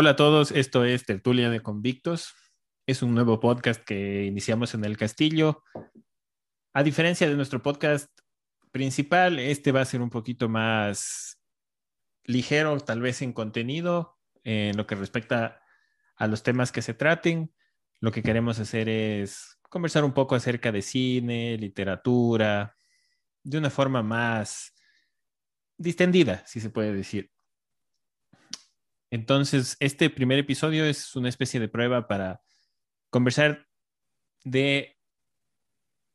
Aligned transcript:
Hola 0.00 0.10
a 0.10 0.16
todos, 0.16 0.52
esto 0.52 0.84
es 0.84 1.04
Tertulia 1.06 1.50
de 1.50 1.60
Convictos. 1.60 2.32
Es 2.86 3.02
un 3.02 3.16
nuevo 3.16 3.40
podcast 3.40 3.82
que 3.82 4.26
iniciamos 4.26 4.74
en 4.74 4.84
el 4.84 4.96
Castillo. 4.96 5.64
A 6.72 6.84
diferencia 6.84 7.28
de 7.28 7.34
nuestro 7.34 7.64
podcast 7.64 8.08
principal, 8.70 9.40
este 9.40 9.72
va 9.72 9.80
a 9.80 9.84
ser 9.84 10.00
un 10.00 10.08
poquito 10.08 10.48
más 10.48 11.40
ligero, 12.22 12.78
tal 12.78 13.00
vez 13.00 13.22
en 13.22 13.32
contenido, 13.32 14.16
en 14.44 14.76
lo 14.76 14.86
que 14.86 14.94
respecta 14.94 15.62
a 16.14 16.28
los 16.28 16.44
temas 16.44 16.70
que 16.70 16.82
se 16.82 16.94
traten. 16.94 17.52
Lo 17.98 18.12
que 18.12 18.22
queremos 18.22 18.60
hacer 18.60 18.88
es 18.88 19.58
conversar 19.62 20.04
un 20.04 20.14
poco 20.14 20.36
acerca 20.36 20.70
de 20.70 20.82
cine, 20.82 21.58
literatura, 21.58 22.76
de 23.42 23.58
una 23.58 23.68
forma 23.68 24.04
más 24.04 24.76
distendida, 25.76 26.46
si 26.46 26.60
se 26.60 26.70
puede 26.70 26.94
decir. 26.94 27.32
Entonces, 29.10 29.76
este 29.80 30.10
primer 30.10 30.38
episodio 30.38 30.84
es 30.84 31.16
una 31.16 31.28
especie 31.28 31.60
de 31.60 31.68
prueba 31.68 32.06
para 32.06 32.42
conversar 33.10 33.66
de 34.44 34.96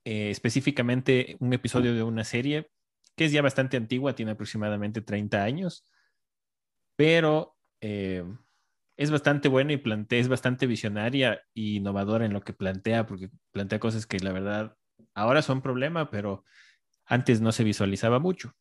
eh, 0.05 0.29
específicamente 0.29 1.37
un 1.39 1.53
episodio 1.53 1.93
de 1.93 2.03
una 2.03 2.23
serie 2.23 2.69
que 3.15 3.25
es 3.25 3.31
ya 3.31 3.41
bastante 3.41 3.77
antigua, 3.77 4.15
tiene 4.15 4.31
aproximadamente 4.31 5.01
30 5.01 5.43
años, 5.43 5.85
pero 6.95 7.57
eh, 7.81 8.23
es 8.97 9.11
bastante 9.11 9.49
buena 9.49 9.73
y 9.73 9.77
plantea, 9.77 10.19
es 10.19 10.27
bastante 10.27 10.67
visionaria 10.67 11.41
e 11.55 11.61
innovadora 11.75 12.25
en 12.25 12.33
lo 12.33 12.41
que 12.41 12.53
plantea, 12.53 13.05
porque 13.05 13.29
plantea 13.51 13.79
cosas 13.79 14.05
que 14.07 14.19
la 14.19 14.31
verdad 14.31 14.77
ahora 15.13 15.41
son 15.41 15.61
problema, 15.61 16.09
pero 16.09 16.43
antes 17.05 17.41
no 17.41 17.51
se 17.51 17.63
visualizaba 17.63 18.19
mucho. 18.19 18.53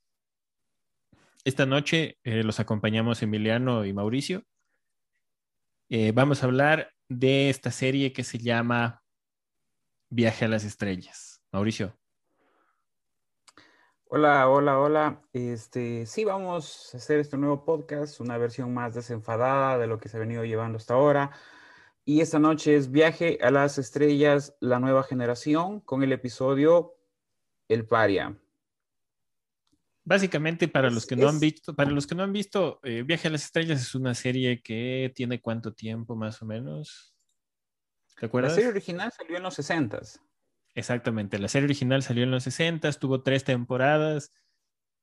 Esta 1.44 1.66
noche 1.66 2.18
eh, 2.22 2.44
los 2.44 2.60
acompañamos 2.60 3.20
Emiliano 3.20 3.84
y 3.84 3.92
Mauricio. 3.92 4.44
Eh, 5.88 6.12
vamos 6.12 6.42
a 6.42 6.46
hablar 6.46 6.92
de 7.08 7.50
esta 7.50 7.72
serie 7.72 8.12
que 8.12 8.22
se 8.22 8.38
llama 8.38 9.02
Viaje 10.08 10.44
a 10.44 10.48
las 10.48 10.62
Estrellas. 10.62 11.42
Mauricio. 11.50 11.98
Hola, 14.04 14.48
hola, 14.48 14.78
hola. 14.78 15.22
Este, 15.32 16.06
sí, 16.06 16.24
vamos 16.24 16.94
a 16.94 16.98
hacer 16.98 17.18
este 17.18 17.36
nuevo 17.36 17.64
podcast, 17.64 18.20
una 18.20 18.38
versión 18.38 18.72
más 18.72 18.94
desenfadada 18.94 19.78
de 19.78 19.88
lo 19.88 19.98
que 19.98 20.08
se 20.08 20.18
ha 20.18 20.20
venido 20.20 20.44
llevando 20.44 20.76
hasta 20.76 20.94
ahora. 20.94 21.32
Y 22.04 22.20
esta 22.20 22.38
noche 22.38 22.76
es 22.76 22.92
Viaje 22.92 23.38
a 23.42 23.50
las 23.50 23.78
Estrellas, 23.78 24.54
la 24.60 24.78
nueva 24.78 25.02
generación, 25.02 25.80
con 25.80 26.04
el 26.04 26.12
episodio 26.12 26.94
El 27.68 27.84
Paria. 27.84 28.41
Básicamente, 30.04 30.66
para 30.66 30.90
los 30.90 31.06
que 31.06 31.14
no 31.14 31.28
han 31.28 31.38
visto, 31.38 31.74
para 31.74 31.90
los 31.90 32.06
que 32.06 32.14
no 32.16 32.24
han 32.24 32.32
visto, 32.32 32.80
eh, 32.82 33.02
Viaje 33.02 33.28
a 33.28 33.30
las 33.30 33.44
Estrellas 33.44 33.80
es 33.80 33.94
una 33.94 34.14
serie 34.14 34.60
que 34.60 35.12
tiene 35.14 35.40
cuánto 35.40 35.72
tiempo 35.72 36.16
más 36.16 36.42
o 36.42 36.46
menos. 36.46 37.14
¿Te 38.18 38.26
acuerdas? 38.26 38.52
La 38.52 38.56
serie 38.56 38.70
original 38.70 39.12
salió 39.16 39.36
en 39.36 39.42
los 39.42 39.54
60 39.54 40.00
Exactamente, 40.74 41.38
la 41.38 41.48
serie 41.48 41.66
original 41.66 42.02
salió 42.02 42.24
en 42.24 42.30
los 42.30 42.44
60, 42.44 42.90
tuvo 42.94 43.22
tres 43.22 43.44
temporadas, 43.44 44.32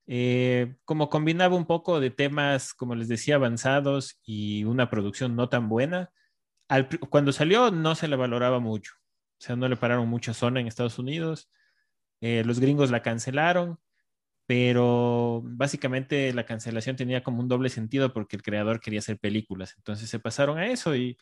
eh, 0.08 0.75
como 0.83 1.09
combinaba 1.09 1.55
un 1.55 1.67
poco 1.67 2.00
de 2.00 2.09
temas, 2.09 2.73
como 2.73 2.95
les 2.95 3.08
decía, 3.08 3.36
avanzados 3.36 4.20
y 4.23 4.64
una 4.64 4.89
producción 4.89 5.36
no 5.36 5.50
tan 5.50 5.70
buena. 5.70 6.11
cuando 7.09 7.31
salió 7.31 7.72
no 7.72 7.95
se 7.95 8.08
le 8.08 8.16
valoraba 8.16 8.59
mucho, 8.59 8.94
o 9.39 9.42
sea, 9.42 9.55
no 9.55 9.67
le 9.67 9.75
pararon 9.75 10.09
mucha 10.09 10.33
zona 10.33 10.59
en 10.59 10.67
Estados 10.67 11.00
Unidos, 11.00 11.50
eh, 12.21 12.43
los 12.45 12.59
gringos 12.59 12.92
la 12.92 13.02
cancelaron, 13.02 13.80
pero 14.49 15.43
básicamente 15.45 16.33
la 16.33 16.48
cancelación 16.48 16.95
tenía 16.95 17.21
como 17.21 17.39
un 17.39 17.48
doble 17.48 17.70
sentido 17.70 18.14
porque 18.14 18.36
el 18.36 18.42
creador 18.42 18.82
quería 18.82 18.98
hacer 18.98 19.20
películas, 19.20 19.76
entonces 19.77 20.10
se 20.10 20.20
pasaron 20.20 20.58
a 20.58 20.71
eso 20.71 20.95
y 20.95 21.17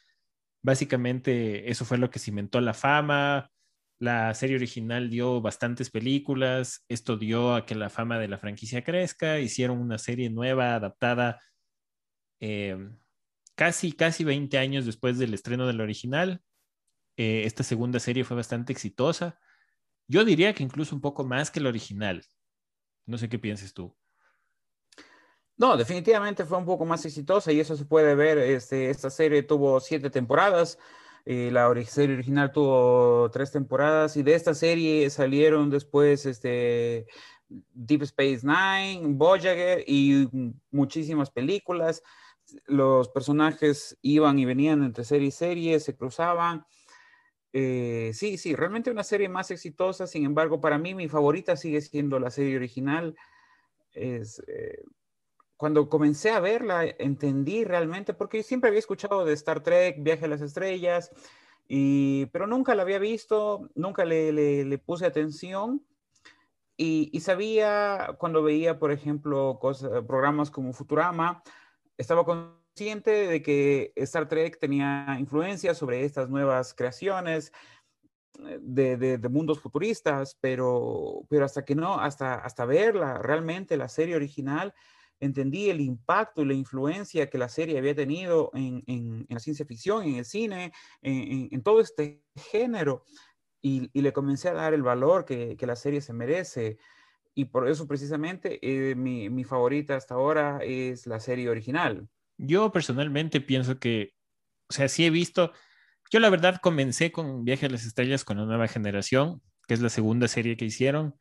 básicamente 0.64 1.70
eso 1.70 1.84
fue 1.84 1.98
lo 1.98 2.10
que 2.10 2.20
cimentó 2.20 2.62
la 2.62 2.74
fama 2.74 3.52
la 4.00 4.34
serie 4.34 4.56
original 4.56 5.10
dio 5.10 5.42
bastantes 5.42 5.90
películas, 5.90 6.86
esto 6.88 7.18
dio 7.18 7.56
a 7.56 7.66
que 7.66 7.76
la 7.76 7.90
fama 7.90 8.20
de 8.20 8.28
la 8.28 8.38
franquicia 8.38 8.84
crezca, 8.84 9.40
hicieron 9.40 9.80
una 9.80 9.98
serie 9.98 10.30
nueva, 10.30 10.76
adaptada 10.76 11.42
eh, 12.40 12.78
casi, 13.56 13.92
casi 13.94 14.24
20 14.24 14.58
años 14.58 14.86
después 14.86 15.18
del 15.18 15.34
estreno 15.34 15.68
del 15.68 15.82
original. 15.82 16.42
Eh, 17.18 17.44
esta 17.46 17.64
segunda 17.64 18.00
serie 18.00 18.24
fue 18.24 18.38
bastante 18.38 18.72
exitosa. 18.74 19.40
Yo 20.08 20.24
diría 20.26 20.54
que 20.54 20.64
incluso 20.64 20.96
un 20.96 21.02
poco 21.02 21.26
más 21.26 21.52
que 21.52 21.60
el 21.60 21.68
original. 21.68 22.24
No 23.08 23.18
sé 23.18 23.28
qué 23.30 23.40
pienses 23.40 23.74
tú. 23.74 23.96
No, 25.56 25.76
definitivamente 25.76 26.46
fue 26.46 26.60
un 26.60 26.66
poco 26.66 26.86
más 26.86 27.04
exitosa 27.06 27.52
y 27.52 27.60
eso 27.60 27.76
se 27.76 27.86
puede 27.86 28.14
ver. 28.14 28.38
Este, 28.38 28.92
esta 28.92 29.10
serie 29.10 29.42
tuvo 29.42 29.80
siete 29.80 30.12
temporadas. 30.12 30.78
Eh, 31.26 31.50
la 31.52 31.74
serie 31.86 32.16
original 32.16 32.52
tuvo 32.52 33.30
tres 33.32 33.52
temporadas 33.52 34.16
y 34.18 34.24
de 34.24 34.36
esta 34.36 34.54
serie 34.54 35.10
salieron 35.10 35.70
después 35.70 36.26
este, 36.26 37.08
Deep 37.50 38.04
Space 38.04 38.42
Nine, 38.44 39.16
Voyager 39.16 39.84
y 39.88 40.30
muchísimas 40.70 41.32
películas. 41.32 42.04
Los 42.66 43.10
personajes 43.10 43.98
iban 44.02 44.38
y 44.40 44.46
venían 44.46 44.84
entre 44.84 45.04
serie 45.04 45.30
y 45.30 45.32
serie, 45.32 45.80
se 45.80 45.96
cruzaban. 45.96 46.66
Eh, 47.60 48.12
sí, 48.14 48.38
sí, 48.38 48.56
realmente 48.56 48.92
una 48.92 49.04
serie 49.04 49.30
más 49.30 49.50
exitosa. 49.50 50.06
Sin 50.06 50.24
embargo, 50.26 50.62
para 50.62 50.78
mí 50.78 50.94
mi 50.94 51.10
favorita 51.10 51.56
sigue 51.58 51.82
siendo 51.82 52.20
la 52.20 52.30
serie 52.30 52.56
original. 52.56 53.16
Es, 53.94 54.44
eh, 54.48 54.84
cuando 55.56 55.90
comencé 55.90 56.30
a 56.30 56.40
verla, 56.40 56.86
entendí 56.86 57.64
realmente, 57.64 58.14
porque 58.14 58.44
siempre 58.44 58.68
había 58.68 58.80
escuchado 58.80 59.26
de 59.26 59.34
Star 59.34 59.64
Trek, 59.64 59.96
Viaje 60.04 60.26
a 60.26 60.28
las 60.28 60.42
Estrellas, 60.42 61.12
y, 61.68 62.28
pero 62.28 62.46
nunca 62.46 62.76
la 62.76 62.84
había 62.84 63.00
visto, 63.00 63.68
nunca 63.74 64.06
le, 64.06 64.78
puse 64.86 65.08
atención. 65.08 65.84
Y, 66.78 67.20
sabía 67.22 68.18
cuando 68.20 68.44
veía, 68.44 68.78
por 68.78 68.92
ejemplo, 68.92 69.60
programas 70.08 70.52
como 70.52 70.74
Futurama, 70.74 71.42
estaba 71.98 72.24
consciente 72.78 73.28
de 73.28 73.42
que 73.42 73.92
Star 73.96 74.28
Trek 74.28 74.60
tenía 74.60 75.18
influencia 75.20 75.74
sobre 75.74 76.06
estas 76.06 76.30
nuevas 76.30 76.76
creaciones 76.76 77.52
eh, 78.46 78.60
de, 78.62 78.98
de, 78.98 79.18
de, 79.18 79.30
mundos 79.30 79.60
futuristas, 79.60 80.38
pero, 80.40 81.26
pero 81.28 81.44
hasta 81.46 81.66
que 81.66 81.74
no, 81.74 82.00
hasta, 82.00 82.36
hasta 82.36 82.66
verla 82.66 83.18
realmente, 83.18 83.78
la 83.78 83.90
serie 83.90 84.16
original, 84.16 84.76
entendí 85.20 85.72
el 85.72 85.82
impacto 85.82 86.44
y 86.44 86.46
la 86.46 86.54
influencia 86.54 87.32
que 87.32 87.40
la 87.40 87.50
serie 87.50 87.80
había 87.80 87.96
tenido 87.96 88.52
en, 88.54 89.26
la 89.28 89.40
ciencia 89.40 89.66
ficción, 89.66 90.04
en 90.04 90.18
el 90.18 90.26
cine, 90.26 90.72
en, 91.02 91.64
todo 91.64 91.82
este 91.82 92.22
género, 92.36 93.06
y, 93.60 93.90
le 94.00 94.14
comencé 94.14 94.50
a 94.50 94.54
dar 94.54 94.76
el 94.76 94.84
valor 94.84 95.26
que, 95.26 95.58
la 95.60 95.76
serie 95.76 96.02
se 96.02 96.14
merece. 96.14 96.78
Y 97.34 97.46
por 97.46 97.68
eso 97.68 97.88
precisamente 97.88 98.60
eh, 98.62 98.94
mi, 98.94 99.32
mi 99.32 99.44
favorita 99.44 99.96
hasta 99.96 100.14
ahora 100.14 100.60
es 100.62 101.08
la 101.08 101.20
serie 101.20 101.50
original. 101.50 102.08
Yo 102.38 102.72
personalmente 102.72 103.42
pienso 103.42 103.80
que, 103.80 104.14
o 104.70 104.74
sea, 104.74 104.88
sí 104.88 105.06
he 105.06 105.10
visto, 105.10 105.54
yo 106.12 106.20
la 106.20 106.30
verdad 106.30 106.60
comencé 106.62 107.12
con 107.12 107.44
Viaje 107.44 107.66
a 107.66 107.70
las 107.70 107.86
Estrellas 107.86 108.24
con 108.24 108.38
la 108.38 108.46
nueva 108.46 108.68
generación, 108.68 109.42
que 109.68 109.74
es 109.74 109.82
la 109.82 109.90
segunda 109.90 110.28
serie 110.28 110.58
que 110.58 110.66
hicieron. 110.66 111.16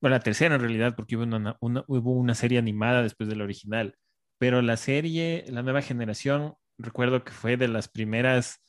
Bueno, 0.00 0.16
la 0.16 0.22
tercera 0.22 0.54
en 0.54 0.60
realidad, 0.60 0.94
porque 0.96 1.16
hubo 1.16 1.24
una, 1.24 1.56
hubo 1.60 2.12
una 2.12 2.34
serie 2.34 2.58
animada 2.58 3.02
después 3.02 3.28
de 3.28 3.36
la 3.36 3.44
original, 3.44 3.96
pero 4.38 4.62
la 4.62 4.76
serie, 4.76 5.44
la 5.48 5.62
nueva 5.62 5.82
generación, 5.82 6.54
recuerdo 6.78 7.24
que 7.24 7.32
fue 7.32 7.56
de 7.56 7.68
las 7.68 7.88
primeras, 7.88 8.62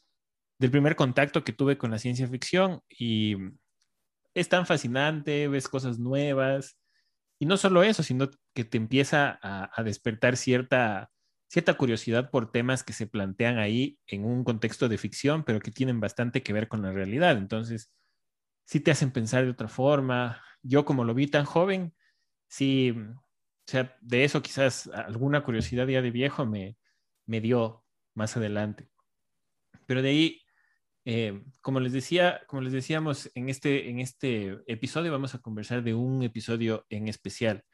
del 0.59 0.71
primer 0.71 0.95
contacto 0.95 1.43
que 1.43 1.53
tuve 1.53 1.77
con 1.77 1.91
la 1.91 1.99
ciencia 1.99 2.27
ficción 2.27 2.81
y 2.89 3.35
es 4.33 4.49
tan 4.49 4.65
fascinante, 4.65 5.47
ves 5.47 5.67
cosas 5.67 5.99
nuevas. 5.99 6.77
Y 7.39 7.45
no 7.45 7.57
solo 7.57 7.83
eso, 7.83 8.03
sino 8.03 8.29
que 8.53 8.63
te 8.65 8.77
empieza 8.77 9.39
a, 9.41 9.71
a 9.73 9.83
despertar 9.83 10.37
cierta, 10.37 11.09
cierta 11.51 11.73
curiosidad 11.73 12.31
por 12.31 12.49
temas 12.49 12.81
que 12.81 12.93
se 12.93 13.07
plantean 13.07 13.57
ahí 13.57 13.99
en 14.07 14.23
un 14.23 14.45
contexto 14.45 14.87
de 14.87 14.97
ficción, 14.97 15.43
pero 15.43 15.59
que 15.59 15.69
tienen 15.69 15.99
bastante 15.99 16.43
que 16.43 16.53
ver 16.53 16.69
con 16.69 16.81
la 16.81 16.93
realidad. 16.93 17.37
Entonces, 17.37 17.91
sí 18.63 18.79
te 18.79 18.89
hacen 18.89 19.11
pensar 19.11 19.43
de 19.43 19.51
otra 19.51 19.67
forma, 19.67 20.41
yo 20.63 20.85
como 20.85 21.03
lo 21.03 21.13
vi 21.13 21.27
tan 21.27 21.43
joven, 21.43 21.93
sí, 22.47 22.91
o 22.91 23.21
sea, 23.65 23.97
de 23.99 24.23
eso 24.23 24.41
quizás 24.41 24.87
alguna 24.87 25.43
curiosidad 25.43 25.85
ya 25.87 26.01
de 26.01 26.11
viejo 26.11 26.45
me, 26.45 26.77
me 27.25 27.41
dio 27.41 27.83
más 28.13 28.37
adelante. 28.37 28.87
Pero 29.85 30.01
de 30.01 30.07
ahí, 30.09 30.41
eh, 31.03 31.43
como 31.59 31.81
les 31.81 31.91
decía, 31.91 32.43
como 32.47 32.61
les 32.61 32.71
decíamos 32.71 33.29
en 33.35 33.49
este, 33.49 33.89
en 33.89 33.99
este 33.99 34.57
episodio, 34.67 35.11
vamos 35.11 35.35
a 35.35 35.39
conversar 35.39 35.83
de 35.83 35.95
un 35.95 36.23
episodio 36.23 36.85
en 36.89 37.09
especial. 37.09 37.65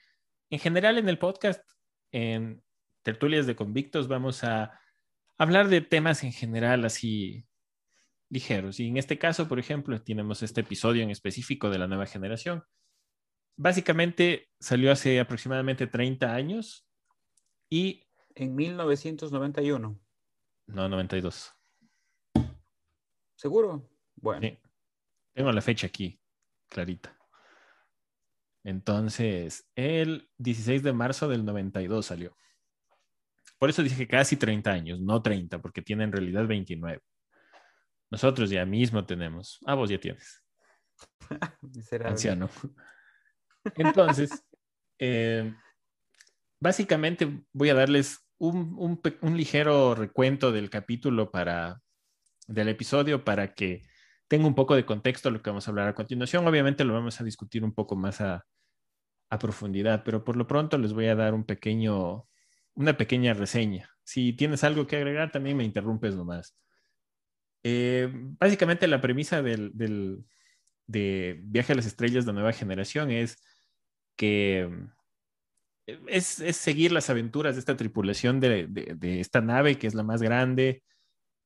En 0.50 0.58
general, 0.58 0.98
en 0.98 1.10
el 1.10 1.20
podcast, 1.20 1.62
en 2.12 2.64
tertulias 3.08 3.48
de 3.48 3.56
convictos, 3.56 4.10
vamos 4.10 4.44
a 4.44 4.82
hablar 5.38 5.70
de 5.70 5.80
temas 5.80 6.26
en 6.26 6.34
general 6.34 6.84
así 6.84 7.48
ligeros. 8.30 8.82
Y 8.82 8.90
en 8.90 8.98
este 8.98 9.18
caso, 9.18 9.48
por 9.48 9.60
ejemplo, 9.60 10.04
tenemos 10.04 10.44
este 10.44 10.60
episodio 10.60 11.04
en 11.04 11.10
específico 11.10 11.70
de 11.70 11.78
la 11.78 11.88
nueva 11.88 12.06
generación. 12.06 12.66
Básicamente 13.56 14.50
salió 14.60 14.92
hace 14.92 15.22
aproximadamente 15.22 15.88
30 15.88 16.36
años 16.36 16.86
y... 17.70 18.04
En 18.36 18.54
1991. 18.56 19.98
No, 20.66 20.90
92. 20.90 21.54
¿Seguro? 23.38 23.90
Bueno. 24.18 24.42
Sí. 24.42 24.60
Tengo 25.34 25.54
la 25.54 25.62
fecha 25.62 25.88
aquí, 25.88 26.20
clarita. 26.68 27.18
Entonces, 28.66 29.66
el 29.76 30.30
16 30.40 30.84
de 30.84 30.92
marzo 30.92 31.30
del 31.30 31.46
92 31.46 32.06
salió. 32.06 32.36
Por 33.58 33.70
eso 33.70 33.84
dije 33.84 34.08
casi 34.08 34.38
30 34.38 34.72
años, 34.72 35.00
no 35.00 35.22
30, 35.22 35.60
porque 35.62 35.82
tiene 35.82 36.04
en 36.04 36.12
realidad 36.12 36.46
29. 36.48 37.02
Nosotros 38.10 38.50
ya 38.50 38.66
mismo 38.66 39.06
tenemos. 39.06 39.60
Ah, 39.66 39.76
vos 39.76 39.90
ya 39.90 40.00
tienes. 40.00 40.44
Anciano. 42.06 42.50
Entonces, 43.76 44.30
eh, 45.00 45.54
básicamente 46.60 47.44
voy 47.54 47.70
a 47.70 47.74
darles 47.74 48.28
un, 48.40 49.00
ligero 49.36 49.96
recuento 49.96 50.52
del 50.52 50.70
capítulo 50.70 51.32
para, 51.32 51.82
del 52.48 52.70
episodio 52.70 53.24
para 53.24 53.54
que 53.54 53.82
tenga 54.28 54.48
un 54.48 54.56
poco 54.56 54.76
de 54.76 54.86
contexto 54.86 55.32
lo 55.32 55.42
que 55.42 55.50
vamos 55.50 55.68
a 55.68 55.72
hablar 55.72 55.88
a 55.88 55.96
continuación. 55.96 56.48
Obviamente 56.48 56.84
lo 56.84 56.94
vamos 56.94 57.20
a 57.20 57.24
discutir 57.24 57.64
un 57.64 57.74
poco 57.74 57.96
más 57.96 58.22
a, 58.22 58.46
profundidad, 59.40 60.04
pero 60.06 60.24
por 60.24 60.38
lo 60.38 60.48
pronto 60.48 60.78
les 60.78 60.94
voy 60.94 61.08
a 61.08 61.16
dar 61.16 61.34
un 61.34 61.44
pequeño, 61.44 62.27
una 62.78 62.96
pequeña 62.96 63.34
reseña. 63.34 63.90
Si 64.04 64.34
tienes 64.34 64.64
algo 64.64 64.86
que 64.88 64.98
agregar, 64.98 65.32
también 65.32 65.58
me 65.58 65.64
interrumpes 65.64 66.16
nomás. 66.16 66.56
Eh, 67.64 68.08
básicamente 68.14 68.88
la 68.88 69.02
premisa 69.02 69.42
del, 69.42 69.72
de 70.86 71.40
Viaje 71.44 71.74
a 71.74 71.76
las 71.76 71.88
Estrellas 71.88 72.26
de 72.26 72.34
Nueva 72.34 72.54
Generación 72.54 73.10
es 73.10 73.44
que 74.16 74.70
es, 76.06 76.26
seguir 76.26 76.92
las 76.92 77.10
aventuras 77.10 77.56
de 77.56 77.60
esta 77.62 77.76
tripulación 77.76 78.40
de, 78.40 78.70
esta 79.20 79.42
nave, 79.42 79.80
que 79.80 79.88
es 79.88 79.96
la 79.96 80.04
más 80.04 80.22
grande. 80.22 80.84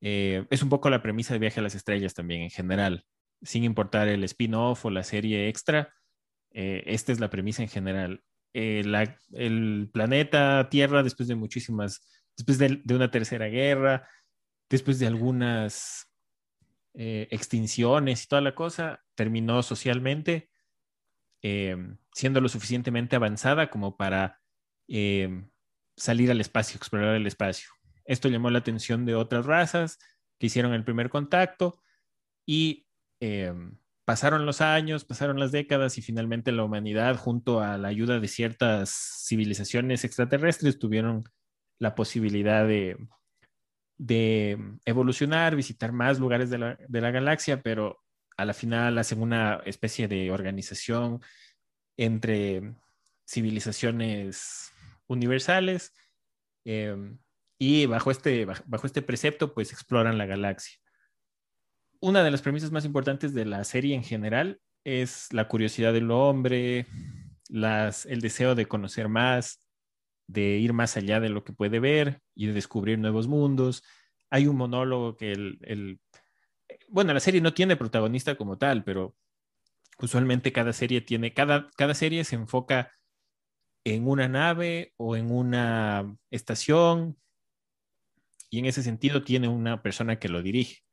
Eh, 0.00 0.46
es 0.48 0.62
un 0.62 0.70
poco 0.70 0.88
la 0.88 1.02
premisa 1.02 1.34
de 1.34 1.40
Viaje 1.40 1.60
a 1.60 1.62
las 1.62 1.74
Estrellas 1.74 2.14
también 2.14 2.40
en 2.40 2.50
general, 2.50 3.04
sin 3.42 3.64
importar 3.64 4.08
el 4.08 4.24
spin-off 4.24 4.86
o 4.86 4.90
la 4.90 5.02
serie 5.02 5.48
extra. 5.48 5.92
Eh, 6.58 6.82
esta 6.86 7.12
es 7.12 7.20
la 7.20 7.28
premisa 7.28 7.62
en 7.62 7.68
general. 7.68 8.24
el 8.54 9.90
planeta 9.92 10.68
Tierra, 10.70 11.02
después 11.02 11.28
de 11.28 11.34
muchísimas 11.34 12.00
después 12.34 12.56
de, 12.58 12.94
una 12.94 13.10
tercera 13.10 13.46
guerra, 13.48 14.08
después 14.70 14.98
de 14.98 15.06
algunas 15.06 16.10
eh, 16.94 17.28
extinciones 17.30 18.24
y 18.24 18.26
toda 18.26 18.40
la 18.40 18.54
cosa, 18.54 19.04
terminó 19.14 19.62
socialmente 19.62 20.50
siendo 22.12 22.40
lo 22.40 22.48
suficientemente 22.48 23.14
avanzada 23.14 23.70
como 23.70 23.96
para 23.96 24.40
salir 25.96 26.30
al 26.32 26.40
espacio, 26.40 26.76
explorar 26.76 27.14
el 27.14 27.26
espacio. 27.26 27.68
Esto 28.04 28.28
llamó 28.28 28.50
la 28.50 28.58
atención 28.58 29.04
de 29.04 29.14
otras 29.14 29.46
razas 29.46 30.00
que 30.40 30.46
hicieron 30.46 30.72
el 30.72 30.82
primer 30.82 31.08
contacto 31.08 31.80
y 32.44 32.88
pasaron 34.06 34.46
los 34.46 34.60
años, 34.60 35.04
pasaron 35.04 35.40
las 35.40 35.50
décadas 35.50 35.98
y 35.98 36.02
finalmente 36.02 36.52
la 36.52 36.62
humanidad, 36.64 37.16
junto 37.16 37.60
a 37.60 37.76
la 37.76 37.88
ayuda 37.88 38.20
de 38.20 38.28
ciertas 38.28 38.90
civilizaciones 39.26 40.04
extraterrestres, 40.04 40.78
tuvieron 40.78 41.24
la 41.80 41.96
posibilidad 41.96 42.66
de, 42.66 42.96
evolucionar, 44.84 45.56
visitar 45.56 45.90
más 45.90 46.20
lugares 46.20 46.50
de 46.50 46.58
la, 46.58 47.10
galaxia, 47.10 47.62
pero 47.62 48.00
a 48.36 48.44
la 48.44 48.54
final 48.54 48.96
hacen 48.98 49.20
una 49.20 49.60
especie 49.66 50.06
de 50.06 50.30
organización 50.30 51.20
entre 51.96 52.76
civilizaciones 53.28 54.70
universales 55.08 55.92
em, 56.64 57.18
y 57.58 57.86
bajo 57.86 58.12
este, 58.12 58.44
bajo 58.44 58.86
este 58.86 59.02
precepto 59.02 59.52
pues 59.52 59.72
exploran 59.72 60.16
la 60.16 60.26
galaxia. 60.26 60.78
Una 62.00 62.22
de 62.22 62.30
las 62.30 62.42
premisas 62.42 62.72
más 62.72 62.84
importantes 62.84 63.34
de 63.34 63.44
la 63.44 63.64
serie 63.64 63.94
en 63.94 64.04
general 64.04 64.60
es 64.84 65.32
la 65.32 65.48
curiosidad 65.48 65.92
del 65.92 66.10
hombre, 66.10 66.86
el 67.48 68.20
deseo 68.20 68.54
de 68.54 68.66
conocer 68.66 69.08
más, 69.08 69.62
de 70.26 70.58
ir 70.58 70.72
más 70.72 70.96
allá 70.96 71.20
de 71.20 71.28
lo 71.28 71.44
que 71.44 71.52
puede 71.52 71.80
ver 71.80 72.20
y 72.34 72.46
de 72.46 72.52
descubrir 72.52 72.98
nuevos 72.98 73.28
mundos. 73.28 73.82
Hay 74.30 74.46
un 74.46 74.56
monólogo 74.56 75.16
que 75.16 75.32
el, 75.32 76.00
bueno, 76.88 77.14
la 77.14 77.20
serie 77.20 77.40
no 77.40 77.54
tiene 77.54 77.76
protagonista 77.76 78.36
como 78.36 78.58
tal, 78.58 78.84
pero 78.84 79.16
usualmente 79.98 80.52
cada 80.52 80.72
serie 80.72 81.00
tiene, 81.00 81.32
cada, 81.32 81.70
cada 81.76 81.94
serie 81.94 82.24
se 82.24 82.36
enfoca 82.36 82.92
en 83.84 84.06
una 84.08 84.28
nave 84.28 84.92
o 84.96 85.16
en 85.16 85.30
una 85.30 86.16
estación 86.30 87.16
y 88.50 88.58
en 88.58 88.66
ese 88.66 88.82
sentido 88.82 89.22
tiene 89.22 89.48
una 89.48 89.82
persona 89.82 90.18
que 90.18 90.28
lo 90.28 90.42
dirige. 90.42 90.85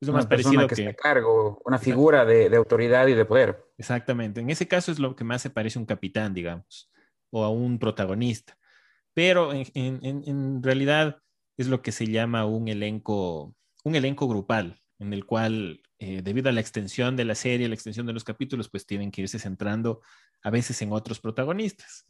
Es 0.00 0.08
lo 0.08 0.14
más 0.14 0.26
parecido 0.26 0.66
que, 0.66 0.74
que... 0.74 0.94
cargo, 0.94 1.62
una 1.64 1.78
figura 1.78 2.24
de, 2.24 2.50
de, 2.50 2.56
autoridad 2.56 3.06
y 3.06 3.14
de 3.14 3.24
poder. 3.24 3.64
Exactamente. 3.78 4.40
En 4.40 4.50
ese 4.50 4.68
caso 4.68 4.92
es 4.92 4.98
lo 4.98 5.16
que 5.16 5.24
más 5.24 5.40
se 5.40 5.50
parece 5.50 5.78
a 5.78 5.80
un 5.80 5.86
capitán, 5.86 6.34
digamos 6.34 6.90
o 7.30 7.44
a 7.44 7.50
un 7.50 7.78
protagonista. 7.78 8.58
Pero 9.14 9.52
en, 9.52 10.62
realidad 10.62 11.22
es 11.56 11.68
lo 11.68 11.82
que 11.82 11.92
se 11.92 12.06
llama 12.06 12.44
un 12.44 12.68
elenco, 12.68 13.54
un 13.84 13.94
elenco 13.94 14.28
grupal, 14.28 14.78
en 14.98 15.12
el 15.12 15.24
cual, 15.24 15.82
eh, 15.98 16.20
debido 16.22 16.50
a 16.50 16.52
la 16.52 16.60
extensión 16.60 17.16
de 17.16 17.24
la 17.24 17.34
serie, 17.34 17.68
la 17.68 17.74
extensión 17.74 18.06
de 18.06 18.12
los 18.12 18.24
capítulos, 18.24 18.68
pues 18.68 18.86
tienen 18.86 19.10
que 19.10 19.22
irse 19.22 19.38
centrando 19.38 20.02
a 20.42 20.50
veces 20.50 20.80
en 20.82 20.92
otros 20.92 21.20
protagonistas. 21.20 22.06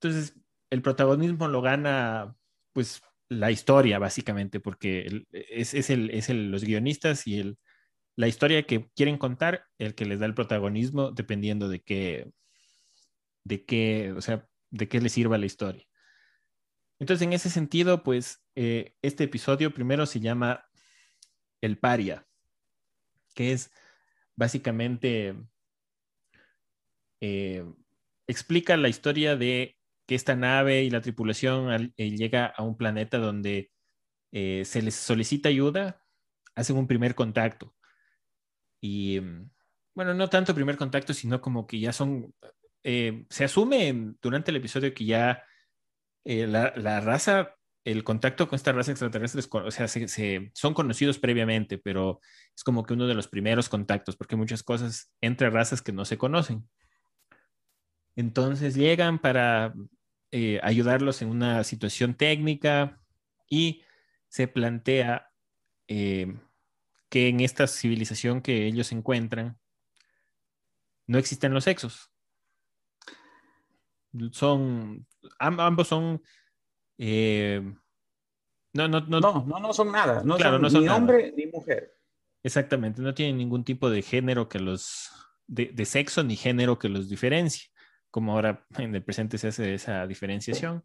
Entonces, 0.00 0.34
el 0.70 0.80
protagonismo 0.80 1.48
lo 1.48 1.60
gana, 1.60 2.34
pues, 2.72 3.02
la 3.28 3.50
historia, 3.50 3.98
básicamente, 3.98 4.60
porque 4.60 5.24
es, 5.32 5.74
es, 5.74 5.90
el, 5.90 6.10
es 6.10 6.28
el, 6.28 6.50
los 6.50 6.64
guionistas 6.64 7.26
y 7.26 7.38
el, 7.38 7.58
la 8.16 8.28
historia 8.28 8.64
que 8.64 8.90
quieren 8.96 9.18
contar, 9.18 9.64
el 9.78 9.94
que 9.94 10.04
les 10.04 10.18
da 10.18 10.26
el 10.26 10.34
protagonismo, 10.34 11.12
dependiendo 11.12 11.68
de 11.68 11.80
qué, 11.80 12.32
de 13.44 13.64
qué, 13.64 14.12
o 14.16 14.20
sea, 14.20 14.48
de 14.70 14.88
qué 14.88 15.00
le 15.00 15.08
sirva 15.08 15.38
la 15.38 15.46
historia. 15.46 15.84
Entonces, 16.98 17.24
en 17.24 17.32
ese 17.32 17.48
sentido, 17.48 18.02
pues, 18.02 18.42
eh, 18.56 18.94
este 19.02 19.24
episodio 19.24 19.72
primero 19.72 20.04
se 20.04 20.20
llama 20.20 20.64
El 21.60 21.78
Paria, 21.78 22.26
que 23.34 23.52
es 23.52 23.70
básicamente, 24.34 25.36
eh, 27.20 27.64
explica 28.26 28.76
la 28.76 28.88
historia 28.88 29.36
de 29.36 29.77
que 30.08 30.16
esta 30.16 30.34
nave 30.34 30.82
y 30.82 30.90
la 30.90 31.00
tripulación 31.00 31.92
eh, 31.96 32.10
llega 32.10 32.46
a 32.46 32.64
un 32.64 32.76
planeta 32.76 33.18
donde 33.18 33.70
se 34.32 34.82
les 34.82 34.94
solicita 34.94 35.48
ayuda, 35.48 36.02
hacen 36.54 36.76
un 36.76 36.88
primer 36.88 37.14
contacto. 37.14 37.74
Y, 38.80 39.20
mm, 39.20 39.50
bueno, 39.94 40.14
no 40.14 40.28
tanto 40.28 40.54
primer 40.54 40.76
contacto, 40.76 41.14
sino 41.14 41.40
como 41.40 41.66
que 41.66 41.80
ya 41.80 41.92
son 41.92 42.34
eh, 42.84 43.26
se 43.28 43.44
asume 43.44 44.14
durante 44.22 44.50
el 44.50 44.56
episodio 44.56 44.94
que 44.94 45.04
ya 45.04 45.42
eh, 46.24 46.46
la, 46.46 47.00
raza, 47.00 47.56
el 47.84 48.04
contacto 48.04 48.48
con 48.48 48.56
esta 48.56 48.72
raza 48.72 48.92
extraterrestre, 48.92 49.42
o 49.50 49.70
sea, 49.70 49.88
se, 49.88 50.50
son 50.54 50.74
conocidos 50.74 51.18
previamente, 51.18 51.78
pero 51.78 52.20
es 52.56 52.64
como 52.64 52.84
que 52.84 52.94
uno 52.94 53.06
de 53.06 53.14
los 53.14 53.28
primeros 53.28 53.68
contactos, 53.68 54.16
porque 54.16 54.36
hay 54.36 54.38
muchas 54.38 54.62
cosas 54.62 55.10
entre 55.20 55.50
razas 55.50 55.82
que 55.82 55.92
no 55.92 56.04
se 56.04 56.18
conocen. 56.18 56.68
Entonces 58.16 58.74
llegan 58.74 59.18
para 59.18 59.74
eh, 60.30 60.60
ayudarlos 60.62 61.22
en 61.22 61.30
una 61.30 61.64
situación 61.64 62.14
técnica 62.14 63.00
y 63.48 63.82
se 64.28 64.46
plantea 64.48 65.30
que 65.86 67.28
en 67.28 67.40
esta 67.40 67.66
civilización 67.66 68.42
que 68.42 68.66
ellos 68.66 68.92
encuentran 68.92 69.58
no 71.06 71.16
existen 71.16 71.54
los 71.54 71.64
sexos 71.64 72.10
son, 74.32 75.06
ambos 75.38 75.88
son... 75.88 76.22
Eh, 76.98 77.62
no, 78.72 78.88
no, 78.88 79.00
no, 79.00 79.20
no, 79.20 79.60
no, 79.60 79.72
son 79.72 79.92
nada. 79.92 80.22
No 80.24 80.38
son, 80.38 80.82
ni 80.82 80.88
hombre 80.88 81.32
ni 81.36 81.46
mujer. 81.46 81.96
Exactamente, 82.42 83.02
no 83.02 83.14
tienen 83.14 83.38
ningún 83.38 83.64
tipo 83.64 83.90
de 83.90 84.02
género 84.02 84.48
que 84.48 84.60
los, 84.60 85.10
de, 85.46 85.84
sexo 85.84 86.22
ni 86.22 86.36
género 86.36 86.78
que 86.78 86.88
los 86.88 87.08
diferencie, 87.08 87.70
como 88.18 88.32
ahora 88.32 88.66
en 88.78 88.96
el 88.96 89.04
presente 89.04 89.38
se 89.38 89.48
hace 89.48 89.74
esa 89.74 90.04
diferenciación. 90.08 90.84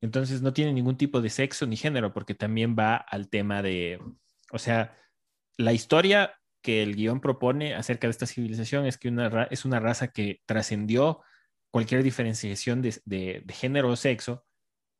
Entonces 0.00 0.42
no 0.42 0.52
tiene 0.52 0.72
ningún 0.72 0.96
tipo 0.96 1.20
de 1.20 1.28
sexo 1.28 1.66
ni 1.66 1.76
género, 1.76 2.12
porque 2.12 2.34
también 2.34 2.76
va 2.78 2.94
al 2.96 3.28
tema 3.28 3.62
de, 3.62 4.00
o 4.52 4.58
sea, 4.58 4.96
la 5.56 5.72
historia 5.72 6.34
que 6.62 6.84
el 6.84 6.94
guion 6.94 7.20
propone 7.20 7.74
acerca 7.74 8.06
de 8.06 8.12
esta 8.12 8.26
civilización 8.26 8.86
es 8.86 8.96
que 8.96 9.08
una, 9.08 9.44
es 9.50 9.64
una 9.64 9.80
raza 9.80 10.12
que 10.12 10.40
trascendió 10.46 11.20
cualquier 11.72 12.04
diferenciación 12.04 12.80
de, 12.80 13.00
de, 13.04 13.42
de, 13.44 13.54
género 13.54 13.90
o 13.90 13.96
sexo, 13.96 14.44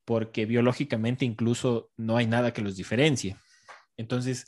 porque 0.03 0.45
biológicamente 0.45 1.23
incluso 1.23 1.91
no 1.95 2.17
hay 2.17 2.27
nada 2.27 2.51
que 2.51 2.61
los 2.61 2.75
diferencie. 2.75 3.37
Entonces, 3.95 4.47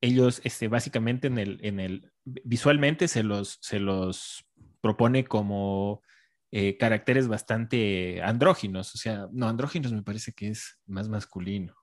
ellos 0.00 0.40
este, 0.44 0.68
básicamente 0.68 1.26
en 1.26 1.38
el, 1.38 1.58
en 1.62 1.80
el, 1.80 2.12
visualmente 2.24 3.06
se 3.08 3.22
los, 3.22 3.58
se 3.60 3.80
los 3.80 4.46
propone 4.80 5.24
como 5.24 6.02
eh, 6.50 6.78
caracteres 6.78 7.28
bastante 7.28 8.22
andróginos, 8.22 8.94
o 8.94 8.98
sea, 8.98 9.28
no, 9.32 9.48
andróginos 9.48 9.92
me 9.92 10.02
parece 10.02 10.32
que 10.32 10.48
es 10.48 10.78
más 10.86 11.08
masculino. 11.08 11.74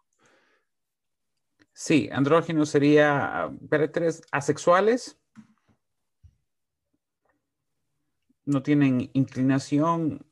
Sí, 1.72 2.10
andróginos 2.12 2.70
sería 2.70 3.52
caracteres 3.70 4.22
asexuales. 4.32 5.20
No 8.46 8.64
tienen 8.64 9.10
inclinación 9.14 10.26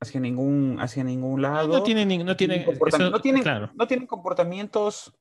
hacia 0.00 0.20
ningún, 0.20 0.76
hacia 0.80 1.02
ningún 1.02 1.40
lado. 1.40 1.68
No 1.68 1.82
tienen, 1.82 2.08
no 2.26 2.36
tienen, 2.36 2.66
no 2.66 3.20
tienen, 3.20 3.42
claro. 3.42 3.70
no 3.74 3.86
tienen 3.86 4.06
comportamientos 4.06 5.12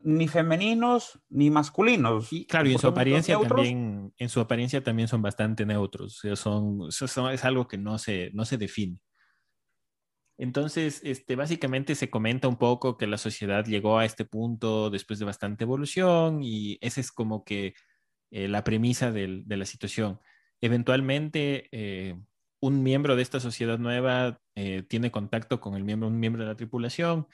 ni 0.00 0.28
femeninos 0.28 1.20
ni 1.28 1.50
masculinos. 1.50 2.32
Y 2.32 2.46
claro, 2.46 2.68
y 2.68 2.72
en 2.72 2.78
su 2.78 2.86
apariencia 2.86 3.38
también, 3.38 4.12
en 4.16 4.28
su 4.28 4.40
apariencia 4.40 4.82
también 4.82 5.08
son 5.08 5.22
bastante 5.22 5.66
neutros. 5.66 6.22
son, 6.34 6.90
son, 6.90 7.32
es 7.32 7.44
algo 7.44 7.66
que 7.66 7.78
no 7.78 7.98
se, 7.98 8.30
no 8.32 8.44
se 8.44 8.58
define. 8.58 8.98
Entonces, 10.38 11.00
este, 11.02 11.34
básicamente 11.34 11.96
se 11.96 12.10
comenta 12.10 12.46
un 12.46 12.58
poco 12.58 12.96
que 12.96 13.08
la 13.08 13.18
sociedad 13.18 13.64
llegó 13.64 13.98
a 13.98 14.04
este 14.04 14.24
punto 14.24 14.88
después 14.88 15.18
de 15.18 15.24
bastante 15.24 15.64
evolución 15.64 16.44
y 16.44 16.78
esa 16.80 17.00
es 17.00 17.10
como 17.10 17.44
que 17.44 17.74
eh, 18.30 18.46
la 18.46 18.62
premisa 18.62 19.10
del, 19.10 19.48
de 19.48 19.56
la 19.56 19.64
situación. 19.64 20.20
Eventualmente, 20.60 21.68
eh, 21.72 22.14
un 22.60 22.82
miembro 22.84 23.16
de 23.16 23.22
esta 23.22 23.40
sociedad 23.40 23.78
nueva 23.78 24.40
eh, 24.54 24.82
tiene 24.88 25.10
contacto 25.10 25.60
con 25.60 25.74
el 25.74 25.84
miembro, 25.84 26.08
un 26.08 26.20
miembro 26.20 26.42
de 26.42 26.48
la 26.48 26.56
tripulación, 26.56 27.26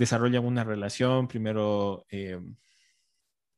desarrollan 0.00 0.46
una 0.46 0.64
relación, 0.64 1.28
primero, 1.28 2.06
eh, 2.08 2.40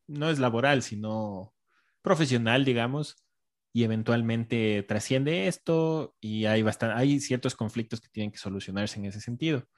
no 0.08 0.28
es 0.28 0.40
laboral, 0.40 0.82
sino 0.82 1.54
profesional, 2.02 2.64
digamos, 2.64 3.24
y 3.72 3.84
eventualmente 3.84 4.82
trasciende 4.82 5.46
esto 5.46 6.16
y 6.20 6.46
hay, 6.46 6.62
bastante, 6.62 6.96
hay 6.96 7.20
ciertos 7.20 7.54
conflictos 7.54 8.00
que 8.00 8.08
tienen 8.08 8.32
que 8.32 8.38
solucionarse 8.38 8.98
en 8.98 9.06
ese 9.06 9.20
sentido. 9.20 9.68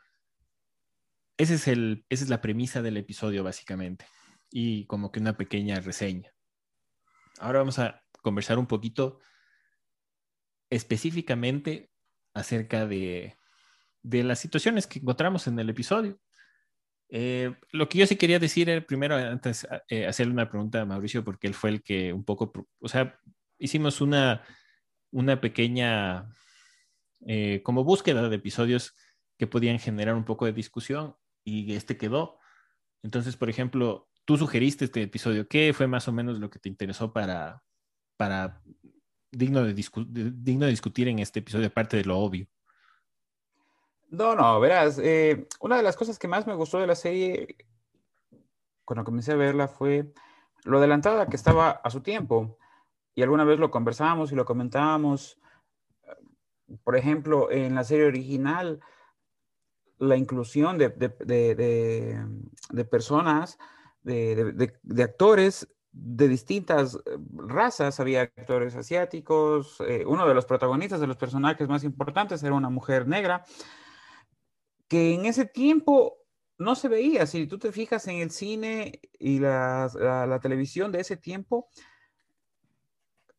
Ese 1.37 1.55
es 1.55 1.69
el, 1.69 2.07
esa 2.09 2.25
es 2.25 2.31
la 2.31 2.41
premisa 2.41 2.81
del 2.81 2.97
episodio, 2.97 3.45
básicamente, 3.45 4.07
y 4.51 4.87
como 4.87 5.13
que 5.13 5.21
una 5.21 5.37
pequeña 5.37 5.79
reseña. 5.81 6.33
Ahora 7.41 7.59
vamos 7.59 7.79
a 7.79 8.03
conversar 8.23 8.59
un 8.59 8.67
poquito 8.67 9.21
específicamente 10.71 11.91
acerca 12.33 12.87
de, 12.87 13.37
de 14.03 14.25
las 14.25 14.39
situaciones 14.39 14.87
que 14.87 15.01
encontramos 15.01 15.47
en 15.47 15.59
el 15.59 15.69
episodio. 15.69 16.19
Eh, 17.17 17.55
lo 17.71 17.89
que 17.89 17.99
yo 17.99 18.09
sí 18.09 18.17
quería 18.17 18.41
decir 18.41 18.69
era 18.69 18.85
primero, 18.85 19.15
antes, 19.15 19.69
eh, 19.89 20.05
hacerle 20.05 20.33
una 20.33 20.51
pregunta 20.51 20.81
a 20.81 20.85
Mauricio, 20.85 21.23
porque 21.23 21.47
él 21.47 21.55
fue 21.55 21.71
el 21.71 21.83
que 21.85 22.13
un 22.13 22.25
poco, 22.25 22.53
o 22.81 22.89
sea, 22.89 23.21
hicimos 23.57 24.01
una, 24.01 24.43
una 25.13 25.41
pequeña, 25.41 26.29
eh, 27.25 27.61
como 27.63 27.85
búsqueda 27.85 28.29
de 28.29 28.35
episodios 28.35 28.97
que 29.39 29.47
podían 29.47 29.79
generar 29.79 30.17
un 30.17 30.25
poco 30.25 30.45
de 30.47 30.55
discusión 30.55 31.15
y 31.45 31.75
este 31.75 31.97
quedó. 31.97 32.41
Entonces, 33.05 33.37
por 33.37 33.49
ejemplo, 33.49 34.09
tú 34.25 34.37
sugeriste 34.37 34.87
este 34.87 35.03
episodio. 35.03 35.47
¿Qué 35.47 35.73
fue 35.73 35.87
más 35.87 36.09
o 36.09 36.13
menos 36.13 36.41
lo 36.41 36.51
que 36.51 36.59
te 36.59 36.69
interesó 36.69 37.13
para, 37.13 37.63
para 38.17 38.61
digno, 39.31 39.63
de, 39.63 39.73
digno 39.73 40.65
de 40.65 40.71
discutir 40.73 41.07
en 41.07 41.21
este 41.21 41.39
episodio, 41.39 41.69
aparte 41.69 41.97
de 41.97 42.07
lo 42.07 42.19
obvio? 42.19 42.49
No, 44.15 44.37
no, 44.37 44.61
verás, 44.61 44.99
eh, 44.99 45.49
una 45.61 45.77
de 45.77 45.83
las 45.83 45.97
cosas 45.97 46.19
que 46.19 46.29
más 46.29 46.47
me 46.47 46.55
gustó 46.55 46.79
de 46.79 46.87
la 46.87 46.95
serie 46.95 47.57
cuando 48.85 49.05
comencé 49.05 49.33
a 49.33 49.37
verla 49.37 49.67
fue 49.67 50.13
lo 50.65 50.79
adelantada 50.79 51.27
que 51.27 51.37
estaba 51.37 51.71
a 51.71 51.91
su 51.91 52.01
tiempo. 52.01 52.59
Y 53.15 53.23
alguna 53.23 53.45
vez 53.45 53.59
lo 53.59 53.71
conversábamos 53.71 54.31
y 54.31 54.37
lo 54.37 54.45
comentábamos. 54.45 55.41
Por 56.85 56.97
ejemplo, 56.97 57.51
en 57.51 57.75
la 57.75 57.85
serie 57.85 58.07
original, 58.07 58.81
la 59.99 60.17
inclusión 60.17 60.79
de, 60.79 60.91
personas, 62.89 63.59
de, 64.03 65.03
actores 65.03 65.69
de 65.93 66.29
distintas 66.29 66.99
razas. 67.33 68.01
Había 68.01 68.23
actores 68.23 68.77
asiáticos. 68.77 69.81
Eh, 69.81 70.05
uno 70.07 70.27
de 70.27 70.35
los 70.35 70.47
protagonistas 70.47 71.01
de 71.01 71.07
los 71.07 71.17
personajes 71.17 71.69
más 71.69 71.85
importantes 71.85 72.43
era 72.43 72.55
una 72.55 72.71
mujer 72.71 73.09
negra 73.09 73.45
que 74.89 75.15
en 75.15 75.27
ese 75.27 75.45
tiempo 75.45 76.19
no 76.59 76.75
se 76.75 76.89
veía. 76.89 77.27
Si 77.27 77.47
tú 77.47 77.59
te 77.59 77.73
fijas 77.73 78.07
en 78.09 78.19
el 78.19 78.31
cine 78.31 79.01
y 79.19 79.39
la, 79.39 80.39
televisión 80.43 80.93
de 80.93 81.01
ese 81.01 81.17
tiempo, 81.17 81.69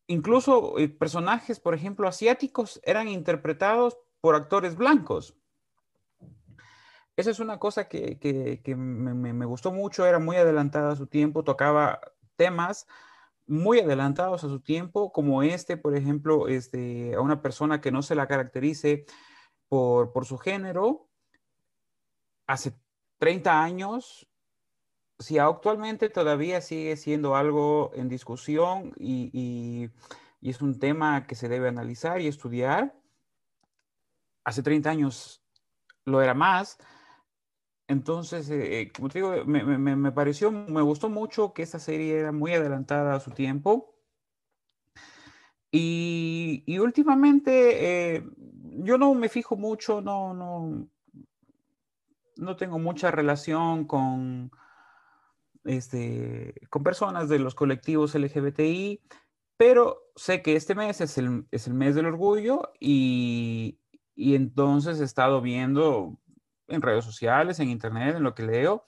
incluso 0.06 0.78
eh, 0.78 0.88
personajes, 0.88 1.60
por 1.60 1.74
ejemplo, 1.74 2.08
asiáticos, 2.08 2.80
eran 2.84 3.08
interpretados 3.08 3.98
por 4.20 4.34
actores 4.34 4.76
blancos. 4.76 5.36
Esa 7.16 7.30
es 7.30 7.40
una 7.40 7.58
cosa 7.58 7.88
que, 7.88 8.60
me, 8.76 9.46
gustó 9.46 9.72
mucho, 9.72 10.04
era 10.04 10.18
muy 10.18 10.36
adelantada 10.36 10.92
a 10.92 10.96
su 10.96 11.06
tiempo, 11.06 11.44
tocaba 11.44 12.00
temas 12.36 12.86
muy 13.46 13.80
adelantados 13.80 14.44
a 14.44 14.48
su 14.48 14.60
tiempo, 14.60 15.12
como 15.12 15.42
este, 15.42 15.78
por 15.78 15.96
ejemplo, 15.96 16.48
este, 16.48 17.14
a 17.14 17.20
una 17.20 17.40
persona 17.40 17.80
que 17.80 17.90
no 17.90 18.02
se 18.02 18.16
la 18.16 18.26
caracterice 18.26 19.06
por, 19.68 20.12
por 20.12 20.26
su 20.26 20.36
género, 20.36 21.05
hace 22.46 22.74
30 23.18 23.62
años, 23.62 24.28
si 25.18 25.38
actualmente 25.38 26.08
todavía 26.08 26.60
sigue 26.60 26.96
siendo 26.96 27.36
algo 27.36 27.90
en 27.94 28.08
discusión 28.08 28.92
y, 28.98 29.90
es 30.42 30.62
un 30.62 30.78
tema 30.78 31.26
que 31.26 31.34
se 31.34 31.48
debe 31.48 31.66
analizar 31.68 32.20
y 32.20 32.28
estudiar, 32.28 32.94
hace 34.44 34.62
30 34.62 34.90
años 34.90 35.42
lo 36.04 36.22
era 36.22 36.34
más. 36.34 36.78
Entonces, 37.88 38.48
eh, 38.50 38.80
eh, 38.80 38.92
como 38.92 39.08
te 39.08 39.18
digo, 39.18 39.44
me, 39.44 40.12
pareció, 40.12 40.52
me 40.52 40.82
gustó 40.82 41.08
mucho 41.08 41.52
que 41.52 41.62
esta 41.62 41.80
serie 41.80 42.18
era 42.20 42.30
muy 42.30 42.52
adelantada 42.52 43.16
a 43.16 43.20
su 43.20 43.32
tiempo. 43.32 43.96
Y, 45.72 46.78
últimamente, 46.78 48.14
eh, 48.16 48.24
yo 48.84 48.98
no 48.98 49.14
me 49.14 49.28
fijo 49.28 49.56
mucho, 49.56 50.00
no, 50.00 50.32
no, 50.32 50.88
no 52.36 52.56
tengo 52.56 52.78
mucha 52.78 53.10
relación 53.10 53.86
con, 53.86 54.50
este, 55.64 56.54
con 56.70 56.82
personas 56.82 57.28
de 57.28 57.38
los 57.38 57.54
colectivos 57.54 58.14
LGBTI, 58.14 59.02
pero 59.56 60.02
sé 60.14 60.42
que 60.42 60.56
este 60.56 60.74
mes 60.74 61.00
es 61.00 61.18
el, 61.18 61.46
mes 61.72 61.94
del 61.94 62.06
orgullo 62.06 62.72
y, 62.78 63.78
entonces 64.16 65.00
he 65.00 65.04
estado 65.04 65.40
viendo 65.40 66.18
en 66.68 66.82
redes 66.82 67.04
sociales, 67.04 67.60
en 67.60 67.70
internet, 67.70 68.16
en 68.16 68.22
lo 68.22 68.34
que 68.34 68.42
leo, 68.42 68.84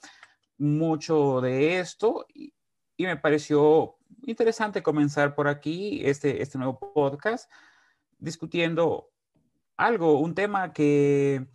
mucho 0.57 1.41
de 1.41 1.79
esto 1.79 2.25
y, 2.33 2.53
me 2.97 3.15
pareció 3.15 3.95
interesante 4.23 4.83
comenzar 4.83 5.33
por 5.33 5.47
aquí 5.47 6.01
este, 6.03 6.41
este 6.41 6.57
nuevo 6.57 6.77
podcast 6.93 7.49
discutiendo 8.17 9.09
algo, 9.77 10.19
un 10.19 10.35
tema 10.35 10.73
que 10.73 11.47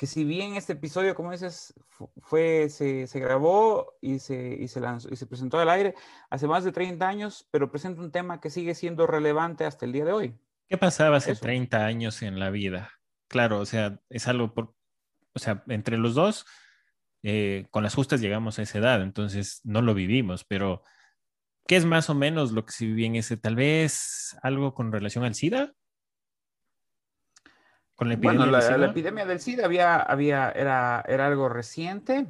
que 0.00 0.06
si 0.06 0.24
bien 0.24 0.56
este 0.56 0.72
episodio, 0.72 1.14
como 1.14 1.30
dices, 1.30 1.74
fue, 2.22 2.70
se, 2.70 3.06
grabó 3.20 3.98
y 4.00 4.18
se, 4.18 4.56
y 4.58 4.66
se, 4.66 4.80
lanzó, 4.80 5.10
y 5.12 5.16
se 5.16 5.26
presentó 5.26 5.58
al 5.58 5.68
aire 5.68 5.94
hace 6.30 6.46
más 6.46 6.64
de 6.64 6.72
30 6.72 7.06
años, 7.06 7.46
pero 7.50 7.70
presenta 7.70 8.00
un 8.00 8.10
tema 8.10 8.40
que 8.40 8.48
sigue 8.48 8.74
siendo 8.74 9.06
relevante 9.06 9.66
hasta 9.66 9.84
el 9.84 9.92
día 9.92 10.06
de 10.06 10.12
hoy. 10.14 10.38
¿Qué 10.70 10.78
pasaba 10.78 11.18
hace 11.18 11.36
30 11.36 11.84
años 11.84 12.22
en 12.22 12.40
la 12.40 12.48
vida? 12.48 12.92
Claro, 13.28 13.60
o 13.60 13.66
sea, 13.66 14.00
es 14.08 14.26
algo 14.26 14.54
por, 14.54 14.74
o 15.34 15.38
sea, 15.38 15.64
entre 15.68 15.98
los 15.98 16.14
dos, 16.14 16.46
eh, 17.22 17.66
con 17.70 17.82
las 17.82 17.94
justas 17.94 18.22
llegamos 18.22 18.58
a 18.58 18.62
esa 18.62 18.78
edad, 18.78 19.02
entonces 19.02 19.60
no 19.64 19.82
lo 19.82 19.92
vivimos, 19.92 20.44
pero 20.44 20.82
¿qué 21.66 21.76
es 21.76 21.84
más 21.84 22.08
o 22.08 22.14
menos 22.14 22.52
lo 22.52 22.64
que 22.64 22.72
se 22.72 22.86
vivía 22.86 23.06
en 23.06 23.16
ese? 23.16 23.36
Tal 23.36 23.54
vez 23.54 24.34
algo 24.42 24.72
con 24.72 24.92
relación 24.92 25.24
al 25.24 25.34
SIDA 25.34 25.74
la 28.08 28.14
epidemia 28.14 28.46
bueno, 28.46 28.58
la, 28.58 28.86
epidemia 28.86 29.26
del 29.26 29.40
SIDA 29.40 29.64
había, 29.64 29.96
había, 29.96 30.50
era, 30.50 31.04
era 31.06 31.26
algo 31.26 31.48
reciente 31.48 32.26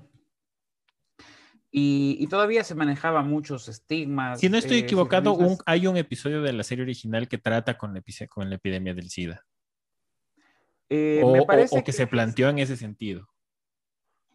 y, 1.73 2.27
todavía 2.27 2.65
se 2.65 2.75
manejaba 2.75 3.23
muchos 3.23 3.69
estigmas. 3.69 4.41
Si 4.41 4.49
no 4.49 4.59
estoy 4.59 4.79
eh, 4.79 4.81
equivocado, 4.81 5.39
hay 5.67 5.87
un 5.87 5.97
episodio 5.97 6.43
de 6.43 6.53
la 6.53 6.65
serie 6.65 6.83
original 6.83 7.29
que 7.29 7.39
trata 7.39 7.79
con 7.79 7.95
la, 7.95 8.03
con 8.29 8.51
la 8.51 8.57
epidemia 8.57 8.93
del 8.93 9.09
SIDA. 9.09 9.47
Eh, 10.89 11.21
o, 11.23 11.33
me 11.33 11.45
parece 11.47 11.85
que, 11.85 11.93
se 11.93 12.09
planteó 12.09 12.49
en 12.49 12.59
ese 12.59 12.77
sentido. 12.77 13.29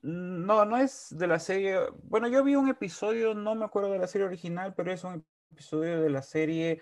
No, 0.01 0.63
no 0.63 0.77
es 0.77 1.07
de 1.17 1.27
la 1.27 1.39
serie. 1.39 1.77
Bueno, 2.03 2.29
yo 2.29 2.41
vi 2.43 2.55
un 2.55 2.69
episodio, 2.69 3.33
no 3.33 3.53
me 3.55 3.65
acuerdo 3.65 3.91
de 3.91 3.99
la 3.99 4.07
serie 4.07 4.27
original, 4.27 4.73
pero 4.73 4.93
es 4.93 5.03
un 5.03 5.25
episodio 5.51 6.01
de 6.01 6.09
la 6.09 6.21
serie. 6.21 6.81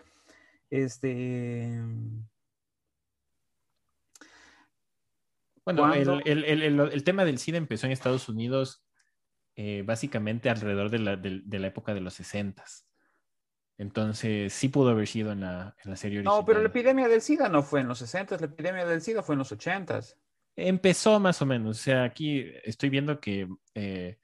Este. 0.69 1.81
Bueno, 5.65 5.93
el, 5.93 7.03
tema 7.03 7.25
del 7.25 7.39
SIDA 7.39 7.58
empezó 7.58 7.86
en 7.86 7.93
Estados 7.93 8.27
Unidos 8.27 8.86
eh, 9.55 9.84
básicamente 9.86 10.50
alrededor 10.50 10.89
de 10.89 11.00
la, 11.60 11.67
época 11.67 11.93
de 11.93 12.01
los 12.01 12.15
60 12.15 12.63
Entonces, 13.77 14.51
sí 14.51 14.67
pudo 14.67 14.89
haber 14.89 15.08
sido 15.08 15.32
en 15.32 15.41
la, 15.41 15.75
serie 15.96 16.20
original. 16.20 16.39
No, 16.39 16.46
pero 16.46 16.60
la 16.60 16.67
epidemia 16.67 17.08
del 17.08 17.22
SIDA 17.22 17.50
no 17.50 17.63
fue 17.63 17.82
en 17.82 17.88
los 17.88 18.00
60 18.00 18.38
la 18.38 18.46
epidemia 18.46 18.86
del 18.86 19.01
SIDA 19.01 19.24
fue 19.24 19.36
en 19.36 19.39
los 19.39 19.51
80 19.51 20.01
Empezó 20.55 21.20
más 21.20 21.41
o 21.41 21.46
menos. 21.46 21.79
O 21.79 21.82
sea, 21.82 22.03
aquí 22.03 22.46
estoy 22.63 22.89
viendo 22.89 23.20
que 23.20 23.48
eh, 23.74 24.20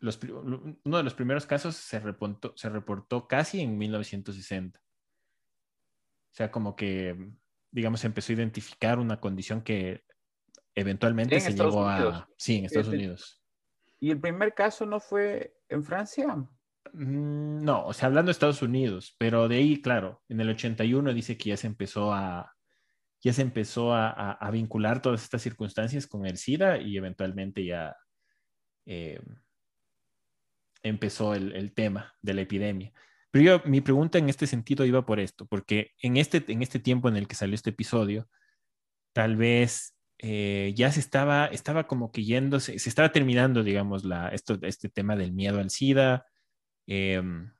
uno 0.00 0.96
de 0.96 1.02
los 1.02 1.14
primeros 1.14 1.46
casos 1.46 1.74
se 1.76 1.98
reportó, 1.98 2.52
se 2.56 2.68
reportó 2.68 3.26
casi 3.26 3.60
en 3.60 3.76
1960. 3.76 4.78
O 4.78 4.82
sea, 6.36 6.50
como 6.50 6.76
que, 6.76 7.16
digamos, 7.70 8.04
empezó 8.04 8.32
a 8.32 8.36
identificar 8.36 8.98
una 8.98 9.20
condición 9.20 9.62
que 9.62 10.05
eventualmente 10.76 11.40
se 11.40 11.52
llegó 11.52 11.88
a... 11.88 12.28
Sí, 12.36 12.58
en 12.58 12.66
Estados 12.66 12.88
Unidos. 12.88 13.42
¿Y 13.98 14.10
el 14.10 14.20
primer 14.20 14.54
caso 14.54 14.86
no 14.86 15.00
fue 15.00 15.56
en 15.68 15.82
Francia? 15.82 16.26
Mm, 16.92 17.64
no, 17.64 17.86
o 17.86 17.92
sea, 17.92 18.06
hablando 18.06 18.28
de 18.28 18.32
Estados 18.32 18.62
Unidos, 18.62 19.16
pero 19.18 19.48
de 19.48 19.56
ahí, 19.56 19.80
claro, 19.80 20.22
en 20.28 20.40
el 20.40 20.50
81 20.50 21.12
dice 21.14 21.36
que 21.36 21.50
ya 21.50 21.56
se 21.56 21.66
empezó 21.66 22.12
a, 22.12 22.54
ya 23.22 23.32
se 23.32 23.42
empezó 23.42 23.94
a, 23.94 24.38
vincular 24.52 25.02
todas 25.02 25.22
estas 25.22 25.42
circunstancias 25.42 26.06
con 26.06 26.26
el 26.26 26.36
SIDA 26.36 26.78
y 26.78 26.96
eventualmente 26.96 27.64
ya 27.64 27.96
eh, 28.84 29.20
empezó 30.82 31.34
el, 31.34 31.72
tema 31.74 32.14
de 32.22 32.34
la 32.34 32.42
epidemia. 32.42 32.92
Pero 33.30 33.44
yo, 33.44 33.62
mi 33.68 33.80
pregunta 33.80 34.18
en 34.18 34.28
este 34.28 34.46
sentido 34.46 34.84
iba 34.84 35.04
por 35.04 35.20
esto, 35.20 35.46
porque 35.46 35.92
en 36.00 36.18
este, 36.18 36.44
en 36.48 36.62
este 36.62 36.78
tiempo 36.78 37.08
en 37.08 37.16
el 37.16 37.26
que 37.26 37.34
salió 37.34 37.54
este 37.54 37.70
episodio, 37.70 38.28
tal 39.12 39.36
vez 39.36 39.95
eh, 40.18 40.72
ya 40.74 40.90
se 40.92 41.00
estaba, 41.00 41.46
estaba 41.46 41.86
como 41.86 42.10
que 42.10 42.24
yéndose, 42.24 42.78
se 42.78 42.88
estaba 42.88 43.12
terminando, 43.12 43.62
digamos, 43.62 44.04
la, 44.04 44.28
esto, 44.28 44.58
este 44.62 44.88
tema 44.88 45.16
del 45.16 45.32
miedo 45.32 45.58
al 45.58 45.70
SIDA, 45.70 46.26
em, 46.86 47.52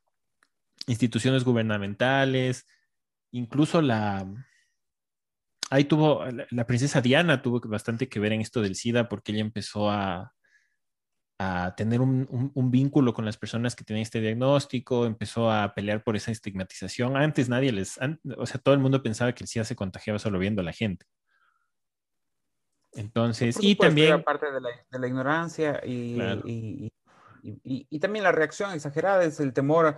instituciones 0.86 1.44
gubernamentales, 1.44 2.66
incluso 3.32 3.82
la, 3.82 4.26
ahí 5.70 5.84
tuvo, 5.84 6.24
la, 6.50 6.66
princesa 6.66 7.00
Diana 7.00 7.42
tuvo 7.42 7.60
bastante 7.60 8.08
que 8.08 8.20
ver 8.20 8.32
en 8.32 8.40
esto 8.40 8.62
del 8.62 8.76
SIDA 8.76 9.08
porque 9.08 9.32
ella 9.32 9.42
empezó 9.42 9.90
a, 9.90 10.34
a 11.38 11.74
tener 11.76 12.00
un, 12.00 12.70
vínculo 12.70 13.12
con 13.12 13.24
las 13.24 13.36
personas 13.36 13.76
que 13.76 13.84
tenían 13.84 14.02
este 14.02 14.20
diagnóstico, 14.20 15.04
empezó 15.06 15.50
a 15.50 15.74
pelear 15.74 16.02
por 16.02 16.16
esa 16.16 16.30
estigmatización. 16.30 17.16
Antes 17.16 17.48
nadie 17.48 17.72
les, 17.72 17.98
o 18.38 18.46
sea, 18.46 18.60
todo 18.60 18.74
el 18.74 18.80
mundo 18.80 19.02
pensaba 19.02 19.34
que 19.34 19.44
el 19.44 19.48
SIDA 19.48 19.64
se 19.64 19.76
contagiaba 19.76 20.18
solo 20.18 20.38
viendo 20.38 20.62
a 20.62 20.64
la 20.64 20.72
gente. 20.72 21.06
Entonces, 22.96 23.56
y 23.60 23.76
también... 23.76 24.22
Parte 24.22 24.50
de 24.50 24.60
la, 24.60 24.68
de 24.90 24.98
la 24.98 25.06
ignorancia 25.06 25.80
y, 25.84 26.20
y, 26.44 26.92
y, 27.42 27.86
y, 27.88 27.98
también 28.00 28.24
la 28.24 28.32
reacción 28.32 28.72
exagerada 28.72 29.24
es 29.24 29.38
el 29.40 29.52
temor 29.52 29.96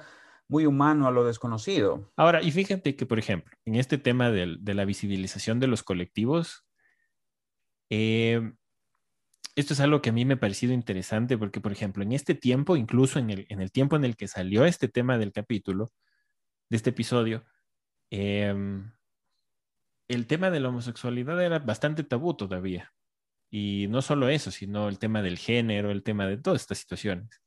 muy 0.49 0.67
humano 0.67 1.07
a 1.07 1.11
lo 1.11 1.25
desconocido. 1.25 2.11
Ahora, 2.17 2.43
y 2.43 2.51
fíjate 2.51 2.97
que, 2.97 3.07
por 3.07 3.19
ejemplo, 3.19 3.57
en 3.65 3.77
este 3.77 3.99
tema 3.99 4.31
de, 4.31 4.57
de 4.59 4.75
la 4.75 4.85
visibilización 4.85 5.61
de 5.61 5.67
los 5.67 5.83
colectivos, 5.83 6.65
eh, 7.91 8.53
esto 9.59 9.75
es 9.75 9.81
algo 9.81 10.01
que 10.01 10.11
a 10.11 10.13
mí 10.13 10.25
me 10.25 10.35
ha 10.35 10.41
parecido 10.41 10.73
interesante 10.73 11.37
porque, 11.37 11.61
por 11.61 11.73
ejemplo, 11.73 12.03
en 12.03 12.13
este 12.13 12.35
tiempo, 12.35 12.77
incluso 12.77 13.19
en 13.19 13.31
el, 13.31 13.47
en 13.49 13.61
el 13.61 13.73
tiempo 13.73 13.97
en 13.97 14.05
el 14.05 14.17
que 14.17 14.29
salió 14.29 14.65
este 14.65 14.89
tema 14.89 15.19
del 15.19 15.33
capítulo, 15.33 15.91
de 16.71 16.77
este 16.77 16.91
episodio, 16.91 17.45
em, 18.11 18.93
el 20.09 20.27
tema 20.27 20.51
de 20.51 20.61
la 20.61 20.71
homosexualidad 20.71 21.41
era 21.43 21.59
bastante 21.59 22.03
tabú 22.03 22.35
todavía. 22.35 22.93
Y 23.51 23.87
no 23.89 24.03
solo 24.03 24.29
eso, 24.29 24.51
sino 24.51 24.89
el 24.89 24.99
tema 24.99 25.23
del 25.23 25.39
género, 25.39 25.91
el 25.91 26.03
tema 26.03 26.27
de 26.27 26.39
todas 26.39 26.63
estas 26.63 26.79
situaciones. 26.79 27.43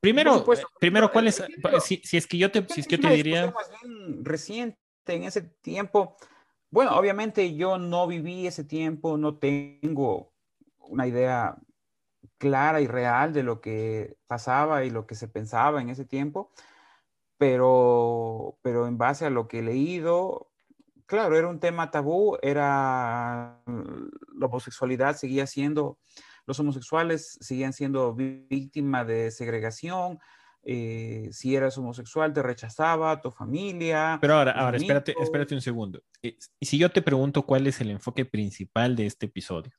Primero, 0.00 0.44
primero 0.78 1.10
¿cuál 1.10 1.28
es? 1.28 1.42
Si, 1.82 2.00
es 2.16 2.26
que 2.26 2.38
yo 2.38 2.50
te, 2.50 2.66
si 2.68 2.80
es 2.80 2.86
que 2.86 2.96
yo 2.96 3.08
te 3.08 3.14
diría... 3.14 3.50
Más 3.50 3.70
reciente, 4.22 4.78
en 5.06 5.24
ese 5.24 5.42
tiempo, 5.42 6.16
bueno, 6.70 6.96
obviamente 6.96 7.54
yo 7.54 7.78
no 7.78 8.06
viví 8.06 8.46
ese 8.46 8.64
tiempo, 8.64 9.16
no 9.16 9.36
tengo 9.36 10.32
una 10.78 11.06
idea 11.06 11.56
clara 12.36 12.80
y 12.80 12.86
real 12.86 13.32
de 13.32 13.42
lo 13.42 13.60
que 13.60 14.16
pasaba 14.26 14.84
y 14.84 14.90
lo 14.90 15.06
que 15.06 15.14
se 15.14 15.28
pensaba 15.28 15.80
en 15.80 15.88
ese 15.88 16.04
tiempo, 16.04 16.52
pero, 17.38 18.58
pero 18.62 18.86
en 18.86 18.98
base 18.98 19.26
a 19.26 19.30
lo 19.30 19.48
que 19.48 19.60
he 19.60 19.62
leído, 19.62 20.47
claro, 21.08 21.36
era 21.36 21.48
un 21.48 21.58
tema 21.58 21.90
tabú, 21.90 22.38
era 22.42 23.60
la 23.66 24.46
homosexualidad 24.46 25.16
seguía 25.16 25.48
siendo 25.48 25.98
los 26.48 26.58
homosexuales 26.58 27.36
seguían 27.42 27.74
siendo 27.74 28.14
víctimas 28.14 29.06
de 29.06 29.30
segregación. 29.30 30.18
Eh, 30.62 31.28
si 31.30 31.54
eras 31.54 31.76
homosexual, 31.76 32.32
te 32.32 32.42
rechazaba 32.42 33.20
tu 33.20 33.30
familia. 33.30 34.16
Pero 34.18 34.34
ahora, 34.34 34.52
ahora 34.52 34.78
espérate, 34.78 35.14
espérate 35.20 35.54
un 35.54 35.60
segundo. 35.60 36.02
Eh, 36.22 36.38
y 36.58 36.64
si 36.64 36.78
yo 36.78 36.90
te 36.90 37.02
pregunto 37.02 37.42
cuál 37.42 37.66
es 37.66 37.82
el 37.82 37.90
enfoque 37.90 38.24
principal 38.24 38.96
de 38.96 39.04
este 39.04 39.26
episodio, 39.26 39.72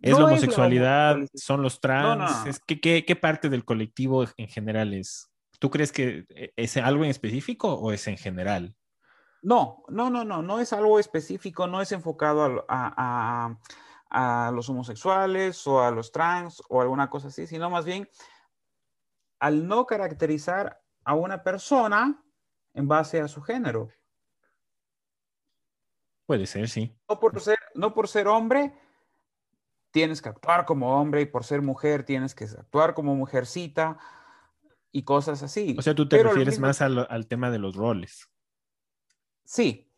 ¿es 0.00 0.16
la 0.16 0.26
homosexualidad? 0.26 1.16
¿Son 1.34 1.60
los 1.60 1.80
trans? 1.80 2.60
¿qué, 2.64 3.04
qué, 3.04 3.16
parte 3.16 3.48
del 3.48 3.64
colectivo 3.64 4.26
en 4.36 4.46
general 4.46 4.94
es? 4.94 5.28
¿Tú 5.58 5.70
crees 5.70 5.90
que 5.90 6.24
eh, 6.28 6.52
es 6.54 6.76
algo 6.76 7.02
en 7.02 7.10
específico 7.10 7.74
o 7.74 7.90
es 7.90 8.06
en 8.06 8.16
general? 8.16 8.76
No, 9.42 9.84
no, 9.88 10.10
no, 10.10 10.24
no, 10.24 10.42
no 10.42 10.60
es 10.60 10.72
algo 10.72 10.98
específico, 10.98 11.66
no 11.66 11.80
es 11.80 11.92
enfocado 11.92 12.64
a 12.68 13.56
a 14.10 14.50
los 14.54 14.68
homosexuales 14.68 15.66
o 15.66 15.82
a 15.82 15.90
los 15.90 16.12
trans 16.12 16.62
o 16.68 16.80
alguna 16.80 17.10
cosa 17.10 17.28
así, 17.28 17.46
sino 17.46 17.70
más 17.70 17.84
bien 17.84 18.08
al 19.38 19.66
no 19.66 19.86
caracterizar 19.86 20.82
a 21.04 21.14
una 21.14 21.42
persona 21.42 22.22
en 22.74 22.88
base 22.88 23.20
a 23.20 23.28
su 23.28 23.42
género. 23.42 23.90
Puede 26.26 26.46
ser, 26.46 26.68
sí. 26.68 26.94
No 27.08 27.20
por 27.20 27.40
ser, 27.40 27.58
no 27.74 27.94
por 27.94 28.08
ser 28.08 28.28
hombre 28.28 28.74
tienes 29.90 30.20
que 30.20 30.28
actuar 30.28 30.66
como 30.66 31.00
hombre 31.00 31.22
y 31.22 31.26
por 31.26 31.44
ser 31.44 31.62
mujer 31.62 32.04
tienes 32.04 32.34
que 32.34 32.44
actuar 32.44 32.94
como 32.94 33.14
mujercita 33.14 33.98
y 34.92 35.04
cosas 35.04 35.42
así. 35.42 35.76
O 35.78 35.82
sea, 35.82 35.94
tú 35.94 36.08
te 36.08 36.22
refieres 36.22 36.58
más 36.58 36.82
al, 36.82 37.06
al, 37.08 37.26
tema 37.26 37.50
de 37.50 37.58
los 37.58 37.74
roles. 37.76 38.28
Sí. 39.48 39.88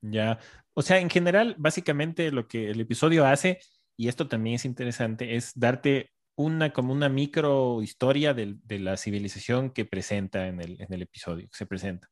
Ya, 0.00 0.38
o 0.74 0.82
sea, 0.82 0.98
en 0.98 1.10
general, 1.10 1.54
básicamente 1.58 2.32
lo 2.32 2.48
que 2.48 2.70
el 2.70 2.80
episodio 2.80 3.26
hace, 3.26 3.60
y 3.96 4.08
esto 4.08 4.28
también 4.28 4.56
es 4.56 4.64
interesante, 4.64 5.36
es 5.36 5.52
darte 5.54 6.10
una 6.34 6.72
como 6.72 6.92
una 6.92 7.08
micro 7.08 7.82
historia 7.82 8.34
de, 8.34 8.58
la 8.80 8.96
civilización 8.96 9.70
que 9.70 9.84
presenta 9.84 10.48
en 10.48 10.60
el, 10.60 11.02
episodio, 11.02 11.48
que 11.48 11.56
se 11.56 11.66
presenta. 11.66 12.08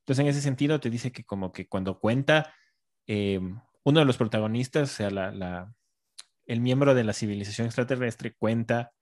Entonces, 0.00 0.22
en 0.24 0.28
ese 0.28 0.42
sentido, 0.42 0.80
te 0.80 0.90
dice 0.90 1.12
que 1.12 1.24
como 1.24 1.52
que 1.52 1.68
cuando 1.68 2.00
cuenta 2.00 2.54
eh, 3.06 3.40
uno 3.84 4.00
de 4.00 4.06
los 4.06 4.18
protagonistas, 4.18 4.90
o 4.92 4.94
sea, 4.94 5.10
la, 5.10 5.74
el 6.46 6.60
miembro 6.60 6.94
de 6.94 7.04
la 7.04 7.12
civilización 7.14 7.66
extraterrestre 7.66 8.34
cuenta 8.34 8.92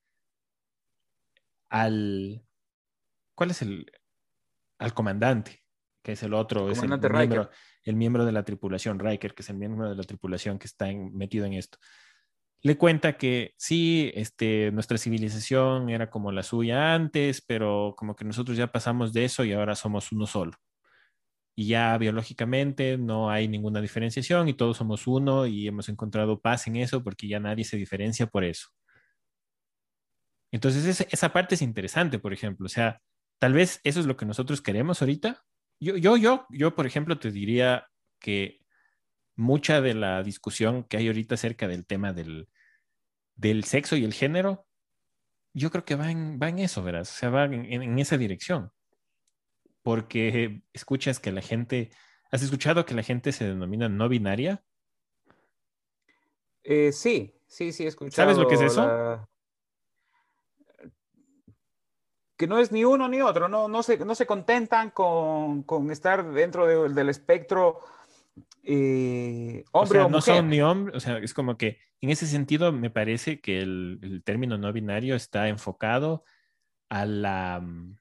al... 1.68 2.42
¿Cuál 3.34 3.50
es 3.52 3.62
el? 3.62 3.90
Al 4.78 4.94
comandante, 4.94 5.59
que 6.02 6.12
es 6.12 6.22
el 6.22 6.34
otro, 6.34 6.70
es 6.70 6.82
el 6.82 6.88
miembro, 6.88 7.50
el 7.84 7.96
miembro 7.96 8.24
de 8.24 8.32
la 8.32 8.44
tripulación, 8.44 8.98
Riker, 8.98 9.34
que 9.34 9.42
es 9.42 9.50
el 9.50 9.56
miembro 9.56 9.88
de 9.88 9.96
la 9.96 10.02
tripulación 10.02 10.58
que 10.58 10.66
está 10.66 10.86
metido 11.12 11.44
en 11.46 11.54
esto, 11.54 11.78
le 12.62 12.76
cuenta 12.76 13.16
que 13.16 13.54
sí, 13.56 14.12
este, 14.14 14.70
nuestra 14.72 14.98
civilización 14.98 15.88
era 15.88 16.10
como 16.10 16.30
la 16.30 16.42
suya 16.42 16.94
antes, 16.94 17.40
pero 17.40 17.94
como 17.96 18.14
que 18.14 18.24
nosotros 18.24 18.56
ya 18.56 18.70
pasamos 18.70 19.12
de 19.12 19.24
eso 19.24 19.44
y 19.44 19.52
ahora 19.52 19.74
somos 19.74 20.12
uno 20.12 20.26
solo. 20.26 20.52
Y 21.56 21.68
ya 21.68 21.96
biológicamente 21.98 22.98
no 22.98 23.30
hay 23.30 23.48
ninguna 23.48 23.80
diferenciación 23.80 24.48
y 24.48 24.54
todos 24.54 24.76
somos 24.76 25.06
uno 25.06 25.46
y 25.46 25.68
hemos 25.68 25.88
encontrado 25.88 26.40
paz 26.40 26.66
en 26.66 26.76
eso 26.76 27.02
porque 27.02 27.28
ya 27.28 27.40
nadie 27.40 27.64
se 27.64 27.76
diferencia 27.76 28.26
por 28.26 28.44
eso. 28.44 28.68
Entonces 30.52 31.06
esa 31.10 31.32
parte 31.32 31.54
es 31.54 31.62
interesante, 31.62 32.18
por 32.18 32.32
ejemplo. 32.32 32.66
O 32.66 32.68
sea, 32.68 33.00
tal 33.38 33.54
vez 33.54 33.80
eso 33.84 34.00
es 34.00 34.06
lo 34.06 34.16
que 34.16 34.26
nosotros 34.26 34.60
queremos 34.60 35.00
ahorita, 35.00 35.42
yo, 35.80 35.96
yo, 35.96 36.16
yo, 36.16 36.46
yo, 36.50 36.74
por 36.74 36.86
ejemplo, 36.86 37.18
te 37.18 37.30
diría 37.30 37.88
que 38.18 38.60
mucha 39.34 39.80
de 39.80 39.94
la 39.94 40.22
discusión 40.22 40.84
que 40.84 40.98
hay 40.98 41.06
ahorita 41.06 41.34
acerca 41.34 41.66
del 41.66 41.86
tema 41.86 42.12
del, 42.12 42.48
del 43.34 43.64
sexo 43.64 43.96
y 43.96 44.04
el 44.04 44.12
género, 44.12 44.66
yo 45.54 45.70
creo 45.70 45.84
que 45.84 45.96
va 45.96 46.10
en, 46.10 46.38
va 46.40 46.48
en 46.48 46.58
eso, 46.58 46.82
verás, 46.82 47.10
o 47.10 47.14
sea, 47.14 47.30
va 47.30 47.44
en, 47.44 47.98
esa 47.98 48.18
dirección. 48.18 48.70
Porque 49.82 50.62
escuchas 50.74 51.18
que 51.18 51.32
la 51.32 51.40
gente, 51.40 51.90
¿has 52.30 52.42
escuchado 52.42 52.84
que 52.84 52.94
la 52.94 53.02
gente 53.02 53.32
se 53.32 53.46
denomina 53.46 53.88
no 53.88 54.08
binaria? 54.08 54.62
Eh, 56.62 56.92
sí, 56.92 57.34
sí, 57.46 57.72
sí, 57.72 57.84
he 57.84 57.88
escuchado. 57.88 58.14
¿Sabes 58.14 58.36
lo 58.36 58.46
que 58.46 58.56
es 58.56 58.60
eso? 58.60 59.26
Que 62.40 62.46
no 62.46 62.58
es 62.58 62.72
ni 62.72 62.86
uno 62.86 63.06
ni 63.06 63.20
otro, 63.20 63.50
no, 63.50 63.68
no, 63.68 63.82
se, 63.82 63.98
no 63.98 64.14
se 64.14 64.24
contentan 64.24 64.92
con, 64.92 65.62
estar 65.90 66.32
dentro 66.32 66.88
del 66.88 67.10
espectro 67.10 67.80
eh, 68.62 69.62
hombre 69.72 69.98
o, 69.98 70.02
sea, 70.04 70.08
no 70.08 70.20
son 70.22 70.48
ni 70.48 70.62
hombre, 70.62 70.96
o 70.96 71.00
sea, 71.00 71.18
es 71.18 71.34
como 71.34 71.58
que 71.58 71.76
en 72.00 72.08
ese 72.08 72.26
sentido 72.26 72.72
me 72.72 72.88
parece 72.88 73.42
que 73.42 73.58
el, 73.58 73.98
el 74.00 74.22
término 74.24 74.56
no 74.56 74.72
binario 74.72 75.16
está 75.16 75.48
enfocado 75.48 76.24
a 76.88 77.04
la, 77.04 77.60
mm, 77.60 77.98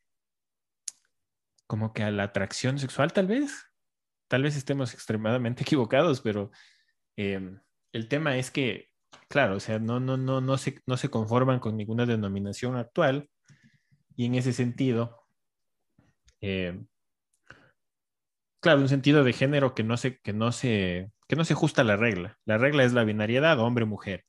como 1.67 1.91
que 1.91 2.03
a 2.03 2.11
la 2.11 2.23
atracción 2.23 2.79
sexual 2.79 3.11
tal 3.11 3.27
vez. 3.27 3.65
Tal 4.29 4.43
vez 4.43 4.55
estemos 4.55 4.93
extremadamente 4.93 5.63
equivocados, 5.63 6.21
pero 6.21 6.49
em, 7.17 7.59
el 7.91 8.07
tema 8.07 8.37
es 8.37 8.51
que, 8.51 8.89
claro, 9.27 9.57
o 9.57 9.59
sea, 9.59 9.79
no, 9.79 9.99
no, 9.99 10.15
no, 10.15 10.39
no, 10.39 10.57
se, 10.57 10.81
no 10.85 10.95
se 10.95 11.09
conforman 11.09 11.59
con 11.59 11.75
ninguna 11.75 12.05
denominación 12.05 12.77
actual 12.77 13.29
y 14.19 14.25
en 14.25 14.35
ese 14.35 14.51
sentido, 14.51 15.25
em, 16.41 16.87
claro, 18.59 18.81
un 18.81 18.89
sentido 18.89 19.23
de 19.23 19.31
género 19.31 19.73
que 19.73 19.85
no 19.85 19.95
se, 19.95 20.19
que 20.19 20.33
no 20.33 20.51
se, 20.51 21.13
que 21.29 21.37
no 21.37 21.45
se 21.45 21.53
ajusta 21.53 21.83
a 21.83 21.85
la 21.85 21.95
regla. 21.95 22.37
La 22.43 22.57
regla 22.57 22.83
es 22.83 22.91
la 22.91 23.05
binariedad 23.05 23.57
hombre-mujer. 23.61 24.25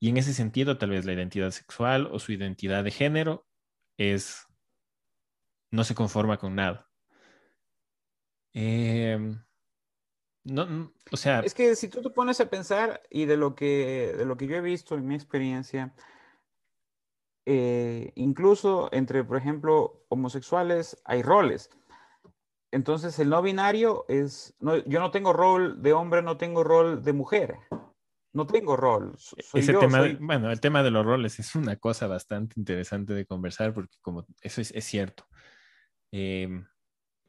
Y 0.00 0.10
en 0.10 0.18
ese 0.18 0.34
sentido, 0.34 0.76
tal 0.76 0.90
vez 0.90 1.06
la 1.06 1.14
identidad 1.14 1.50
sexual 1.50 2.10
o 2.12 2.18
su 2.18 2.32
identidad 2.32 2.84
de 2.84 2.90
género 2.90 3.46
es 3.96 4.46
no 5.70 5.82
se 5.84 5.94
conforma 5.94 6.36
con 6.36 6.54
nada. 6.54 6.90
Em, 8.52 9.42
no, 10.44 10.92
o 11.10 11.16
sea. 11.16 11.40
Es 11.40 11.54
que 11.54 11.74
si 11.74 11.88
tú 11.88 12.02
te 12.02 12.10
pones 12.10 12.38
a 12.40 12.50
pensar, 12.50 13.02
y 13.08 13.24
de 13.24 13.38
lo 13.38 13.54
que, 13.54 14.12
de 14.14 14.26
lo 14.26 14.36
que 14.36 14.46
yo 14.46 14.56
he 14.56 14.60
visto 14.60 14.94
en 14.94 15.06
mi 15.06 15.14
experiencia, 15.14 15.94
eh, 17.46 18.12
incluso 18.16 18.88
entre, 18.92 19.22
por 19.24 19.36
ejemplo, 19.36 20.04
homosexuales 20.08 21.00
hay 21.04 21.22
roles. 21.22 21.70
Entonces, 22.72 23.18
el 23.20 23.30
no 23.30 23.40
binario 23.40 24.04
es, 24.08 24.54
no, 24.58 24.76
yo 24.84 24.98
no 24.98 25.12
tengo 25.12 25.32
rol 25.32 25.80
de 25.80 25.92
hombre, 25.92 26.22
no 26.22 26.36
tengo 26.36 26.64
rol 26.64 27.02
de 27.04 27.12
mujer. 27.12 27.56
No 28.32 28.46
tengo 28.46 28.76
rol. 28.76 29.16
Ese 29.54 29.72
tema, 29.72 30.02
bueno, 30.20 30.50
el 30.50 30.60
tema 30.60 30.82
de 30.82 30.90
los 30.90 31.06
roles 31.06 31.38
es 31.38 31.54
una 31.54 31.76
cosa 31.76 32.06
bastante 32.06 32.60
interesante 32.60 33.14
de 33.14 33.24
conversar 33.24 33.72
porque 33.72 33.96
como 34.02 34.26
eso 34.42 34.60
es, 34.60 34.72
es 34.72 34.84
cierto. 34.84 35.26
Em, 36.12 36.66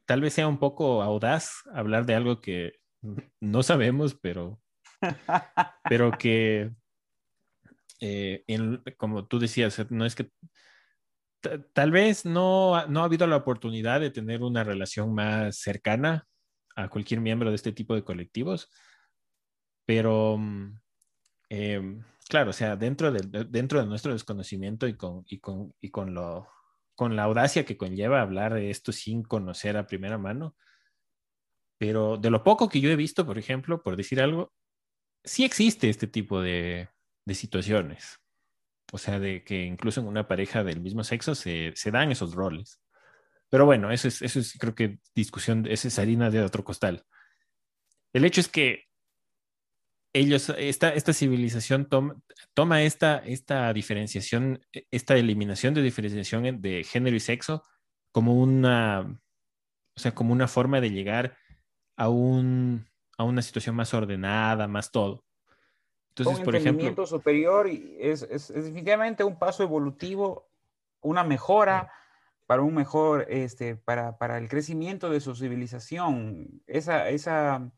tal 0.06 0.20
vez 0.20 0.34
sea 0.34 0.50
un 0.50 0.58
poco 0.58 1.02
audaz 1.02 1.64
hablar 1.74 2.06
de 2.06 2.16
algo 2.16 2.42
que 2.42 2.74
no 3.40 3.64
sabemos, 3.64 4.16
pero, 4.16 4.60
pero 5.90 6.12
que, 6.18 6.72
eh, 8.00 8.44
como 8.98 9.28
tú 9.28 9.40
decías, 9.40 9.90
no 9.90 10.06
es 10.06 10.16
que 10.16 10.30
tal 11.74 11.92
vez 11.92 12.26
no, 12.26 12.88
no 12.88 13.02
ha 13.02 13.06
habido 13.06 13.28
la 13.28 13.38
oportunidad 13.38 14.00
de 14.02 14.12
tener 14.12 14.44
una 14.44 14.64
relación 14.64 15.14
más 15.14 15.58
cercana 15.58 16.28
a 16.76 16.90
cualquier 16.90 17.22
miembro 17.22 17.50
de 17.50 17.56
este 17.56 17.72
tipo 17.72 17.96
de 17.96 18.04
colectivos, 18.04 18.70
pero 19.86 20.38
mm, 20.38 20.80
em, 21.50 22.04
claro, 22.30 22.52
o 22.52 22.54
sea, 22.54 22.76
dentro 22.76 23.12
de, 23.12 23.46
dentro 23.46 23.80
de 23.80 23.88
nuestro 23.88 24.14
desconocimiento 24.14 24.88
y 24.88 24.96
con, 24.96 25.24
y 25.28 25.40
con, 25.40 25.74
y 25.82 25.90
con 25.90 26.14
lo 26.14 26.48
con 26.98 27.16
la 27.16 27.24
audacia 27.24 27.64
que 27.64 27.78
conlleva 27.78 28.22
hablar 28.22 28.56
de 28.56 28.72
esto 28.72 28.92
sin 28.92 29.22
conocer 29.22 29.78
a 29.78 29.86
primera 29.86 30.18
mano. 30.18 30.56
Pero 31.78 32.18
de 32.18 32.32
lo 32.32 32.44
poco 32.44 32.70
que 32.70 32.82
yo 32.82 32.90
he 32.90 32.96
visto, 32.96 33.24
por 33.24 33.38
ejemplo, 33.38 33.84
por 33.84 33.96
decir 33.96 34.20
algo, 34.20 34.52
sí 35.24 35.46
existe 35.46 35.90
este 35.90 36.08
tipo 36.08 36.42
de, 36.42 36.90
situaciones. 37.36 38.20
O 38.92 38.98
sea, 38.98 39.20
de 39.20 39.44
que 39.44 39.64
incluso 39.64 40.00
en 40.00 40.08
una 40.08 40.28
pareja 40.28 40.64
del 40.64 40.82
mismo 40.82 41.04
sexo 41.04 41.36
se, 41.36 41.74
dan 41.92 42.12
esos 42.12 42.34
roles. 42.34 42.80
Pero 43.50 43.66
bueno, 43.66 43.92
eso 43.92 44.08
es, 44.08 44.22
eso 44.22 44.40
es, 44.40 44.58
creo 44.58 44.76
que 44.76 45.00
discusión, 45.16 45.66
esa 45.68 45.88
es 45.88 46.00
harina 46.00 46.30
de 46.30 46.42
otro 46.42 46.64
costal. 46.64 47.06
El 48.14 48.26
hecho 48.26 48.42
es 48.42 48.48
que 48.48 48.86
ellos, 50.14 50.50
esta, 50.58 50.94
esta 50.94 51.14
civilización 51.14 51.88
toma, 52.54 52.82
esta, 52.82 53.18
esta 53.20 53.72
diferenciación, 53.74 54.66
esta 54.90 55.16
eliminación 55.16 55.74
de 55.74 55.82
diferenciación 55.84 56.62
de 56.62 56.84
género 56.84 57.16
y 57.16 57.20
sexo 57.20 57.64
como 58.12 58.34
una, 58.34 59.02
o 59.96 60.00
sea, 60.00 60.16
como 60.16 60.34
una 60.34 60.48
forma 60.48 60.82
de 60.82 60.90
llegar 60.92 61.38
a, 61.98 62.10
un, 62.10 62.88
a 63.18 63.24
una 63.24 63.42
situación 63.42 63.76
más 63.76 63.94
ordenada, 63.94 64.68
más 64.68 64.92
todo. 64.92 65.27
Entonces, 66.18 66.40
un 66.40 66.46
por 66.46 66.56
ejemplo... 66.56 67.06
superior 67.06 67.68
es, 67.68 68.24
es, 68.24 68.50
es, 68.50 68.66
definitivamente 68.66 69.24
un 69.24 69.38
paso 69.38 69.64
evolutivo, 69.64 70.50
una 71.02 71.24
mejora 71.24 71.92
para 72.48 72.62
un 72.62 72.74
mejor, 72.74 73.28
este, 73.30 73.76
para, 73.76 74.18
para 74.18 74.38
el 74.38 74.48
crecimiento 74.48 75.10
de 75.10 75.20
su 75.20 75.36
civilización. 75.36 76.62
Esa, 76.66 77.10
esa, 77.10 77.70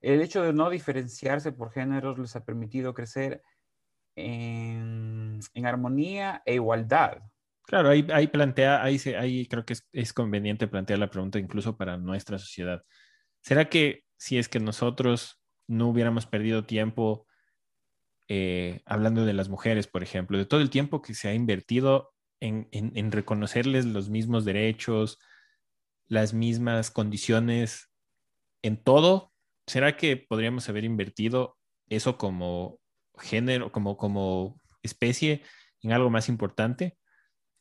el 0.00 0.20
hecho 0.20 0.42
de 0.42 0.52
no 0.52 0.68
diferenciarse 0.70 1.52
por 1.52 1.70
géneros 1.70 2.18
les 2.18 2.34
ha 2.36 2.44
permitido 2.44 2.94
crecer 2.94 3.42
en, 4.16 5.40
armonía 5.64 6.42
e 6.44 6.54
igualdad. 6.54 7.18
Claro, 7.62 7.90
ahí, 7.90 8.06
ahí 8.12 8.26
plantea, 8.26 8.82
ahí, 8.82 8.98
ahí 9.16 9.46
creo 9.46 9.64
que 9.64 9.76
es, 9.92 10.12
conveniente 10.12 10.66
plantear 10.66 10.98
la 10.98 11.10
pregunta 11.10 11.38
incluso 11.38 11.76
para 11.76 11.96
nuestra 11.96 12.38
sociedad. 12.38 12.82
¿Será 13.40 13.68
que 13.68 14.04
si 14.16 14.36
es 14.36 14.48
que 14.48 14.58
nosotros 14.58 15.40
no 15.68 15.88
hubiéramos 15.88 16.26
perdido 16.26 16.64
tiempo 16.64 17.27
eh, 18.28 18.82
hablando 18.86 19.24
de 19.24 19.32
las 19.32 19.48
mujeres, 19.48 19.86
por 19.86 20.02
ejemplo, 20.02 20.38
de 20.38 20.46
todo 20.46 20.60
el 20.60 20.70
tiempo 20.70 21.02
que 21.02 21.14
se 21.14 21.28
ha 21.28 21.34
invertido 21.34 22.12
en, 22.40 22.68
en 22.70 23.10
reconocerles 23.10 23.84
los 23.84 24.10
mismos 24.10 24.44
derechos, 24.44 25.18
las 26.06 26.34
mismas 26.34 26.90
condiciones 26.90 27.90
en 28.62 28.82
todo, 28.82 29.32
¿será 29.66 29.96
que 29.96 30.16
podríamos 30.16 30.68
haber 30.68 30.84
invertido 30.84 31.56
eso 31.88 32.16
como 32.18 32.80
género, 33.18 33.72
como, 33.72 33.96
como 33.96 34.60
especie 34.82 35.42
en 35.82 35.92
algo 35.92 36.10
más 36.10 36.28
importante? 36.28 36.98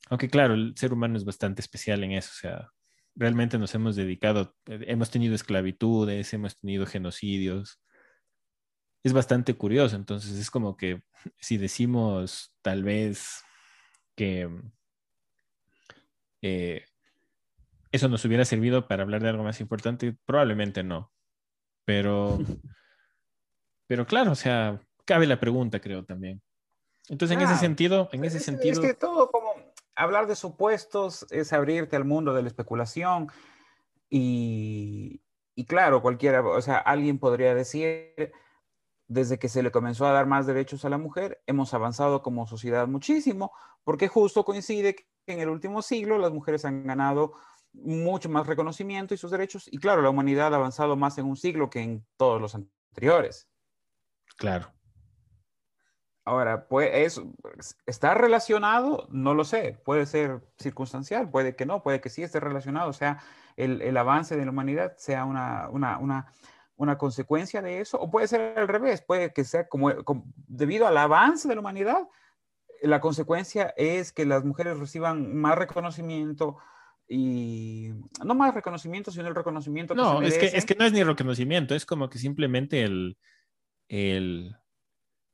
Aunque 0.09 0.29
claro, 0.29 0.53
el 0.53 0.73
ser 0.77 0.93
humano 0.93 1.17
es 1.17 1.25
bastante 1.25 1.61
especial 1.61 2.03
en 2.03 2.13
eso, 2.13 2.29
o 2.31 2.39
sea, 2.39 2.69
realmente 3.15 3.57
nos 3.57 3.75
hemos 3.75 3.95
dedicado, 3.95 4.55
eh, 4.67 4.85
hemos 4.87 5.11
tenido 5.11 5.35
esclavitudes, 5.35 6.33
hemos 6.33 6.57
tenido 6.57 6.85
genocidios. 6.85 7.81
Es 9.07 9.13
bastante 9.13 9.53
curioso, 9.53 9.95
entonces 9.95 10.37
es 10.37 10.51
como 10.51 10.75
que 10.75 11.01
si 11.39 11.57
decimos 11.57 12.53
tal 12.61 12.83
vez 12.83 13.41
que 14.17 14.49
eh, 16.41 16.83
eso 17.93 18.09
nos 18.09 18.25
hubiera 18.25 18.43
servido 18.43 18.85
para 18.89 19.03
hablar 19.03 19.23
de 19.23 19.29
algo 19.29 19.45
más 19.45 19.61
importante, 19.61 20.17
probablemente 20.25 20.83
no. 20.83 21.13
Pero, 21.85 22.37
pero 23.87 24.05
claro, 24.05 24.33
o 24.33 24.35
sea, 24.35 24.81
cabe 25.05 25.25
la 25.25 25.39
pregunta, 25.39 25.79
creo 25.79 26.03
también. 26.03 26.41
Entonces, 27.07 27.37
en 27.37 27.43
ese 27.43 27.55
sentido, 27.55 28.09
en 28.11 28.25
ese 28.25 28.41
sentido. 28.41 28.73
Es 28.73 28.79
que 28.79 28.93
todo 28.93 29.31
como 29.31 29.53
hablar 29.95 30.27
de 30.27 30.35
supuestos 30.35 31.25
es 31.29 31.53
abrirte 31.53 31.95
al 31.95 32.03
mundo 32.03 32.33
de 32.33 32.41
la 32.41 32.49
especulación 32.49 33.31
y, 34.09 35.21
y 35.55 35.63
claro, 35.63 36.01
cualquiera, 36.01 36.45
o 36.45 36.61
sea, 36.61 36.75
alguien 36.75 37.19
podría 37.19 37.55
decir, 37.55 38.33
desde 39.07 39.39
que 39.39 39.49
se 39.49 39.63
le 39.63 39.71
comenzó 39.71 40.05
a 40.05 40.11
dar 40.11 40.25
más 40.25 40.45
derechos 40.45 40.85
a 40.85 40.89
la 40.89 40.97
mujer, 40.97 41.41
hemos 41.47 41.73
avanzado 41.73 42.21
como 42.21 42.47
sociedad 42.47 42.87
muchísimo, 42.87 43.51
porque 43.83 44.07
justo 44.07 44.43
coincide 44.43 44.95
que 44.95 45.05
en 45.27 45.39
el 45.39 45.49
último 45.49 45.81
siglo 45.81 46.17
las 46.17 46.31
mujeres 46.31 46.65
han 46.65 46.85
ganado 46.85 47.33
mucho 47.73 48.29
más 48.29 48.47
reconocimiento 48.47 49.13
y 49.13 49.17
sus 49.17 49.31
derechos. 49.31 49.67
Y 49.71 49.77
claro, 49.77 50.01
la 50.01 50.09
humanidad 50.09 50.53
ha 50.53 50.57
avanzado 50.57 50.95
más 50.95 51.17
en 51.17 51.25
un 51.25 51.37
siglo 51.37 51.69
que 51.69 51.81
en 51.81 52.05
todos 52.17 52.41
los 52.41 52.55
anteriores. 52.55 53.47
Claro. 54.37 54.71
Ahora, 56.25 56.67
pues, 56.67 57.21
¿está 57.85 58.13
relacionado? 58.13 59.07
No 59.09 59.33
lo 59.33 59.45
sé. 59.45 59.79
Puede 59.85 60.05
ser 60.05 60.41
circunstancial, 60.57 61.29
puede 61.29 61.55
que 61.55 61.65
no, 61.65 61.81
puede 61.81 62.01
que 62.01 62.09
sí 62.09 62.21
esté 62.21 62.41
relacionado. 62.41 62.89
O 62.89 62.93
sea, 62.93 63.23
el, 63.55 63.95
avance 63.95 64.35
de 64.35 64.43
la 64.43 64.51
humanidad 64.51 64.97
sea 64.97 65.23
una, 65.23 65.69
una, 65.69 66.33
consecuencia 66.97 67.61
de 67.61 67.81
eso, 67.81 67.99
o 67.99 68.09
puede 68.11 68.27
ser 68.27 68.57
al 68.57 68.67
revés, 68.67 69.01
puede 69.01 69.33
que 69.33 69.43
sea 69.43 69.67
como, 69.67 69.91
debido 70.47 70.87
al 70.87 70.97
avance 70.97 71.47
de 71.47 71.55
la 71.55 71.61
humanidad, 71.61 72.07
la 72.81 73.01
consecuencia 73.01 73.73
es 73.75 74.11
que 74.11 74.25
las 74.25 74.45
mujeres 74.45 74.77
reciban 74.77 75.35
más 75.35 75.57
reconocimiento, 75.57 76.57
y 77.07 77.89
no 78.23 78.35
más 78.35 78.53
reconocimiento, 78.53 79.11
sino 79.11 79.27
el 79.27 79.35
reconocimiento 79.35 79.95
que 79.95 80.01
no, 80.01 80.21
es 80.21 80.37
que, 80.37 80.45
es 80.47 80.65
que 80.65 80.75
no 80.75 80.85
es 80.85 80.93
ni 80.93 81.03
reconocimiento, 81.03 81.73
es 81.73 81.85
como 81.85 82.09
que 82.09 82.19
simplemente 82.19 82.83
el, 82.83 83.17
el, 83.87 84.55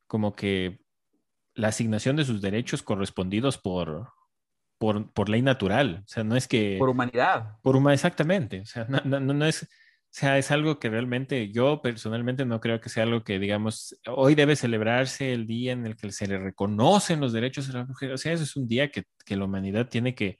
como 0.06 0.34
que 0.34 0.80
la 1.54 1.68
asignación 1.68 2.16
de 2.16 2.24
sus 2.24 2.40
derechos 2.40 2.82
correspondidos 2.82 3.58
por, 3.58 4.08
por, 4.78 5.12
por 5.12 5.28
ley 5.28 5.42
natural, 5.42 6.02
o 6.04 6.08
sea, 6.08 6.24
no 6.24 6.36
es 6.36 6.48
que... 6.48 6.76
Por 6.78 6.88
humanidad. 6.88 7.58
Por 7.62 7.76
humanidad, 7.76 7.94
exactamente, 7.94 8.60
o 8.60 8.66
sea, 8.66 8.86
no, 8.88 9.00
no, 9.04 9.20
no, 9.20 9.44
es, 9.44 9.68
sea, 10.16 10.38
es 10.38 10.50
algo 10.52 10.78
que 10.78 10.90
realmente 10.90 11.50
yo 11.50 11.82
personalmente 11.82 12.44
no 12.46 12.60
creo 12.60 12.80
que 12.80 12.88
sea 12.88 13.02
algo 13.02 13.24
que, 13.24 13.38
digamos, 13.40 13.98
hoy 14.06 14.36
debe 14.36 14.54
celebrarse 14.56 15.32
el 15.32 15.46
día 15.46 15.72
en 15.72 15.86
el 15.86 15.96
que 15.96 16.12
se 16.12 16.28
le 16.28 16.38
reconocen 16.38 17.20
los 17.20 17.32
derechos 17.32 17.66
de 17.66 17.74
la 17.74 17.84
mujer. 17.84 18.12
O 18.12 18.18
sea, 18.18 18.32
eso 18.32 18.44
es 18.44 18.54
un 18.56 18.68
día 18.68 18.90
que, 18.90 19.04
que 19.26 19.36
la 19.36 19.44
humanidad 19.44 19.88
tiene 19.88 20.14
que, 20.14 20.38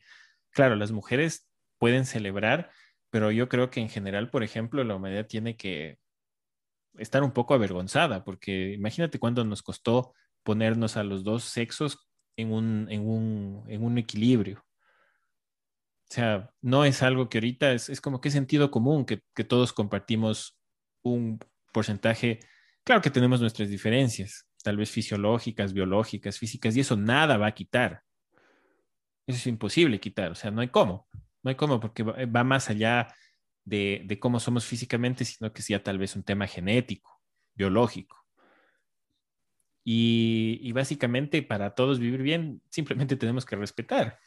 claro, 0.50 0.76
las 0.76 0.92
mujeres 0.92 1.48
pueden 1.78 2.06
celebrar, 2.06 2.70
pero 3.10 3.32
yo 3.32 3.48
creo 3.48 3.70
que 3.70 3.80
en 3.80 3.88
general, 3.88 4.30
por 4.30 4.44
ejemplo, 4.44 4.84
la 4.84 4.96
humanidad 4.96 5.26
tiene 5.26 5.56
que 5.56 5.98
estar 6.98 7.22
un 7.24 7.32
poco 7.32 7.54
avergonzada, 7.54 8.24
porque 8.24 8.72
imagínate 8.74 9.18
cuánto 9.18 9.44
nos 9.44 9.62
costó 9.62 10.14
ponernos 10.44 10.96
a 10.96 11.04
los 11.04 11.24
dos 11.24 11.44
sexos 11.44 11.98
en 12.36 12.52
un, 12.52 12.86
en 12.90 13.08
un, 13.08 13.64
en 13.68 13.84
un 13.84 13.98
equilibrio. 13.98 14.64
O 16.10 16.14
sea, 16.14 16.50
no 16.60 16.84
es 16.84 17.02
algo 17.02 17.28
que 17.28 17.38
ahorita 17.38 17.72
es, 17.72 17.88
es 17.88 18.00
como 18.00 18.20
que 18.20 18.28
es 18.28 18.34
sentido 18.34 18.70
común, 18.70 19.04
que, 19.04 19.22
que, 19.34 19.44
todos 19.44 19.72
compartimos 19.72 20.58
un 21.02 21.38
porcentaje. 21.72 22.40
Claro 22.84 23.00
que 23.00 23.10
tenemos 23.10 23.40
nuestras 23.40 23.68
diferencias, 23.68 24.46
tal 24.62 24.76
vez 24.76 24.90
fisiológicas, 24.90 25.72
biológicas, 25.72 26.38
físicas, 26.38 26.76
y 26.76 26.80
eso 26.80 26.96
nada 26.96 27.36
va 27.36 27.48
a 27.48 27.54
quitar. 27.54 28.02
Eso 29.26 29.38
es 29.38 29.46
imposible 29.46 29.98
quitar, 29.98 30.30
o 30.30 30.34
sea, 30.34 30.50
no 30.50 30.60
hay 30.60 30.68
cómo, 30.68 31.08
no 31.42 31.48
hay 31.48 31.56
cómo, 31.56 31.80
porque 31.80 32.02
va, 32.02 32.14
va 32.26 32.44
más 32.44 32.68
allá 32.68 33.08
de, 33.64 34.02
de, 34.04 34.18
cómo 34.18 34.38
somos 34.38 34.66
físicamente, 34.66 35.24
sino 35.24 35.52
que 35.52 35.62
sea 35.62 35.82
tal 35.82 35.98
vez 35.98 36.14
un 36.14 36.22
tema 36.22 36.46
genético, 36.46 37.22
biológico. 37.54 38.22
Y, 39.82 40.58
y, 40.62 40.72
básicamente 40.72 41.42
para 41.42 41.74
todos 41.74 41.98
vivir 41.98 42.22
bien, 42.22 42.62
simplemente 42.70 43.16
tenemos 43.16 43.44
que 43.44 43.56
respetar. 43.56 44.18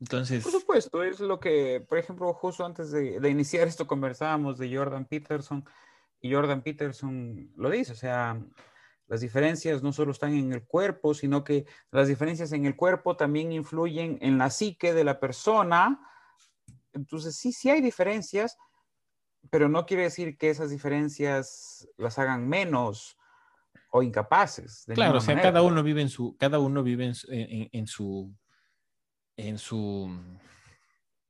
Entonces... 0.00 0.42
Por 0.42 0.52
supuesto, 0.52 1.02
es 1.02 1.20
lo 1.20 1.40
que, 1.40 1.84
por 1.88 1.98
ejemplo, 1.98 2.32
justo 2.32 2.64
antes 2.64 2.90
de, 2.90 3.18
de 3.20 3.30
iniciar 3.30 3.66
esto 3.66 3.86
conversábamos 3.86 4.58
de 4.58 4.74
Jordan 4.74 5.04
Peterson 5.04 5.64
y 6.20 6.32
Jordan 6.32 6.62
Peterson 6.62 7.52
lo 7.56 7.70
dice, 7.70 7.92
o 7.92 7.96
sea, 7.96 8.40
las 9.08 9.20
diferencias 9.20 9.82
no 9.82 9.92
solo 9.92 10.12
están 10.12 10.34
en 10.34 10.52
el 10.52 10.64
cuerpo, 10.64 11.14
sino 11.14 11.42
que 11.42 11.64
las 11.90 12.08
diferencias 12.08 12.52
en 12.52 12.66
el 12.66 12.76
cuerpo 12.76 13.16
también 13.16 13.52
influyen 13.52 14.18
en 14.20 14.36
la 14.36 14.50
psique 14.50 14.92
de 14.92 15.04
la 15.04 15.18
persona. 15.18 15.98
Entonces, 16.92 17.36
sí, 17.36 17.52
sí 17.52 17.70
hay 17.70 17.80
diferencias, 17.80 18.58
pero 19.50 19.68
no 19.68 19.86
quiere 19.86 20.04
decir 20.04 20.36
que 20.36 20.50
esas 20.50 20.70
diferencias 20.70 21.88
las 21.96 22.18
hagan 22.18 22.46
menos 22.48 23.16
o 23.90 24.02
incapaces. 24.02 24.84
claro, 24.92 25.18
o 25.18 25.20
sea, 25.20 25.34
manera. 25.34 25.52
cada 25.52 25.62
uno 25.62 25.82
vive 25.82 26.02
en 26.02 26.10
su, 26.10 26.36
cada 26.36 26.58
uno 26.58 26.82
vive 26.82 27.06
en, 27.06 27.14
en, 27.30 27.68
en, 27.72 27.86
su, 27.86 28.30
en 29.38 29.56
su, 29.56 30.10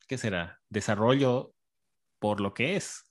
¿qué 0.08 0.18
será? 0.18 0.60
Desarrollo 0.68 1.54
por 2.18 2.40
lo 2.40 2.54
que 2.54 2.74
es. 2.74 3.04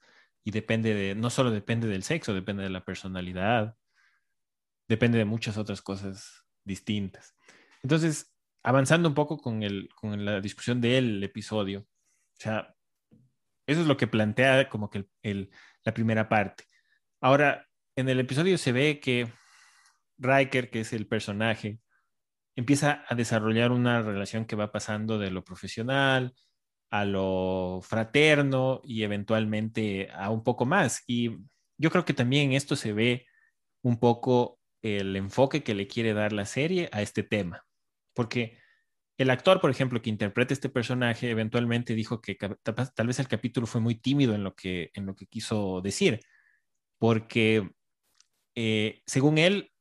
Y 0.43 0.51
depende 0.51 0.93
de, 0.93 1.15
no 1.15 1.29
solo 1.29 1.51
depende 1.51 1.87
del 1.87 2.03
sexo, 2.03 2.33
depende 2.33 2.63
de 2.63 2.69
la 2.69 2.83
personalidad, 2.83 3.77
depende 4.89 5.17
de 5.17 5.25
muchas 5.25 5.57
otras 5.57 5.81
cosas 5.81 6.45
distintas. 6.65 7.35
Entonces, 7.83 8.33
avanzando 8.63 9.07
un 9.07 9.15
poco 9.15 9.37
con, 9.37 9.63
el, 9.63 9.89
con 9.95 10.25
la 10.25 10.41
discusión 10.41 10.81
del 10.81 11.23
episodio, 11.23 11.81
o 11.81 12.39
sea, 12.39 12.75
eso 13.67 13.81
es 13.81 13.87
lo 13.87 13.97
que 13.97 14.07
plantea 14.07 14.67
como 14.69 14.89
que 14.89 14.99
el, 14.99 15.09
el, 15.21 15.51
la 15.83 15.93
primera 15.93 16.27
parte. 16.27 16.63
Ahora, 17.21 17.67
en 17.95 18.09
el 18.09 18.19
episodio 18.19 18.57
se 18.57 18.71
ve 18.71 18.99
que 18.99 19.31
Riker, 20.17 20.69
que 20.69 20.81
es 20.81 20.93
el 20.93 21.07
personaje, 21.07 21.81
empieza 22.57 23.05
a 23.07 23.15
desarrollar 23.15 23.71
una 23.71 24.01
relación 24.01 24.45
que 24.45 24.57
va 24.57 24.71
pasando 24.71 25.17
de 25.19 25.31
lo 25.31 25.45
profesional 25.45 26.33
a 26.89 27.05
lo 27.05 27.81
fraterno 27.83 28.81
y 28.83 29.03
eventualmente 29.03 30.09
a 30.11 30.31
un 30.31 30.43
poco 30.43 30.65
más. 30.65 31.03
Y 31.07 31.37
yo 31.77 31.91
creo 31.91 32.03
que 32.03 32.13
también 32.13 32.53
esto 32.53 32.75
se 32.75 32.93
ve 32.93 33.25
un 33.83 33.99
poco 33.99 34.59
el 34.81 35.15
enfoque 35.15 35.63
que 35.63 35.75
le 35.75 35.87
quiere 35.87 36.13
dar 36.13 36.33
la 36.33 36.45
serie 36.45 36.89
a 36.91 37.01
este 37.01 37.23
tema. 37.23 37.65
Porque 38.13 38.57
el 39.17 39.29
actor, 39.29 39.61
por 39.61 39.69
ejemplo, 39.69 40.01
que 40.01 40.09
interpreta 40.09 40.53
este 40.53 40.69
personaje, 40.69 41.29
eventualmente 41.29 41.93
dijo 41.93 42.21
que 42.21 42.35
tal 42.35 43.07
vez 43.07 43.19
el 43.19 43.27
capítulo 43.27 43.67
fue 43.67 43.81
muy 43.81 43.95
tímido 43.95 44.33
en 44.33 44.43
lo 44.43 44.55
que, 44.55 44.91
en 44.93 45.05
lo 45.05 45.15
que 45.15 45.27
quiso 45.27 45.81
decir, 45.81 46.21
porque 46.97 47.69
eh, 48.55 49.01
según 49.05 49.37
él, 49.37 49.71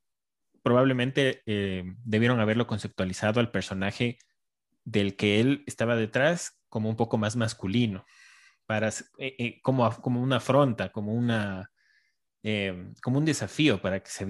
probablemente 0.66 1.44
eh, 1.46 1.84
debieron 2.02 2.40
haberlo 2.40 2.66
conceptualizado 2.66 3.38
al 3.38 3.52
personaje 3.52 4.18
del 4.84 5.14
que 5.14 5.38
él 5.38 5.62
estaba 5.68 5.94
detrás 5.94 6.60
como 6.68 6.88
un 6.88 6.96
poco 6.96 7.18
más 7.18 7.36
masculino, 7.36 8.04
para, 8.66 8.88
eh, 8.88 9.36
eh, 9.38 9.60
como, 9.62 9.88
como 10.00 10.20
una 10.20 10.38
afronta, 10.38 10.90
como, 10.90 11.14
una, 11.14 11.70
como 13.00 13.18
un 13.18 13.24
desafío 13.24 13.80
para 13.80 14.00
que, 14.02 14.10
se 14.10 14.24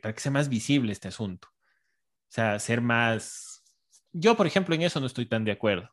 para 0.00 0.14
que 0.14 0.20
sea 0.20 0.30
más 0.30 0.48
visible 0.48 0.92
este 0.92 1.08
asunto. 1.08 1.48
O 1.48 2.28
sea, 2.28 2.60
ser 2.60 2.80
más... 2.82 3.64
Yo, 4.12 4.36
por 4.36 4.46
ejemplo, 4.46 4.76
en 4.76 4.82
eso 4.82 5.00
no 5.00 5.06
estoy 5.06 5.26
tan 5.26 5.44
de 5.44 5.50
acuerdo 5.50 5.90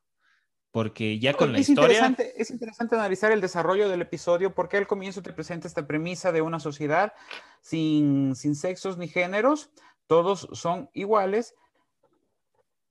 porque 0.71 1.19
ya 1.19 1.33
con 1.33 1.51
la 1.51 1.59
es 1.59 1.69
historia... 1.69 1.97
Interesante, 1.97 2.41
es 2.41 2.51
interesante 2.51 2.95
analizar 2.95 3.31
el 3.31 3.41
desarrollo 3.41 3.89
del 3.89 4.01
episodio 4.01 4.53
porque 4.53 4.77
al 4.77 4.87
comienzo 4.87 5.21
te 5.21 5.33
presenta 5.33 5.67
esta 5.67 5.87
premisa 5.87 6.31
de 6.31 6.41
una 6.41 6.59
sociedad 6.59 7.13
sin, 7.61 8.35
sin 8.35 8.55
sexos 8.55 8.97
ni 8.97 9.07
géneros, 9.07 9.71
todos 10.07 10.47
son 10.53 10.89
iguales, 10.93 11.55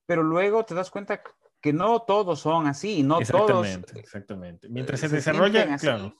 pero 0.05 0.23
luego 0.23 0.65
te 0.65 0.75
das 0.75 0.91
cuenta 0.91 1.21
que 1.61 1.73
no 1.73 2.01
todos 2.01 2.39
son 2.39 2.67
así, 2.67 3.03
no 3.03 3.19
exactamente, 3.19 3.91
todos... 3.91 4.03
Exactamente, 4.03 4.69
mientras 4.69 4.99
se, 4.99 5.09
se 5.09 5.15
desarrolla, 5.15 5.77
claro. 5.77 6.15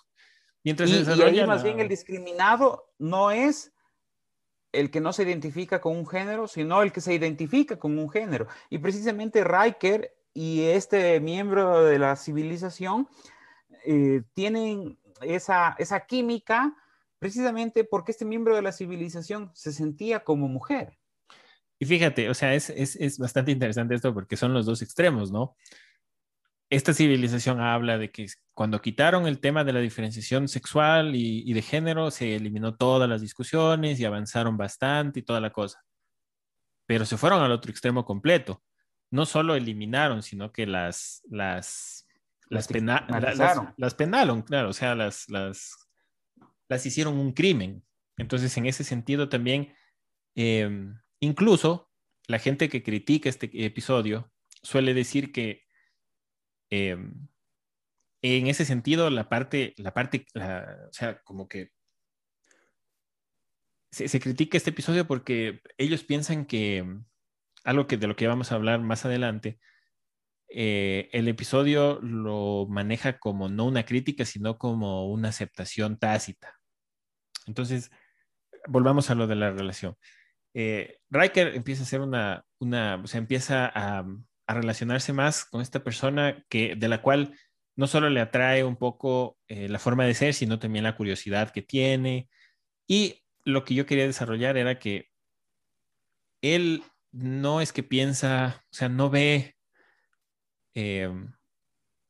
Mientras 0.63 0.89
y, 0.89 0.93
se 0.93 0.99
desarrolla... 0.99 1.31
Y 1.31 1.39
ahí 1.39 1.47
más 1.47 1.59
la... 1.59 1.63
bien 1.63 1.79
el 1.79 1.87
discriminado 1.87 2.91
no 2.97 3.31
es 3.31 3.73
el 4.71 4.91
que 4.91 5.01
no 5.01 5.13
se 5.13 5.23
identifica 5.23 5.81
con 5.81 5.97
un 5.97 6.05
género, 6.05 6.47
sino 6.47 6.81
el 6.81 6.91
que 6.91 7.01
se 7.01 7.13
identifica 7.13 7.79
con 7.79 7.97
un 7.97 8.09
género. 8.09 8.47
Y 8.69 8.77
precisamente 8.77 9.43
Riker 9.43 10.18
y 10.39 10.61
este 10.61 11.19
miembro 11.19 11.83
de 11.83 11.99
la 11.99 12.15
civilización 12.15 13.09
eh, 13.85 14.21
tienen 14.33 14.97
esa, 15.19 15.75
esa 15.77 16.05
química 16.05 16.77
precisamente 17.19 17.83
porque 17.83 18.13
este 18.13 18.23
miembro 18.23 18.55
de 18.55 18.61
la 18.61 18.71
civilización 18.71 19.51
se 19.53 19.73
sentía 19.73 20.23
como 20.23 20.47
mujer. 20.47 20.97
Y 21.77 21.85
fíjate, 21.85 22.29
o 22.29 22.33
sea, 22.33 22.55
es, 22.55 22.69
es, 22.69 22.95
es, 22.95 23.17
bastante 23.17 23.51
interesante 23.51 23.95
esto 23.95 24.13
porque 24.13 24.37
son 24.37 24.53
los 24.53 24.65
dos 24.65 24.81
extremos, 24.81 25.29
¿no? 25.29 25.57
Esta 26.69 26.93
civilización 26.93 27.59
habla 27.59 27.97
de 27.97 28.09
que 28.09 28.27
cuando 28.53 28.79
quitaron 28.79 29.27
el 29.27 29.41
tema 29.41 29.65
de 29.65 29.73
la 29.73 29.81
diferenciación 29.81 30.47
sexual 30.47 31.17
y, 31.17 31.43
y 31.45 31.51
de 31.51 31.61
género, 31.61 32.11
se 32.11 32.37
eliminó 32.37 32.77
todas 32.77 33.09
las 33.09 33.19
discusiones 33.19 33.99
y 33.99 34.05
avanzaron 34.05 34.55
bastante 34.55 35.19
y 35.19 35.23
toda 35.23 35.41
la 35.41 35.49
cosa. 35.49 35.83
Pero 36.85 37.05
se 37.05 37.17
fueron 37.17 37.41
al 37.41 37.51
otro 37.51 37.71
extremo 37.71 38.05
completo 38.05 38.63
no 39.11 39.25
solo 39.25 39.55
eliminaron, 39.55 40.21
sino 40.23 40.51
que 40.51 40.67
las, 40.67 41.23
las, 41.29 42.07
las, 42.49 42.67
pena, 42.67 43.05
la, 43.09 43.19
las, 43.19 43.59
las, 43.77 43.95
penalon, 43.95 44.41
claro, 44.43 44.69
o 44.69 44.73
sea, 44.73 44.95
las, 44.95 45.29
las, 45.29 45.89
las 46.67 46.85
hicieron 46.85 47.17
un 47.17 47.33
crimen. 47.33 47.83
Entonces, 48.17 48.55
en 48.57 48.65
ese 48.65 48.83
sentido 48.83 49.29
también, 49.29 49.73
eh, 50.35 50.69
incluso 51.19 51.89
la 52.27 52.39
gente 52.39 52.69
que 52.69 52.83
critica 52.83 53.29
este 53.29 53.49
episodio 53.65 54.31
suele 54.61 54.93
decir 54.93 55.31
que 55.31 55.63
eh, 56.69 56.97
en 58.21 58.47
ese 58.47 58.65
sentido, 58.65 59.09
la 59.09 59.29
parte, 59.29 59.73
la 59.77 59.93
parte, 59.93 60.25
la, 60.33 60.87
o 60.89 60.93
sea, 60.93 61.21
como 61.23 61.47
que 61.47 61.71
se, 63.91 64.07
se, 64.07 64.19
critica 64.19 64.57
este 64.57 64.69
episodio 64.69 65.07
porque 65.07 65.61
ellos 65.77 66.03
piensan 66.03 66.45
que 66.45 66.85
algo 67.63 67.87
que 67.87 67.97
de 67.97 68.07
lo 68.07 68.15
que 68.15 68.27
vamos 68.27 68.51
a 68.51 68.55
hablar 68.55 68.81
más 68.81 69.05
adelante, 69.05 69.59
eh, 70.49 71.09
el 71.11 71.27
episodio 71.27 71.99
lo 72.01 72.65
maneja 72.69 73.19
como 73.19 73.49
no 73.49 73.65
una 73.65 73.85
crítica, 73.85 74.25
sino 74.25 74.57
como 74.57 75.07
una 75.09 75.29
aceptación 75.29 75.97
tácita. 75.99 76.59
Entonces, 77.45 77.91
volvamos 78.67 79.09
a 79.09 79.15
lo 79.15 79.27
de 79.27 79.35
la 79.35 79.51
relación. 79.51 79.95
Eh, 80.53 80.99
Riker 81.09 81.55
empieza 81.55 81.83
a 81.83 81.85
ser 81.85 82.01
una, 82.01 82.45
una 82.59 82.95
o 83.03 83.07
sea, 83.07 83.19
empieza 83.19 83.67
a, 83.67 84.05
a, 84.47 84.53
relacionarse 84.53 85.13
más 85.13 85.45
con 85.45 85.61
esta 85.61 85.83
persona 85.83 86.43
que, 86.49 86.75
de 86.75 86.89
la 86.89 87.01
cual 87.01 87.35
no 87.75 87.87
solo 87.87 88.09
le 88.09 88.19
atrae 88.19 88.63
un 88.63 88.75
poco 88.75 89.37
eh, 89.47 89.69
la 89.69 89.79
forma 89.79 90.05
de 90.05 90.13
ser, 90.13 90.33
sino 90.33 90.59
también 90.59 90.83
la 90.83 90.97
curiosidad 90.97 91.51
que 91.51 91.61
tiene. 91.61 92.29
Y 92.87 93.23
lo 93.45 93.63
que 93.63 93.75
yo 93.75 93.85
quería 93.85 94.05
desarrollar 94.05 94.57
era 94.57 94.79
que 94.79 95.09
él 96.41 96.83
no 97.11 97.61
es 97.61 97.73
que 97.73 97.83
piensa, 97.83 98.63
o 98.65 98.73
sea, 98.75 98.89
no 98.89 99.09
ve, 99.09 99.55
eh, 100.75 101.11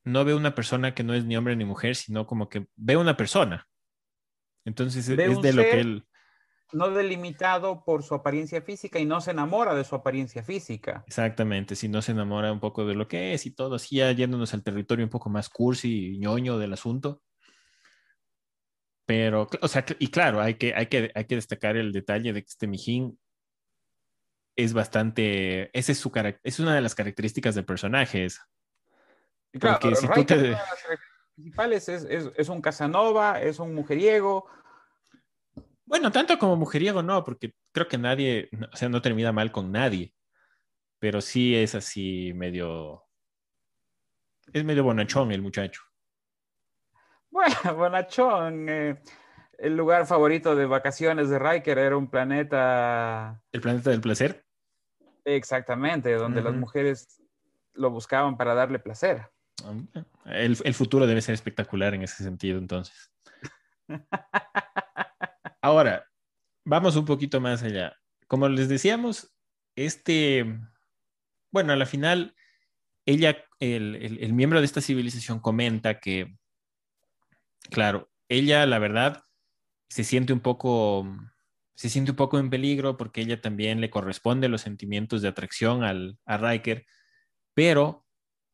no 0.04 0.26
ve 0.26 0.34
una 0.34 0.56
persona 0.56 0.94
que 0.94 1.04
no 1.04 1.14
es 1.14 1.26
ni 1.26 1.38
hombre 1.38 1.56
ni 1.56 1.66
mujer, 1.66 1.96
sino 1.96 2.26
como 2.26 2.50
que 2.50 2.68
ve 2.76 2.98
una 2.98 3.18
persona. 3.18 3.68
Entonces 4.66 5.08
es 5.08 5.18
de 5.18 5.54
lo 5.54 5.64
que 5.64 5.80
él... 5.80 6.06
no 6.74 6.90
delimitado 6.92 7.84
por 7.84 8.04
su 8.04 8.14
apariencia 8.14 8.62
física 8.62 9.00
y 9.00 9.06
no 9.06 9.22
se 9.22 9.32
enamora 9.32 9.74
de 9.74 9.84
su 9.84 9.96
apariencia 9.96 10.44
física. 10.44 11.04
Exactamente, 11.08 11.76
si 11.76 11.88
no 11.88 12.02
se 12.02 12.12
enamora 12.12 12.52
un 12.52 12.60
poco 12.60 12.86
de 12.86 12.96
lo 12.96 13.08
que 13.08 13.34
es 13.34 13.46
y 13.46 13.52
todo, 13.52 13.76
así 13.76 13.98
ya 13.98 14.12
yéndonos 14.12 14.54
al 14.54 14.64
territorio 14.64 15.06
un 15.06 15.12
poco 15.12 15.30
más 15.30 15.50
cursi 15.50 16.16
y 16.16 16.20
ñoño 16.20 16.58
del 16.58 16.74
asunto. 16.74 17.22
Pero, 19.06 19.48
o 19.62 19.68
sea, 19.68 19.84
y 19.98 20.10
claro, 20.10 20.40
hay 20.40 20.54
que, 20.54 20.76
hay 20.76 20.86
que, 20.86 21.12
hay 21.16 21.26
que 21.26 21.36
destacar 21.36 21.78
el 21.78 21.92
detalle 21.92 22.32
de 22.32 22.44
que 22.44 22.48
este 22.48 22.68
Mijín 22.68 23.18
es 24.64 24.74
bastante, 24.74 25.70
esa 25.78 25.92
es 25.92 25.98
su 25.98 26.12
es 26.44 26.60
una 26.60 26.76
de 26.76 26.82
las 26.82 26.96
características 26.96 27.56
del 27.56 27.66
personaje. 27.66 28.28
Claro, 29.54 29.80
Porque 29.82 29.96
si 29.96 30.08
tú 30.08 30.24
te... 30.26 30.56
principales 31.36 31.90
es, 31.90 32.04
es, 32.04 32.30
es 32.36 32.50
un 32.50 32.62
Casanova, 32.62 33.42
es 33.42 33.60
un 33.60 33.74
mujeriego, 33.74 34.46
bueno, 35.90 36.12
tanto 36.12 36.38
como 36.38 36.56
mujeriego 36.56 37.02
no, 37.02 37.24
porque 37.24 37.56
creo 37.72 37.88
que 37.88 37.98
nadie, 37.98 38.48
o 38.72 38.76
sea, 38.78 38.90
no 38.90 39.02
termina 39.02 39.32
mal 39.32 39.52
con 39.52 39.72
nadie, 39.72 40.14
pero 41.00 41.20
sí 41.20 41.56
es 41.56 41.74
así 41.74 42.32
medio, 42.36 43.06
es 44.54 44.64
medio 44.64 44.84
bonachón 44.84 45.32
el 45.32 45.42
muchacho. 45.42 45.82
Bueno, 47.32 47.56
bonachón, 47.76 48.70
eh, 48.70 49.02
el 49.58 49.76
lugar 49.76 50.06
favorito 50.06 50.56
de 50.56 50.68
vacaciones 50.68 51.32
de 51.32 51.40
Riker 51.40 51.80
era 51.80 51.98
un 51.98 52.08
planeta... 52.08 53.42
¿El 53.52 53.62
planeta 53.62 53.90
del 53.90 54.02
placer? 54.02 54.46
Exactamente, 55.36 56.14
donde 56.14 56.42
las 56.42 56.54
mujeres 56.54 57.22
lo 57.74 57.90
buscaban 57.90 58.38
para 58.38 58.54
darle 58.54 58.80
placer. 58.80 59.30
El, 60.26 60.58
el 60.64 60.74
futuro 60.74 61.06
debe 61.06 61.22
ser 61.22 61.34
espectacular 61.34 61.94
en 61.94 62.04
ese 62.04 62.24
sentido, 62.24 62.58
entonces. 62.58 63.12
Ahora, 65.62 66.06
vamos 66.66 66.96
un 66.96 67.06
poquito 67.06 67.42
más 67.42 67.64
allá. 67.64 67.98
Como 68.28 68.48
les 68.48 68.70
decíamos, 68.70 69.34
este, 69.76 70.60
bueno, 71.52 71.74
a 71.74 71.76
la 71.76 71.86
final, 71.86 72.36
ella, 73.06 73.44
el, 73.60 74.34
miembro 74.34 74.60
de 74.60 74.66
esta 74.66 74.82
civilización 74.82 75.40
comenta 75.40 76.00
que, 76.00 76.38
claro, 77.72 78.10
ella, 78.28 78.66
la 78.66 78.80
verdad, 78.80 79.24
se 79.90 80.04
siente 80.04 80.32
un 80.32 80.42
poco, 80.42 81.08
se 81.80 81.88
siente 81.88 82.12
un 82.12 82.18
poco 82.18 82.40
en 82.40 82.50
peligro 82.50 82.98
porque 82.98 83.22
ella 83.22 83.40
también 83.40 83.80
le 83.80 83.90
corresponde 83.90 84.50
los 84.50 84.60
sentimientos 84.60 85.22
de 85.22 85.30
atracción 85.30 85.86
al, 85.86 86.18
a 86.26 86.36
Riker, 86.36 86.86
pero 87.54 88.06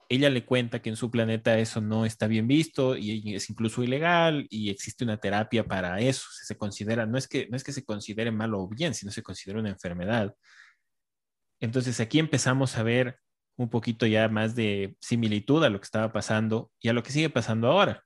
ella 0.10 0.30
le 0.30 0.46
cuenta 0.46 0.84
que 0.84 0.92
en 0.92 0.96
su 0.96 1.10
planeta 1.10 1.58
eso 1.58 1.82
no 1.82 2.06
está 2.06 2.28
bien 2.28 2.48
visto 2.48 2.96
y 2.96 3.34
es 3.34 3.50
incluso 3.50 3.82
ilegal 3.82 4.46
y 4.52 4.70
existe 4.70 5.04
una 5.04 5.18
terapia 5.18 5.64
para 5.64 6.00
eso. 6.00 6.28
Se 6.34 6.56
considera, 6.56 7.08
no 7.08 7.18
es 7.18 7.28
que, 7.28 7.48
no 7.50 7.58
es 7.58 7.64
que 7.64 7.72
se 7.72 7.84
considere 7.84 8.30
malo 8.30 8.62
o 8.62 8.68
bien, 8.68 8.94
sino 8.94 9.12
se 9.12 9.24
considera 9.24 9.60
una 9.60 9.70
enfermedad. 9.70 10.36
Entonces 11.60 12.00
aquí 12.00 12.20
empezamos 12.20 12.78
a 12.78 12.84
ver 12.84 13.18
un 13.56 13.72
poquito 13.72 14.06
ya 14.06 14.30
más 14.30 14.54
de 14.54 14.98
similitud 15.00 15.64
a 15.64 15.70
lo 15.70 15.80
que 15.80 15.86
estaba 15.86 16.12
pasando 16.12 16.72
y 16.80 16.90
a 16.90 16.94
lo 16.94 17.02
que 17.02 17.10
sigue 17.10 17.32
pasando 17.32 17.72
ahora. 17.72 18.04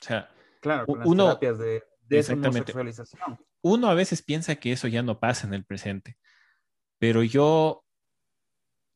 O 0.00 0.04
sea, 0.04 0.30
claro, 0.62 0.86
uno, 1.04 1.36
terapias 1.36 1.58
de, 1.58 1.82
Uno 3.64 3.88
a 3.88 3.94
veces 3.94 4.20
piensa 4.20 4.56
que 4.56 4.72
eso 4.72 4.88
ya 4.88 5.02
no 5.02 5.20
pasa 5.20 5.46
en 5.46 5.54
el 5.54 5.64
presente, 5.64 6.18
pero 6.98 7.22
yo 7.22 7.82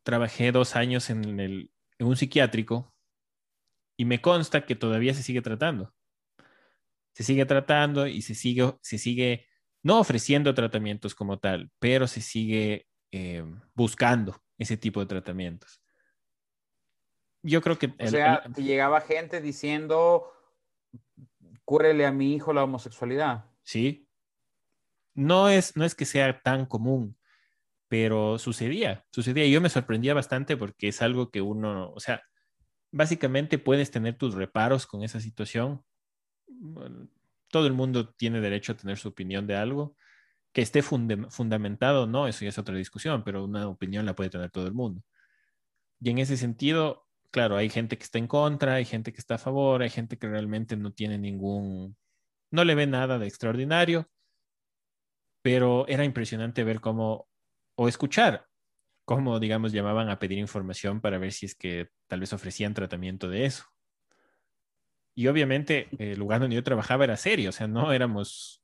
trabajé 0.03 0.53
dos 0.53 0.77
años 0.77 1.09
en 1.09 1.41
el, 1.41 1.73
en 1.99 2.07
un 2.07 2.17
psiquiátrico 2.17 2.95
y 3.97 4.05
me 4.05 4.21
consta 4.21 4.67
que 4.67 4.77
todavía 4.77 5.15
se 5.15 5.23
sigue 5.23 5.41
tratando. 5.41 5.95
Se 7.15 7.25
sigue 7.25 7.47
tratando 7.47 8.07
y 8.09 8.21
se 8.21 8.35
sigue, 8.35 8.75
se 8.83 8.99
sigue 8.99 9.47
no 9.83 10.01
ofreciendo 10.01 10.55
tratamientos 10.55 11.15
como 11.15 11.39
tal, 11.39 11.71
pero 11.79 12.07
se 12.07 12.21
sigue 12.21 12.87
eh, 13.11 13.43
buscando 13.73 14.39
ese 14.59 14.77
tipo 14.77 15.01
de 15.01 15.07
tratamientos. 15.07 15.81
Yo 17.43 17.63
creo 17.63 17.79
que... 17.79 17.95
o 17.99 18.07
sea, 18.07 18.45
llegaba 18.55 19.01
gente 19.01 19.41
diciendo, 19.41 20.31
cúrele 21.65 22.05
a 22.05 22.13
mi 22.13 22.35
hijo 22.35 22.53
la 22.53 22.65
homosexualidad. 22.65 23.47
Sí. 23.63 24.08
No 25.19 25.49
es, 25.49 25.77
no 25.77 25.85
es 25.85 25.97
que 25.97 26.05
sea 26.05 26.41
tan 26.43 26.65
común, 26.65 27.19
pero 27.89 28.39
sucedía, 28.39 29.05
sucedía. 29.11 29.47
Y 29.47 29.51
yo 29.51 29.61
me 29.61 29.69
sorprendía 29.69 30.15
bastante 30.15 30.57
porque 30.57 30.87
es 30.89 31.03
algo 31.03 31.33
que 31.33 31.41
uno, 31.41 31.93
o 31.93 31.99
sea, 31.99 32.23
básicamente 32.93 33.59
puedes 33.59 33.91
tener 33.91 34.17
tus 34.17 34.35
reparos 34.35 34.87
con 34.87 35.03
esa 35.03 35.21
situación. 35.21 35.83
todo 37.49 37.67
el 37.67 37.73
mundo 37.73 38.11
tiene 38.15 38.41
derecho 38.41 38.73
a 38.73 38.77
tener 38.77 38.97
su 38.97 39.09
opinión 39.09 39.47
de 39.49 39.57
algo. 39.57 39.97
Que 40.53 40.63
esté 40.63 40.83
fundamentado, 40.83 42.07
no, 42.07 42.29
eso 42.29 42.45
ya 42.45 42.51
es 42.51 42.59
otra 42.59 42.77
discusión, 42.77 43.25
pero 43.25 43.45
una 43.45 43.69
opinión 43.69 44.07
la 44.07 44.15
puede 44.15 44.31
tener 44.31 44.51
todo 44.53 44.69
el 44.69 44.75
mundo. 44.75 45.03
Y 46.01 46.11
en 46.11 46.19
ese 46.19 46.37
sentido, 46.37 47.09
claro, 47.33 47.57
hay 47.57 47.71
gente 47.71 47.99
que 47.99 48.05
está 48.05 48.19
en 48.19 48.29
contra, 48.29 48.75
hay 48.75 48.85
gente 48.85 49.13
que 49.13 49.19
está 49.19 49.35
a 49.37 49.39
favor, 49.39 49.83
hay 49.83 49.91
gente 49.91 50.17
que 50.17 50.29
realmente 50.29 50.77
no 50.77 50.93
tiene 50.93 51.19
ningún, 51.19 51.97
no 52.53 52.65
le 52.65 52.77
ve 52.77 52.87
nada 52.87 53.19
de 53.19 53.27
extraordinario, 53.27 54.09
pero 55.49 55.89
era 55.89 56.05
impresionante 56.05 56.63
ver 56.63 56.79
cómo 56.79 57.27
o 57.75 57.89
escuchar 57.89 58.47
cómo, 59.07 59.41
digamos, 59.41 59.73
llamaban 59.73 60.11
a 60.11 60.19
pedir 60.19 60.37
información 60.37 61.01
para 61.01 61.17
ver 61.17 61.33
si 61.33 61.47
es 61.47 61.55
que 61.55 61.89
tal 62.07 62.21
vez 62.21 62.35
ofrecían 62.35 62.75
tratamiento 62.75 63.31
de 63.31 63.47
eso. 63.47 63.65
Y 65.15 65.27
obviamente 65.27 65.89
el 65.99 66.19
lugar 66.19 66.41
donde 66.43 66.57
yo 66.57 66.63
trabajaba 66.63 67.05
era 67.05 67.17
serio, 67.17 67.49
o 67.49 67.53
sea, 67.53 67.67
no 67.67 67.95
éramos, 67.95 68.63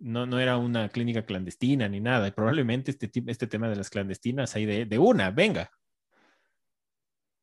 no, 0.00 0.26
no 0.26 0.40
era 0.40 0.56
una 0.56 0.88
clínica 0.88 1.24
clandestina 1.24 1.88
ni 1.88 2.00
nada. 2.00 2.26
Y 2.26 2.32
probablemente 2.32 2.90
este, 2.90 3.12
este 3.28 3.46
tema 3.46 3.68
de 3.68 3.76
las 3.76 3.88
clandestinas 3.88 4.56
hay 4.56 4.66
de, 4.66 4.86
de 4.86 4.98
una, 4.98 5.30
venga. 5.30 5.70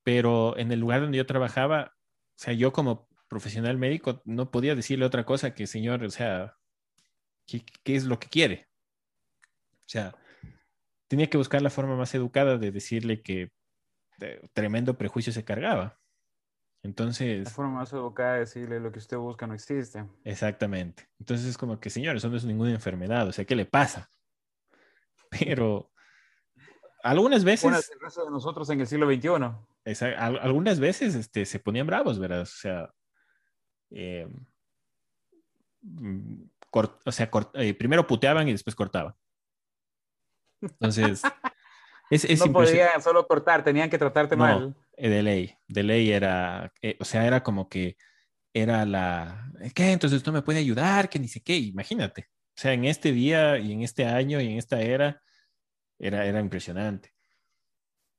Pero 0.04 0.58
en 0.58 0.70
el 0.74 0.82
lugar 0.82 1.00
donde 1.00 1.18
yo 1.18 1.26
trabajaba, 1.26 1.94
o 1.96 2.36
sea, 2.36 2.52
yo 2.52 2.74
como 2.74 3.08
profesional 3.30 3.78
médico 3.78 4.22
no 4.26 4.52
podía 4.52 4.76
decirle 4.76 5.06
otra 5.06 5.24
cosa 5.24 5.54
que, 5.54 5.66
señor, 5.66 6.04
o 6.04 6.10
sea, 6.10 6.58
¿qué, 7.48 7.64
qué 7.86 7.96
es 7.96 8.04
lo 8.04 8.20
que 8.20 8.28
quiere? 8.28 8.71
O 9.92 9.94
sea, 9.94 10.16
tenía 11.10 11.30
que 11.30 11.36
buscar 11.36 11.62
la 11.62 11.70
forma 11.70 11.98
más 11.98 12.16
educada 12.16 12.58
de 12.58 12.72
decirle 12.72 13.22
que 13.22 13.52
tremendo 14.54 14.98
prejuicio 14.98 15.34
se 15.34 15.44
cargaba. 15.44 16.00
Entonces... 16.82 17.44
La 17.44 17.52
forma 17.52 17.80
más 17.80 17.92
educada 17.92 18.36
de 18.36 18.40
decirle 18.40 18.80
lo 18.80 18.90
que 18.94 19.00
usted 19.00 19.18
busca 19.18 19.48
no 19.48 19.54
existe. 19.54 20.06
Exactamente. 20.24 21.10
Entonces 21.20 21.46
es 21.46 21.58
como 21.58 21.78
que, 21.82 21.90
señor, 21.90 22.16
eso 22.16 22.30
no 22.30 22.38
es 22.38 22.46
ninguna 22.46 22.72
enfermedad, 22.72 23.28
o 23.28 23.34
sea, 23.34 23.44
¿qué 23.44 23.54
le 23.54 23.66
pasa? 23.66 24.10
Pero 25.30 25.92
algunas 27.04 27.44
veces... 27.44 27.64
Bueno, 27.64 27.80
el 27.80 28.00
resto 28.00 28.24
de 28.24 28.32
nosotros 28.32 28.70
en 28.70 28.80
el 28.80 28.88
siglo 28.88 29.14
XXI. 29.14 30.16
algunas 30.16 30.80
veces 30.80 31.16
este, 31.16 31.46
se 31.46 31.60
ponían 31.60 31.88
bravos, 31.88 32.18
¿verdad? 32.18 32.44
O 32.44 32.46
sea, 32.46 32.94
eh, 33.90 34.26
mm, 35.82 36.44
o 36.72 37.12
sea 37.12 37.30
eh, 37.56 37.74
primero 37.74 38.08
puteaban 38.08 38.48
y 38.48 38.54
después 38.54 38.74
cortaban. 38.74 39.14
Entonces, 40.62 41.22
es, 42.12 42.46
no 42.46 42.52
podían 42.52 43.02
solo 43.02 43.26
cortar, 43.26 43.64
tenían 43.64 43.90
que 43.90 43.98
tratarte 43.98 44.36
mal. 44.36 44.76
Eh, 44.98 45.10
de 45.10 45.24
ley, 45.24 45.56
de 45.68 45.84
ley 45.84 46.12
era, 46.12 46.74
eh, 46.82 46.98
o 47.00 47.06
sea, 47.06 47.26
era 47.26 47.42
como 47.42 47.70
que 47.70 47.98
era 48.54 48.86
la, 48.86 49.50
¿qué? 49.74 49.92
Entonces 49.92 50.22
tú 50.22 50.32
me 50.32 50.42
puede 50.42 50.60
ayudar, 50.60 51.10
que 51.10 51.20
ni 51.20 51.28
sé 51.28 51.42
qué, 51.42 51.56
imagínate. 51.56 52.28
O 52.50 52.62
sea, 52.62 52.74
en 52.74 52.86
este 52.86 53.14
día 53.14 53.58
y 53.58 53.72
en 53.72 53.82
este 53.82 54.06
año 54.06 54.42
y 54.42 54.48
en 54.48 54.58
esta 54.58 54.82
era, 54.82 55.22
era, 56.00 56.26
era 56.26 56.40
impresionante. 56.42 57.14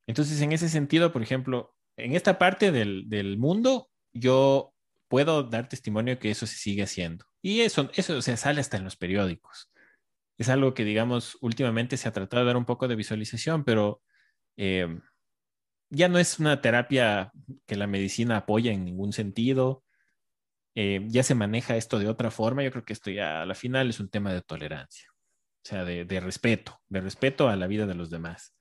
Entonces, 0.07 0.41
en 0.41 0.53
ese 0.53 0.69
sentido, 0.69 1.13
por 1.13 1.23
ejemplo, 1.23 1.77
en 1.97 2.17
esta 2.17 2.39
parte 2.39 2.73
del, 2.73 3.09
del 3.09 3.37
mundo, 3.37 3.91
yo 4.13 4.75
puedo 5.09 5.43
dar 5.43 5.69
testimonio 5.69 6.19
que 6.19 6.31
eso 6.31 6.47
se 6.47 6.57
sigue 6.57 6.83
haciendo. 6.83 7.27
Y 7.43 7.61
eso, 7.61 7.91
eso 7.95 8.17
o 8.17 8.23
sea, 8.23 8.37
sale 8.39 8.61
hasta 8.61 8.79
en 8.79 8.85
los 8.85 8.97
periódicos 8.97 9.72
es 10.39 10.49
algo 10.49 10.75
que, 10.75 10.85
digamos, 10.85 11.39
últimamente 11.41 11.97
se 11.97 12.09
ha 12.09 12.13
tratado 12.13 12.43
de 12.43 12.47
dar 12.47 12.57
un 12.57 12.65
poco 12.65 12.89
de 12.89 12.97
visualización, 12.97 13.65
pero 13.65 14.03
eh, 14.57 14.99
ya 15.91 16.09
no 16.09 16.19
es 16.19 16.39
una 16.39 16.61
terapia 16.61 17.33
que 17.67 17.77
la 17.77 17.87
medicina 17.87 18.39
apoya 18.39 18.73
en 18.73 18.85
ningún 18.85 19.13
sentido. 19.13 19.85
Eh, 20.75 21.05
ya 21.09 21.23
se 21.23 21.35
maneja 21.35 21.77
esto 21.77 21.99
de 21.99 22.09
otra 22.09 22.31
forma. 22.31 22.63
Yo 22.63 22.71
creo 22.71 22.85
que 22.85 22.95
esto 22.95 23.11
ya 23.11 23.43
a 23.43 23.47
la 23.47 23.55
final 23.55 23.91
es 23.91 24.01
un 24.01 24.09
tema 24.09 24.33
de 24.33 24.41
tolerancia, 24.41 25.09
o 25.13 25.69
sea, 25.69 25.85
de, 25.85 26.21
respeto, 26.21 26.81
de 26.89 27.03
respeto 27.03 27.49
a 27.49 27.57
la 27.57 27.67
vida 27.67 27.87
de 27.87 27.95
los 27.95 28.09
demás. 28.09 28.55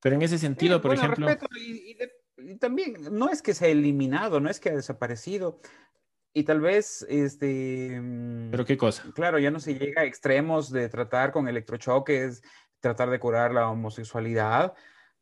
Pero 0.00 0.14
en 0.14 0.22
ese 0.22 0.38
sentido, 0.38 0.80
por 0.80 0.94
ejemplo... 0.94 1.28
y 2.36 2.56
también 2.60 2.94
no 3.10 3.30
es 3.30 3.42
que 3.42 3.52
se 3.52 3.66
ha 3.66 3.68
eliminado, 3.68 4.38
no 4.38 4.48
es 4.48 4.60
que 4.60 4.68
ha 4.68 4.76
desaparecido, 4.76 5.60
y 6.38 6.44
tal 6.44 6.60
vez, 6.60 7.04
este... 7.08 8.00
Mm, 8.00 8.50
¿Pero 8.52 8.64
qué 8.64 8.76
cosa? 8.76 9.04
Claro, 9.12 9.40
ya 9.40 9.50
no 9.50 9.58
se 9.58 9.74
llega 9.74 10.02
a 10.02 10.04
extremos 10.04 10.70
de 10.70 10.88
tratar 10.88 11.32
con 11.32 11.48
electrochoques, 11.48 12.42
tratar 12.78 13.10
de 13.10 13.18
curar 13.18 13.52
la 13.52 13.68
homosexualidad, 13.68 14.74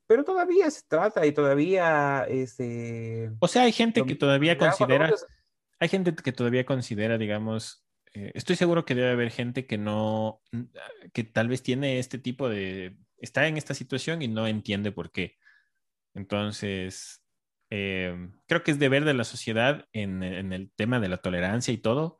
pero 0.07 0.25
todavía 0.25 0.71
se 0.71 0.83
trata 0.87 1.25
y 1.25 1.33
todavía, 1.33 2.27
este... 2.29 3.31
O 3.41 3.49
sea, 3.49 3.63
hay 3.63 3.73
gente 3.73 4.05
que 4.05 4.15
todavía 4.15 4.59
considera, 4.59 5.11
hay 5.79 5.89
gente 5.89 6.15
que 6.15 6.33
todavía 6.33 6.67
considera, 6.67 7.17
digamos, 7.17 7.87
eh, 8.13 8.33
estoy 8.35 8.57
seguro 8.57 8.85
que 8.85 8.95
debe 8.95 9.13
haber 9.13 9.31
gente 9.31 9.67
que 9.67 9.79
no, 9.79 10.43
que 11.15 11.25
tal 11.25 11.49
vez 11.49 11.63
tiene 11.63 11.99
este 11.99 12.19
tipo 12.19 12.51
de, 12.51 12.99
está 13.17 13.47
en 13.47 13.57
esta 13.57 13.73
situación 13.73 14.21
y 14.21 14.29
no 14.29 14.47
entiende 14.47 14.93
por 14.93 15.11
qué. 15.11 15.39
Entonces, 16.13 17.23
eh, 17.71 18.31
creo 18.47 18.63
que 18.63 18.71
es 18.71 18.79
deber 18.79 19.05
de 19.05 19.15
la 19.15 19.25
sociedad 19.25 19.89
en, 19.93 20.23
el 20.23 20.71
tema 20.73 21.01
de 21.01 21.09
la 21.09 21.19
tolerancia 21.19 21.73
y 21.75 21.79
todo, 21.79 22.19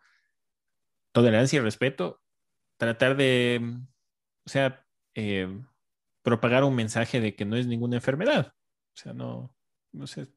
tolerancia 1.13 1.59
y 1.59 1.61
respeto, 1.61 2.23
tratar 2.77 3.17
de, 3.17 3.79
o 4.45 4.49
sea, 4.49 4.85
eh, 5.15 5.49
propagar 6.23 6.65
un 6.65 6.75
mensaje 6.75 7.21
de 7.21 7.35
que 7.37 7.45
no 7.45 7.57
es 7.57 7.67
ninguna 7.67 7.97
enfermedad. 7.97 8.55
O 8.95 8.97
sea, 8.97 9.13
no, 9.13 9.55
no 9.93 10.07
sé. 10.07 10.29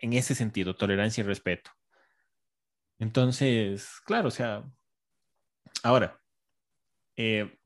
En 0.00 0.12
ese 0.12 0.34
sentido, 0.34 0.74
tolerancia 0.76 1.22
y 1.22 1.26
respeto. 1.26 1.70
Entonces, 2.98 4.00
claro, 4.04 4.28
o 4.28 4.30
sea, 4.30 4.64
ahora, 5.82 6.20
eh, 7.16 7.58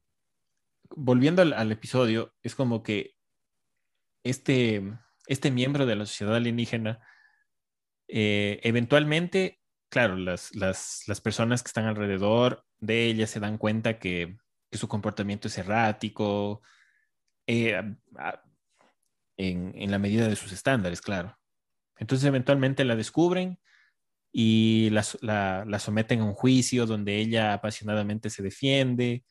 volviendo 0.91 1.43
al, 1.43 1.73
episodio, 1.73 2.35
es 2.43 2.55
como 2.55 2.83
que 2.83 3.16
este, 4.29 4.83
este 5.27 5.51
miembro 5.51 5.87
de 5.87 5.97
la 5.97 6.07
sociedad 6.07 6.37
alienígena, 6.37 7.01
eh, 8.09 8.61
eventualmente, 8.63 9.61
claro, 9.89 10.17
las, 10.17 10.53
personas 11.23 11.63
que 11.63 11.69
están 11.69 11.87
alrededor 11.87 12.65
de 12.79 13.07
ella 13.07 13.27
se 13.27 13.41
dan 13.41 13.59
cuenta 13.59 13.99
que, 13.99 14.37
su 14.73 14.89
comportamiento 14.89 15.49
es 15.49 15.57
errático, 15.57 16.61
eh, 17.47 17.81
en, 19.39 19.73
en, 19.75 19.91
la 19.91 19.99
medida 19.99 20.29
de 20.29 20.37
sus 20.37 20.53
estándares, 20.53 21.01
claro. 21.01 21.39
Entonces, 21.99 22.27
eventualmente 22.27 22.85
la 22.85 22.97
descubren 22.97 23.59
y 24.33 24.91
la, 24.91 25.03
la, 25.67 25.79
someten 25.79 26.21
a 26.21 26.25
un 26.25 26.35
juicio 26.35 26.85
donde 26.85 27.17
ella 27.17 27.55
apasionadamente 27.55 28.29
se 28.29 28.43
defiende 28.43 29.25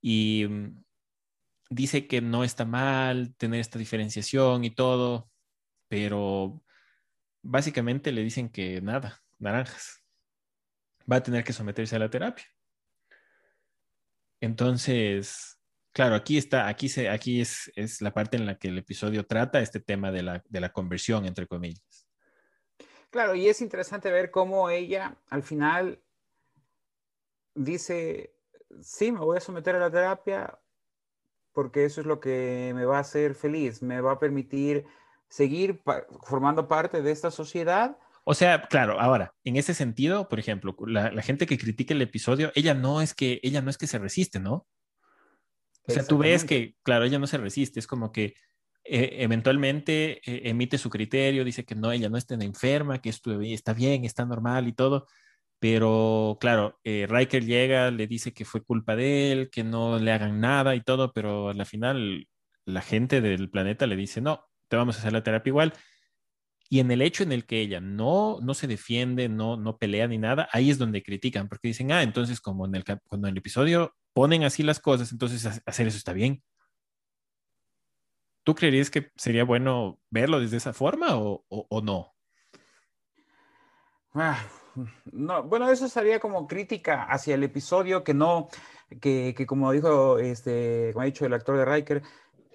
y 0.00 0.46
mm, 0.48 0.84
dice 1.70 2.06
que 2.06 2.20
no 2.20 2.44
está 2.44 2.64
mal 2.64 3.34
tener 3.36 3.60
esta 3.60 3.78
diferenciación 3.78 4.64
y 4.64 4.74
todo, 4.74 5.30
pero 5.88 6.62
básicamente 7.42 8.12
le 8.12 8.22
dicen 8.22 8.48
que 8.48 8.80
nada, 8.80 9.22
naranjas. 9.38 10.04
Va 11.10 11.16
a 11.16 11.22
tener 11.22 11.44
que 11.44 11.52
someterse 11.52 11.96
a 11.96 12.00
la 12.00 12.10
terapia. 12.10 12.44
Entonces, 14.40 15.58
claro, 15.92 16.14
aquí 16.14 16.36
está, 16.36 16.68
aquí, 16.68 16.88
se, 16.88 17.08
aquí 17.08 17.40
es, 17.40 17.70
es 17.74 18.02
la 18.02 18.12
parte 18.12 18.36
en 18.36 18.46
la 18.46 18.58
que 18.58 18.68
el 18.68 18.78
episodio 18.78 19.24
trata 19.24 19.60
este 19.60 19.80
tema 19.80 20.10
de 20.12 20.22
la, 20.22 20.42
de 20.48 20.60
la 20.60 20.72
conversión, 20.72 21.24
entre 21.24 21.46
comillas. 21.46 22.06
Claro, 23.10 23.34
y 23.34 23.48
es 23.48 23.60
interesante 23.60 24.10
ver 24.10 24.30
cómo 24.30 24.68
ella 24.68 25.16
al 25.28 25.42
final 25.42 26.02
dice, 27.54 28.34
sí, 28.82 29.10
me 29.12 29.20
voy 29.20 29.38
a 29.38 29.40
someter 29.40 29.76
a 29.76 29.80
la 29.80 29.90
terapia 29.90 30.58
porque 31.56 31.86
eso 31.86 32.02
es 32.02 32.06
lo 32.06 32.20
que 32.20 32.72
me 32.74 32.84
va 32.84 32.98
a 32.98 33.00
hacer 33.00 33.34
feliz, 33.34 33.80
me 33.80 34.02
va 34.02 34.12
a 34.12 34.18
permitir 34.18 34.84
seguir 35.26 35.82
formando 36.22 36.68
parte 36.68 37.00
de 37.00 37.10
esta 37.10 37.30
sociedad. 37.30 37.96
O 38.24 38.34
sea, 38.34 38.60
claro, 38.60 39.00
ahora, 39.00 39.32
en 39.42 39.56
ese 39.56 39.72
sentido, 39.72 40.28
por 40.28 40.38
ejemplo, 40.38 40.76
la, 40.86 41.22
gente 41.22 41.46
que 41.46 41.56
critica 41.56 41.94
el 41.94 42.02
episodio, 42.02 42.52
ella 42.54 42.74
no 42.74 43.00
es 43.00 43.14
que, 43.14 43.40
ella 43.42 43.62
no 43.62 43.70
es 43.70 43.78
que 43.78 43.86
se 43.86 43.98
resiste, 43.98 44.38
¿no? 44.38 44.66
O 45.88 45.92
sea, 45.92 46.04
tú 46.04 46.18
ves 46.18 46.44
que, 46.44 46.74
claro, 46.82 47.06
ella 47.06 47.18
no 47.18 47.26
se 47.26 47.38
resiste, 47.38 47.80
es 47.80 47.86
como 47.86 48.12
que 48.12 48.34
eh, 48.84 49.16
eventualmente 49.20 50.20
eh, 50.30 50.50
emite 50.50 50.76
su 50.76 50.90
criterio, 50.90 51.42
dice 51.42 51.64
que 51.64 51.74
no, 51.74 51.90
ella 51.90 52.10
no 52.10 52.18
está 52.18 52.34
enferma, 52.34 53.00
que 53.00 53.08
esto 53.08 53.40
está 53.40 53.72
bien, 53.72 54.04
está 54.04 54.26
normal 54.26 54.68
y 54.68 54.74
todo, 54.74 55.06
pero 55.58 56.36
claro, 56.40 56.78
eh, 56.84 57.06
Riker 57.08 57.44
llega, 57.44 57.90
le 57.90 58.06
dice 58.06 58.32
que 58.32 58.44
fue 58.44 58.62
culpa 58.62 58.96
de 58.96 59.32
él, 59.32 59.50
que 59.50 59.64
no 59.64 59.98
le 59.98 60.12
hagan 60.12 60.40
nada 60.40 60.74
y 60.74 60.82
todo, 60.82 61.12
pero 61.12 61.50
al 61.50 61.66
final 61.66 62.28
la 62.64 62.82
gente 62.82 63.20
del 63.20 63.50
planeta 63.50 63.86
le 63.86 63.96
dice, 63.96 64.20
no, 64.20 64.44
te 64.68 64.76
vamos 64.76 64.96
a 64.96 65.00
hacer 65.00 65.12
la 65.12 65.22
terapia 65.22 65.50
igual. 65.50 65.72
Y 66.68 66.80
en 66.80 66.90
el 66.90 67.00
hecho 67.00 67.22
en 67.22 67.32
el 67.32 67.46
que 67.46 67.60
ella 67.60 67.80
no, 67.80 68.38
no 68.42 68.54
se 68.54 68.66
defiende, 68.66 69.28
no, 69.28 69.56
no 69.56 69.78
pelea 69.78 70.08
ni 70.08 70.18
nada, 70.18 70.48
ahí 70.52 70.70
es 70.70 70.78
donde 70.78 71.02
critican, 71.02 71.48
porque 71.48 71.68
dicen, 71.68 71.92
ah, 71.92 72.02
entonces 72.02 72.40
como 72.40 72.66
en 72.66 72.74
el, 72.74 72.84
cuando 73.06 73.28
en 73.28 73.32
el 73.32 73.38
episodio 73.38 73.94
ponen 74.12 74.42
así 74.44 74.62
las 74.62 74.80
cosas, 74.80 75.12
entonces 75.12 75.62
hacer 75.64 75.86
eso 75.86 75.96
está 75.96 76.12
bien. 76.12 76.42
¿Tú 78.46 78.54
creerías 78.54 78.90
que 78.90 79.10
sería 79.16 79.42
bueno 79.42 80.00
verlo 80.08 80.38
desde 80.38 80.56
esa 80.56 80.72
forma 80.72 81.08
o, 81.16 81.82
no? 81.82 82.14
Ah, 84.14 84.38
no, 85.12 85.42
bueno, 85.44 85.70
eso 85.70 85.88
sería 85.88 86.20
como 86.20 86.46
crítica 86.46 87.04
hacia 87.04 87.34
el 87.34 87.44
episodio 87.44 88.04
que 88.04 88.14
no, 88.14 88.48
que, 89.00 89.34
como 89.46 89.72
dijo, 89.72 90.18
este, 90.18 90.90
como 90.92 91.02
ha 91.02 91.06
dicho 91.06 91.26
el 91.26 91.34
actor 91.34 91.56
de 91.56 91.64
Riker, 91.64 92.02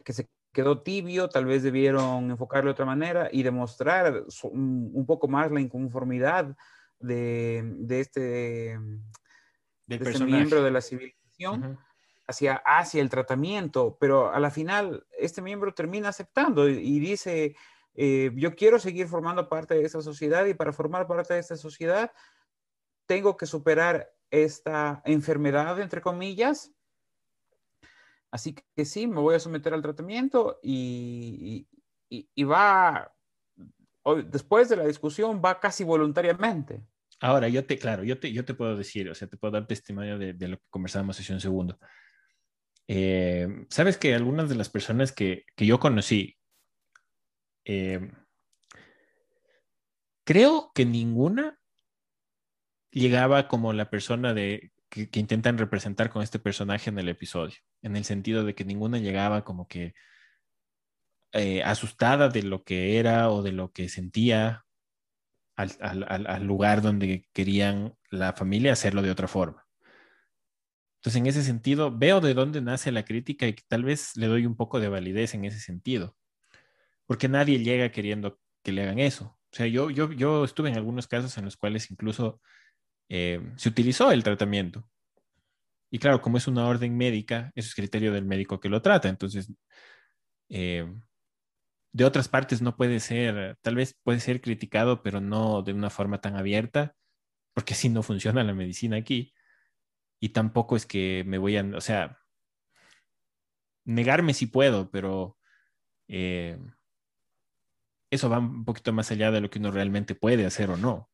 que 0.03 0.13
se 0.13 0.29
quedó 0.51 0.81
tibio, 0.81 1.29
tal 1.29 1.45
vez 1.45 1.63
debieron 1.63 2.31
enfocarlo 2.31 2.69
de 2.69 2.73
otra 2.73 2.85
manera 2.85 3.29
y 3.31 3.43
demostrar 3.43 4.25
un, 4.43 5.05
poco 5.05 5.27
más 5.27 5.51
la 5.51 5.61
inconformidad 5.61 6.55
de, 6.99 7.75
este, 7.89 8.77
de 9.87 9.95
este 9.95 10.25
miembro 10.25 10.63
de 10.63 10.71
la 10.71 10.81
civilización 10.81 11.79
hacia, 12.27 12.55
hacia 12.65 13.01
el 13.01 13.09
tratamiento, 13.09 13.97
pero 13.99 14.31
a 14.31 14.39
la 14.39 14.51
final 14.51 15.05
este 15.17 15.41
miembro 15.41 15.73
termina 15.73 16.09
aceptando 16.09 16.67
y, 16.67 16.99
dice, 16.99 17.55
eh, 17.95 18.31
yo 18.35 18.55
quiero 18.55 18.79
seguir 18.79 19.07
formando 19.07 19.49
parte 19.49 19.75
de 19.75 19.83
esta 19.83 20.01
sociedad 20.01 20.45
y 20.45 20.53
para 20.53 20.73
formar 20.73 21.07
parte 21.07 21.33
de 21.33 21.39
esta 21.39 21.57
sociedad 21.57 22.11
tengo 23.05 23.35
que 23.37 23.45
superar 23.45 24.11
esta 24.29 25.01
enfermedad, 25.05 25.79
entre 25.79 26.01
comillas. 26.01 26.71
Así 28.31 28.55
que 28.75 28.85
sí, 28.85 29.07
me 29.07 29.19
voy 29.19 29.35
a 29.35 29.39
someter 29.39 29.73
al 29.73 29.81
tratamiento 29.81 30.59
y, 30.63 31.67
y, 32.09 32.43
va, 32.43 33.13
después 34.27 34.69
de 34.69 34.77
la 34.77 34.85
discusión, 34.85 35.41
va 35.43 35.59
casi 35.59 35.83
voluntariamente. 35.83 36.81
Ahora, 37.19 37.49
yo 37.49 37.65
te, 37.65 37.77
claro, 37.77 38.03
yo 38.03 38.17
te, 38.19 38.31
yo 38.31 38.45
te 38.45 38.53
puedo 38.53 38.77
decir, 38.77 39.09
o 39.09 39.15
sea, 39.15 39.27
te 39.27 39.35
puedo 39.35 39.51
dar 39.51 39.67
testimonio 39.67 40.17
de, 40.17 40.33
de 40.33 40.47
lo 40.47 40.57
que 40.57 40.65
conversábamos 40.69 41.19
hace 41.19 41.33
un 41.33 41.41
segundo. 41.41 41.77
Eh, 42.93 43.47
Sabes 43.69 43.97
que 43.97 44.13
algunas 44.13 44.49
de 44.49 44.55
las 44.55 44.67
personas 44.67 45.13
que, 45.13 45.45
yo 45.55 45.79
conocí, 45.79 46.37
eh, 47.65 48.11
creo 50.23 50.71
que 50.73 50.85
ninguna 50.85 51.59
llegaba 52.91 53.47
como 53.47 53.73
la 53.73 53.89
persona 53.89 54.33
de, 54.33 54.71
que, 54.89 55.09
intentan 55.19 55.57
representar 55.57 56.09
con 56.09 56.21
este 56.21 56.39
personaje 56.39 56.89
en 56.89 56.99
el 56.99 57.09
episodio, 57.09 57.57
en 57.81 57.95
el 57.95 58.03
sentido 58.03 58.43
de 58.43 58.55
que 58.55 58.65
ninguna 58.65 58.99
llegaba 58.99 59.43
como 59.43 59.67
que 59.67 59.93
eh, 61.33 61.63
asustada 61.63 62.29
de 62.29 62.43
lo 62.43 62.63
que 62.63 62.99
era 62.99 63.29
o 63.31 63.41
de 63.41 63.53
lo 63.53 63.71
que 63.71 63.89
sentía 63.89 64.65
al 65.55 66.43
lugar 66.43 66.81
donde 66.81 67.27
querían 67.33 67.95
la 68.09 68.33
familia 68.33 68.73
hacerlo 68.73 69.03
de 69.03 69.11
otra 69.11 69.27
forma. 69.27 69.67
Entonces, 71.01 71.19
en 71.19 71.27
ese 71.27 71.43
sentido, 71.43 71.95
veo 71.95 72.21
de 72.21 72.33
dónde 72.33 72.61
nace 72.61 72.91
la 72.91 73.05
crítica 73.05 73.47
y 73.47 73.53
tal 73.53 73.83
vez 73.83 74.15
le 74.17 74.27
doy 74.27 74.45
un 74.45 74.55
poco 74.55 74.79
de 74.79 74.87
validez 74.87 75.33
en 75.33 75.45
ese 75.45 75.59
sentido, 75.59 76.15
porque 77.11 77.27
nadie 77.27 77.59
llega 77.59 77.91
queriendo 77.91 78.39
que 78.63 78.71
le 78.71 78.83
hagan 78.83 78.97
eso. 78.97 79.37
O 79.51 79.53
sea, 79.53 79.67
yo, 79.67 79.89
yo, 79.89 80.13
yo 80.13 80.45
estuve 80.45 80.69
en 80.69 80.77
algunos 80.77 81.07
casos 81.07 81.37
en 81.37 81.43
los 81.43 81.57
cuales 81.57 81.91
incluso 81.91 82.39
eh, 83.09 83.51
se 83.57 83.67
utilizó 83.67 84.13
el 84.13 84.23
tratamiento. 84.23 84.87
Y 85.89 85.99
claro, 85.99 86.21
como 86.21 86.37
es 86.37 86.47
una 86.47 86.65
orden 86.65 86.95
médica, 86.95 87.51
eso 87.53 87.67
es 87.67 87.75
criterio 87.75 88.13
del 88.13 88.23
médico 88.23 88.61
que 88.61 88.69
lo 88.69 88.81
trata. 88.81 89.09
Entonces, 89.09 89.51
eh, 90.47 90.89
de 91.91 92.05
otras 92.05 92.29
partes 92.29 92.61
no 92.61 92.77
puede 92.77 93.01
ser, 93.01 93.57
tal 93.61 93.75
vez 93.75 93.99
puede 94.03 94.21
ser 94.21 94.39
criticado, 94.39 95.03
pero 95.03 95.19
no 95.19 95.63
de 95.63 95.73
una 95.73 95.89
forma 95.89 96.21
tan 96.21 96.37
abierta, 96.37 96.95
porque 97.53 97.73
así 97.73 97.89
no 97.89 98.03
funciona 98.03 98.41
la 98.45 98.53
medicina 98.53 98.95
aquí 98.95 99.33
y 100.21 100.29
tampoco 100.29 100.77
es 100.77 100.85
que 100.85 101.25
me 101.27 101.39
voy 101.39 101.57
a, 101.57 101.63
o 101.75 101.81
sea, 101.81 102.19
negarme 103.83 104.33
si 104.33 104.45
puedo, 104.45 104.89
pero 104.91 105.37
eh, 106.07 106.57
eso 108.11 108.29
va 108.29 108.37
un 108.37 108.63
poquito 108.63 108.93
más 108.93 109.09
allá 109.09 109.31
de 109.31 109.41
lo 109.41 109.49
que 109.49 109.57
uno 109.57 109.71
realmente 109.71 110.13
puede 110.13 110.45
hacer 110.45 110.69
o 110.69 110.77
no. 110.77 111.09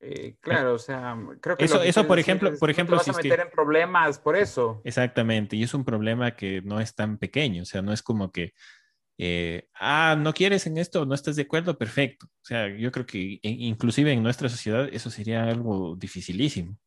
Eh, 0.00 0.36
claro, 0.40 0.74
o 0.74 0.78
sea, 0.78 1.16
creo 1.40 1.56
que 1.56 1.64
eso, 1.64 1.82
eso 1.82 2.06
por 2.06 2.18
ejemplo, 2.18 2.56
por 2.56 2.70
ejemplo, 2.70 2.96
vas 2.96 3.08
a 3.08 3.12
meter 3.12 3.40
en 3.40 3.50
problemas 3.50 4.18
por 4.18 4.36
eso. 4.36 4.80
Exactamente, 4.84 5.56
y 5.56 5.64
es 5.64 5.74
un 5.74 5.84
problema 5.84 6.36
que 6.36 6.62
no 6.62 6.80
es 6.80 6.94
tan 6.94 7.18
pequeño, 7.18 7.62
o 7.62 7.66
sea, 7.66 7.82
no 7.82 7.92
es 7.92 8.00
como 8.00 8.30
que, 8.30 8.54
eh, 9.18 9.68
ah, 9.74 10.16
no 10.16 10.32
quieres 10.32 10.66
en 10.68 10.78
esto, 10.78 11.04
no 11.04 11.14
estás 11.14 11.34
de 11.34 11.42
acuerdo, 11.42 11.76
perfecto. 11.76 12.26
O 12.26 12.44
sea, 12.44 12.68
yo 12.68 12.92
creo 12.92 13.04
que 13.04 13.40
inclusive 13.42 14.12
en 14.12 14.22
nuestra 14.22 14.48
sociedad 14.48 14.88
eso 14.92 15.10
sería 15.10 15.42
algo 15.42 15.96
dificilísimo 15.96 16.78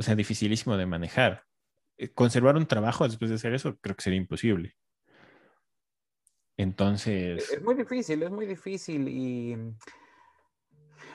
o 0.00 0.02
sea, 0.02 0.14
dificilísimo 0.14 0.78
de 0.78 0.86
manejar. 0.86 1.44
Eh, 1.98 2.08
conservar 2.08 2.56
un 2.56 2.66
trabajo 2.66 3.04
después 3.06 3.28
de 3.28 3.36
hacer 3.36 3.52
eso 3.52 3.76
creo 3.80 3.94
que 3.94 4.02
sería 4.02 4.16
imposible. 4.16 4.74
Entonces... 6.60 7.50
Es 7.50 7.62
muy 7.62 7.74
difícil, 7.74 8.22
es 8.22 8.30
muy 8.30 8.44
difícil 8.44 9.08
y 9.08 9.56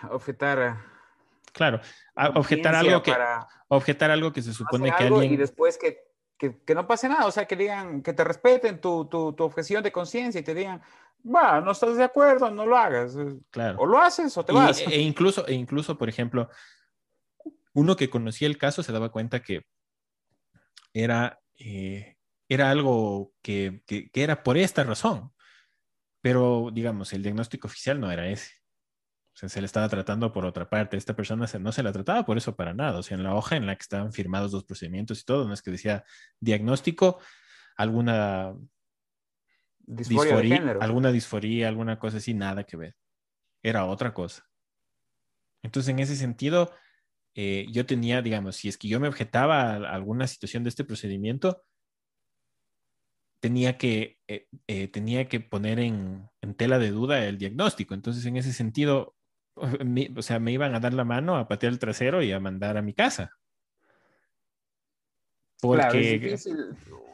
objetar... 0.10 0.78
Claro, 1.54 1.80
objetar 2.34 2.74
algo 2.74 3.04
que... 3.04 3.14
objetar 3.68 4.10
algo 4.10 4.34
que 4.34 4.42
se 4.42 4.54
supone 4.54 4.92
que 4.98 5.04
alguien... 5.04 5.34
Y 5.34 5.38
después 5.38 5.78
que, 5.78 6.00
que, 6.36 6.64
que, 6.64 6.74
no 6.74 6.88
pase 6.88 7.08
nada, 7.08 7.28
o 7.28 7.32
sea, 7.32 7.46
que 7.46 7.56
digan, 7.56 8.02
que 8.02 8.14
te 8.14 8.24
respeten 8.24 8.82
tu, 8.82 9.06
tu, 9.06 9.34
tu 9.34 9.44
objeción 9.44 9.84
de 9.84 9.92
conciencia 9.92 10.42
y 10.42 10.44
te 10.44 10.56
digan, 10.56 10.82
va, 11.24 11.62
no 11.62 11.74
estás 11.74 11.96
de 11.96 12.04
acuerdo, 12.04 12.50
no 12.50 12.66
lo 12.66 12.76
hagas. 12.76 13.16
Claro. 13.52 13.78
O 13.80 13.86
lo 13.86 14.00
haces 14.00 14.36
o 14.40 14.44
te 14.44 14.52
vas. 14.52 14.82
E 14.82 15.00
incluso, 15.00 15.46
e 15.46 15.54
incluso, 15.54 15.96
por 15.96 16.10
ejemplo, 16.10 16.50
uno 17.74 17.96
que 17.96 18.10
conocía 18.10 18.48
el 18.48 18.58
caso 18.58 18.82
se 18.82 18.92
daba 18.92 19.12
cuenta 19.12 19.44
que 19.44 19.68
era, 20.92 21.40
eh, 21.60 22.18
era 22.50 22.72
algo 22.72 23.32
que, 23.44 23.84
que, 23.86 24.10
que, 24.10 24.24
era 24.24 24.42
por 24.42 24.58
esta 24.58 24.84
razón, 24.84 25.35
pero 26.26 26.72
digamos, 26.74 27.14
el 27.14 27.22
diagnóstico 27.22 27.68
oficial 27.68 28.00
no 28.00 28.12
era 28.12 28.28
ese. 28.28 28.56
O 29.36 29.38
sea, 29.38 29.48
se 29.48 29.62
le 29.62 29.68
estaba 29.68 29.88
tratando 29.90 30.34
por 30.34 30.44
otra 30.44 30.68
parte. 30.68 30.98
Esta 30.98 31.16
persona 31.16 31.46
se, 31.46 31.60
no 31.60 31.72
se 31.72 31.84
la 31.84 31.92
trataba 31.92 32.26
por 32.26 32.36
eso 32.36 32.56
para 32.56 32.74
nada. 32.74 32.98
O 32.98 33.04
sea, 33.04 33.16
en 33.16 33.22
la 33.22 33.36
hoja 33.36 33.58
en 33.58 33.68
la 33.68 33.76
que 33.76 33.84
estaban 33.84 34.12
firmados 34.12 34.52
los 34.52 34.64
procedimientos 34.64 35.22
y 35.22 35.24
todo, 35.24 35.48
no 35.48 35.54
es 35.54 35.62
que 35.62 35.70
decía 35.70 36.04
diagnóstico, 36.40 37.20
alguna 37.78 38.56
disforia, 39.78 40.42
disforia 40.42 40.78
alguna 40.82 41.12
disforía, 41.12 41.68
alguna 41.68 42.00
cosa 42.00 42.18
así, 42.18 42.34
nada 42.34 42.64
que 42.64 42.76
ver. 42.76 42.96
Era 43.62 43.86
otra 43.86 44.12
cosa. 44.12 44.48
Entonces, 45.62 45.92
en 45.92 46.00
ese 46.00 46.16
sentido, 46.16 46.74
eh, 47.36 47.68
yo 47.70 47.86
tenía, 47.86 48.24
digamos, 48.24 48.56
si 48.56 48.68
es 48.68 48.80
que 48.80 48.88
yo 48.88 49.00
me 49.00 49.10
objetaba 49.10 49.76
a 49.76 49.94
alguna 49.94 50.26
situación 50.26 50.64
de 50.64 50.70
este 50.70 50.86
procedimiento, 50.86 51.62
tenía 53.46 53.78
que, 53.78 54.18
eh, 54.28 54.48
eh, 54.66 54.88
tenía 54.88 55.30
que 55.30 55.40
poner 55.40 55.78
en, 55.78 56.28
en, 56.42 56.56
tela 56.56 56.80
de 56.80 56.90
duda 56.90 57.24
el 57.26 57.38
diagnóstico. 57.38 57.94
Entonces, 57.94 58.26
en 58.26 58.38
ese 58.38 58.54
sentido, 58.54 59.14
o 60.18 60.22
sea, 60.24 60.40
me 60.40 60.52
iban 60.52 60.74
a 60.74 60.80
dar 60.80 60.96
la 60.96 61.04
mano, 61.04 61.38
a 61.38 61.48
patear 61.48 61.72
el 61.72 61.78
trasero 61.78 62.24
y 62.24 62.32
a 62.32 62.40
mandar 62.40 62.76
a 62.76 62.82
mi 62.82 62.96
casa. 62.96 63.38
Porque... 65.62 66.36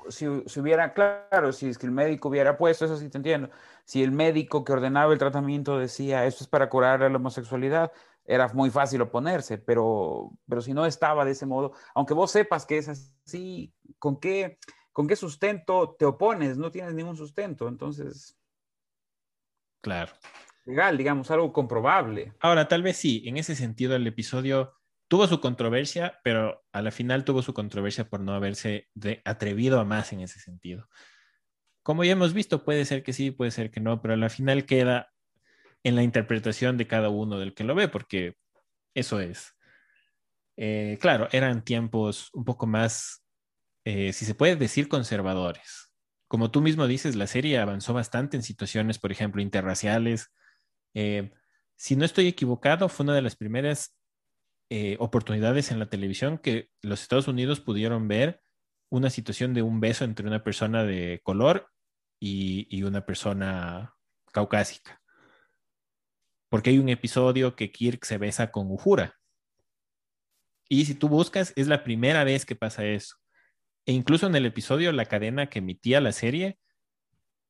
Si, 0.10 0.26
si, 0.48 0.60
hubiera, 0.60 0.94
claro, 0.94 1.52
si 1.52 1.68
es 1.68 1.78
que 1.78 1.86
el 1.86 1.92
médico 1.92 2.30
hubiera 2.30 2.58
puesto, 2.58 2.86
eso 2.86 2.96
sí 2.96 3.10
te 3.10 3.18
entiendo, 3.18 3.50
si 3.84 4.02
el 4.02 4.12
médico 4.12 4.64
que 4.64 4.72
ordenaba 4.72 5.12
el 5.12 5.20
tratamiento 5.20 5.78
decía, 5.80 6.26
esto 6.26 6.46
es 6.46 6.50
para 6.50 6.70
curar 6.70 7.02
la 7.02 7.18
homosexualidad, 7.18 7.92
era 8.26 8.48
muy 8.54 8.70
fácil 8.70 9.02
oponerse, 9.02 9.58
pero, 9.58 10.32
pero 10.48 10.62
si 10.62 10.74
no 10.74 10.86
estaba 10.86 11.26
de 11.26 11.32
ese 11.32 11.46
modo, 11.46 11.74
aunque 11.94 12.14
vos 12.14 12.32
sepas 12.32 12.66
que 12.66 12.78
es 12.78 12.88
así, 12.88 13.74
¿con 14.00 14.20
qué, 14.20 14.58
¿con 14.92 15.08
qué 15.08 15.16
sustento 15.16 15.96
te 15.98 16.06
opones? 16.06 16.58
No 16.58 16.72
tienes 16.72 16.94
ningún 16.94 17.18
sustento, 17.18 17.68
entonces... 17.68 18.38
Claro 19.82 20.14
legal, 20.66 20.98
digamos, 20.98 21.32
algo 21.32 21.52
comprobable. 21.52 22.34
Ahora, 22.40 22.68
tal 22.68 22.84
vez 22.84 22.98
sí, 22.98 23.24
en 23.26 23.38
ese 23.38 23.56
sentido 23.56 23.96
el 23.96 24.08
episodio 24.08 24.74
tuvo 25.08 25.28
su 25.28 25.42
controversia, 25.42 26.20
pero 26.24 26.64
a 26.72 26.82
la 26.82 26.92
final 26.92 27.26
tuvo 27.26 27.42
su 27.42 27.54
controversia 27.54 28.10
por 28.10 28.22
no 28.22 28.34
haberse 28.34 28.90
atrevido 29.26 29.80
a 29.80 29.86
más 29.86 30.14
en 30.14 30.22
ese 30.22 30.40
sentido. 30.40 30.88
Como 31.84 32.04
ya 32.04 32.14
hemos 32.14 32.34
visto, 32.34 32.64
puede 32.64 32.86
ser 32.86 33.04
que 33.04 33.14
sí, 33.14 33.32
puede 33.32 33.52
ser 33.52 33.72
que 33.72 33.80
no, 33.80 34.02
pero 34.02 34.14
a 34.14 34.18
la 34.18 34.30
final 34.30 34.66
queda 34.66 35.12
en 35.84 35.96
la 35.96 36.04
interpretación 36.04 36.78
de 36.78 36.88
cada 36.88 37.10
uno 37.10 37.40
del 37.40 37.54
que 37.54 37.64
lo 37.64 37.76
ve, 37.76 37.88
porque 37.88 38.38
eso 38.94 39.20
es. 39.20 39.56
Eh, 40.58 40.98
claro, 41.02 41.28
eran 41.32 41.64
tiempos 41.64 42.30
un 42.34 42.46
poco 42.46 42.68
más, 42.68 43.21
eh, 43.86 44.14
si 44.14 44.26
se 44.26 44.36
puede 44.36 44.56
decir, 44.56 44.88
conservadores. 44.88 45.92
Como 46.28 46.52
tú 46.52 46.62
mismo 46.62 46.88
dices, 46.88 47.16
la 47.16 47.28
serie 47.28 47.60
avanzó 47.60 47.94
bastante 47.94 48.38
en 48.38 48.44
situaciones, 48.44 49.00
por 49.00 49.12
ejemplo, 49.12 49.42
interraciales, 49.42 50.32
eh, 50.94 51.32
si 51.76 51.96
no 51.96 52.06
estoy 52.06 52.28
equivocado, 52.28 52.90
fue 52.90 53.06
una 53.06 53.16
de 53.16 53.24
las 53.24 53.36
primeras 53.36 53.96
eh, 54.70 54.98
oportunidades 55.00 55.72
en 55.72 55.80
la 55.80 55.90
televisión 55.90 56.38
que 56.38 56.70
los 56.82 57.02
Estados 57.02 57.28
Unidos 57.28 57.60
pudieron 57.60 58.08
ver 58.08 58.42
una 58.90 59.10
situación 59.10 59.54
de 59.54 59.64
un 59.64 59.80
beso 59.80 60.04
entre 60.04 60.28
una 60.28 60.44
persona 60.44 60.84
de 60.84 61.22
color 61.24 61.72
y, 62.20 62.84
una 62.84 63.06
persona 63.06 63.96
caucásica. 64.32 65.02
Porque 66.50 66.70
hay 66.70 66.78
un 66.78 66.90
episodio 66.90 67.56
que 67.56 67.72
Kirk 67.72 68.06
se 68.06 68.18
besa 68.18 68.52
con 68.52 68.70
Uhura. 68.70 69.18
Y 70.70 70.86
si 70.86 70.94
tú 70.94 71.10
buscas, 71.10 71.52
es 71.56 71.68
la 71.68 71.84
primera 71.84 72.24
vez 72.24 72.46
que 72.46 72.56
pasa 72.56 72.86
eso. 72.86 73.16
E 73.86 73.94
incluso 73.94 74.28
en 74.28 74.36
el 74.36 74.46
episodio, 74.46 74.92
la 74.92 75.06
cadena 75.06 75.48
que 75.48 75.60
emitía 75.60 76.02
la 76.02 76.12
serie 76.12 76.60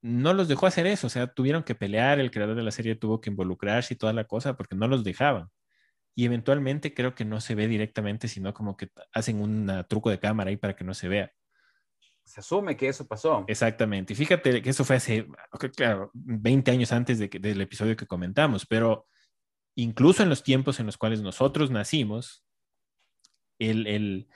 no 0.01 0.33
los 0.33 0.47
dejó 0.47 0.65
hacer 0.65 0.87
eso, 0.87 1.07
o 1.07 1.09
sea, 1.09 1.27
tuvieron 1.27 1.63
que 1.63 1.75
pelear, 1.75 2.19
el 2.19 2.31
creador 2.31 2.55
de 2.55 2.63
la 2.63 2.71
serie 2.71 2.95
tuvo 2.95 3.21
que 3.21 3.29
involucrarse 3.29 3.93
y 3.93 3.97
toda 3.97 4.13
la 4.13 4.23
cosa 4.23 4.55
porque 4.57 4.75
no 4.75 4.87
los 4.87 5.03
dejaban. 5.03 5.49
Y 6.15 6.25
eventualmente 6.25 6.93
creo 6.93 7.13
que 7.15 7.23
no 7.23 7.39
se 7.39 7.55
ve 7.55 7.67
directamente, 7.67 8.27
sino 8.27 8.53
como 8.53 8.75
que 8.75 8.89
hacen 9.13 9.41
un 9.41 9.85
truco 9.87 10.09
de 10.09 10.19
cámara 10.19 10.49
ahí 10.49 10.57
para 10.57 10.75
que 10.75 10.83
no 10.83 10.93
se 10.93 11.07
vea. 11.07 11.31
Se 12.25 12.39
asume 12.39 12.75
que 12.75 12.87
eso 12.87 13.07
pasó. 13.07 13.45
Exactamente. 13.47 14.13
Y 14.13 14.15
fíjate 14.15 14.61
que 14.61 14.69
eso 14.69 14.83
fue 14.83 14.97
hace, 14.97 15.27
claro, 15.75 16.11
20 16.13 16.71
años 16.71 16.91
antes 16.91 17.19
de 17.19 17.27
del 17.27 17.61
episodio 17.61 17.95
que 17.95 18.07
comentamos, 18.07 18.65
pero 18.65 19.07
incluso 19.75 20.23
en 20.23 20.29
los 20.29 20.43
tiempos 20.43 20.79
en 20.79 20.85
los 20.85 20.97
cuales 20.97 21.21
nosotros 21.21 21.71
nacimos, 21.71 22.43
el, 23.59 23.87
el, 23.87 24.27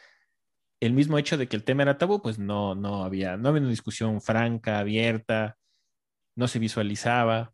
el 0.79 0.93
mismo 0.93 1.17
hecho 1.17 1.37
de 1.37 1.47
que 1.47 1.55
el 1.55 1.63
tema 1.63 1.83
era 1.83 1.97
tabú, 1.97 2.21
pues 2.21 2.39
no, 2.39 2.75
no, 2.75 3.03
había, 3.03 3.37
no 3.37 3.49
había 3.49 3.61
una 3.61 3.69
discusión 3.69 4.21
franca, 4.21 4.79
abierta, 4.79 5.57
no 6.35 6.47
se 6.47 6.59
visualizaba. 6.59 7.53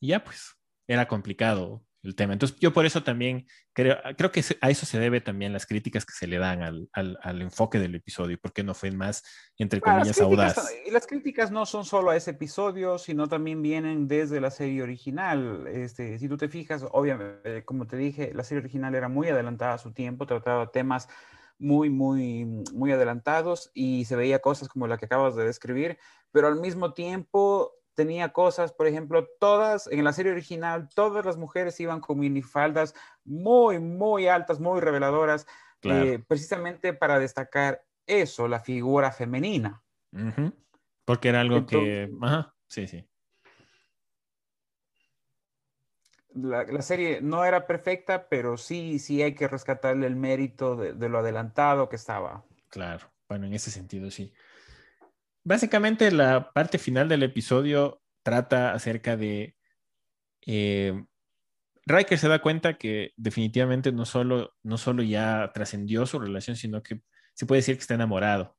Y 0.00 0.08
ya 0.08 0.22
pues 0.22 0.56
era 0.86 1.08
complicado 1.08 1.84
el 2.02 2.14
tema. 2.14 2.34
Entonces 2.34 2.58
yo 2.60 2.72
por 2.72 2.84
eso 2.84 3.02
también 3.02 3.46
creo, 3.72 3.96
creo 4.16 4.30
que 4.30 4.44
a 4.60 4.70
eso 4.70 4.86
se 4.86 4.98
debe 5.00 5.20
también 5.20 5.52
las 5.52 5.66
críticas 5.66 6.04
que 6.04 6.12
se 6.12 6.26
le 6.26 6.38
dan 6.38 6.62
al, 6.62 6.88
al, 6.92 7.18
al 7.22 7.42
enfoque 7.42 7.78
del 7.78 7.94
episodio, 7.94 8.38
porque 8.40 8.62
no 8.62 8.74
fue 8.74 8.90
más, 8.90 9.24
entre 9.58 9.80
comillas, 9.80 10.20
audaz. 10.20 10.70
Y 10.86 10.90
las 10.90 11.06
críticas 11.06 11.50
no 11.50 11.64
son 11.64 11.84
solo 11.84 12.10
a 12.10 12.16
ese 12.16 12.32
episodio, 12.32 12.98
sino 12.98 13.26
también 13.26 13.62
vienen 13.62 14.06
desde 14.06 14.40
la 14.40 14.50
serie 14.50 14.82
original. 14.82 15.66
Este, 15.66 16.18
si 16.18 16.28
tú 16.28 16.36
te 16.36 16.48
fijas, 16.48 16.84
obviamente, 16.92 17.64
como 17.64 17.86
te 17.86 17.96
dije, 17.96 18.32
la 18.34 18.44
serie 18.44 18.60
original 18.60 18.94
era 18.94 19.08
muy 19.08 19.28
adelantada 19.28 19.74
a 19.74 19.78
su 19.78 19.92
tiempo, 19.92 20.26
trataba 20.26 20.70
temas 20.70 21.08
muy, 21.58 21.90
muy, 21.90 22.44
muy 22.72 22.92
adelantados 22.92 23.70
y 23.74 24.04
se 24.04 24.16
veía 24.16 24.40
cosas 24.40 24.68
como 24.68 24.86
la 24.86 24.98
que 24.98 25.06
acabas 25.06 25.36
de 25.36 25.44
describir, 25.44 25.98
pero 26.32 26.48
al 26.48 26.60
mismo 26.60 26.92
tiempo 26.92 27.72
tenía 27.94 28.32
cosas, 28.32 28.72
por 28.72 28.86
ejemplo, 28.86 29.28
todas, 29.38 29.86
en 29.86 30.04
la 30.04 30.12
serie 30.12 30.32
original, 30.32 30.88
todas 30.94 31.24
las 31.24 31.36
mujeres 31.36 31.78
iban 31.80 32.00
con 32.00 32.18
minifaldas 32.18 32.94
muy, 33.24 33.78
muy 33.78 34.26
altas, 34.26 34.60
muy 34.60 34.80
reveladoras, 34.80 35.46
eh, 35.82 36.18
precisamente 36.26 36.92
para 36.92 37.18
destacar 37.18 37.84
eso, 38.06 38.48
la 38.48 38.60
figura 38.60 39.12
femenina. 39.12 39.82
Porque 41.04 41.28
era 41.28 41.40
algo 41.40 41.66
que... 41.66 42.10
Ajá, 42.20 42.54
sí, 42.68 42.86
sí. 42.88 43.06
La, 46.34 46.82
serie 46.82 47.20
no 47.20 47.44
era 47.44 47.66
perfecta, 47.66 48.28
pero 48.28 48.56
sí, 48.56 48.98
sí 48.98 49.22
hay 49.22 49.34
que 49.34 49.48
rescatarle 49.48 50.06
el 50.06 50.16
mérito 50.16 50.76
de, 50.76 51.08
lo 51.08 51.18
adelantado 51.18 51.88
que 51.88 51.96
estaba. 51.96 52.44
Claro, 52.68 53.10
bueno, 53.28 53.46
en 53.46 53.54
ese 53.54 53.70
sentido 53.70 54.10
sí. 54.10 54.32
Básicamente 55.44 56.10
la 56.10 56.52
parte 56.52 56.78
final 56.78 57.08
del 57.08 57.22
episodio 57.22 58.02
trata 58.22 58.72
acerca 58.72 59.16
de... 59.16 59.56
Eh, 60.46 61.04
Riker 61.86 62.18
se 62.18 62.28
da 62.28 62.40
cuenta 62.40 62.78
que 62.78 63.12
definitivamente 63.16 63.92
no 63.92 64.06
solo, 64.06 64.54
no 64.62 64.78
solo 64.78 65.02
ya 65.02 65.50
trascendió 65.52 66.06
su 66.06 66.18
relación, 66.18 66.56
sino 66.56 66.82
que 66.82 67.02
se 67.34 67.44
puede 67.44 67.58
decir 67.58 67.76
que 67.76 67.82
está 67.82 67.94
enamorado. 67.94 68.56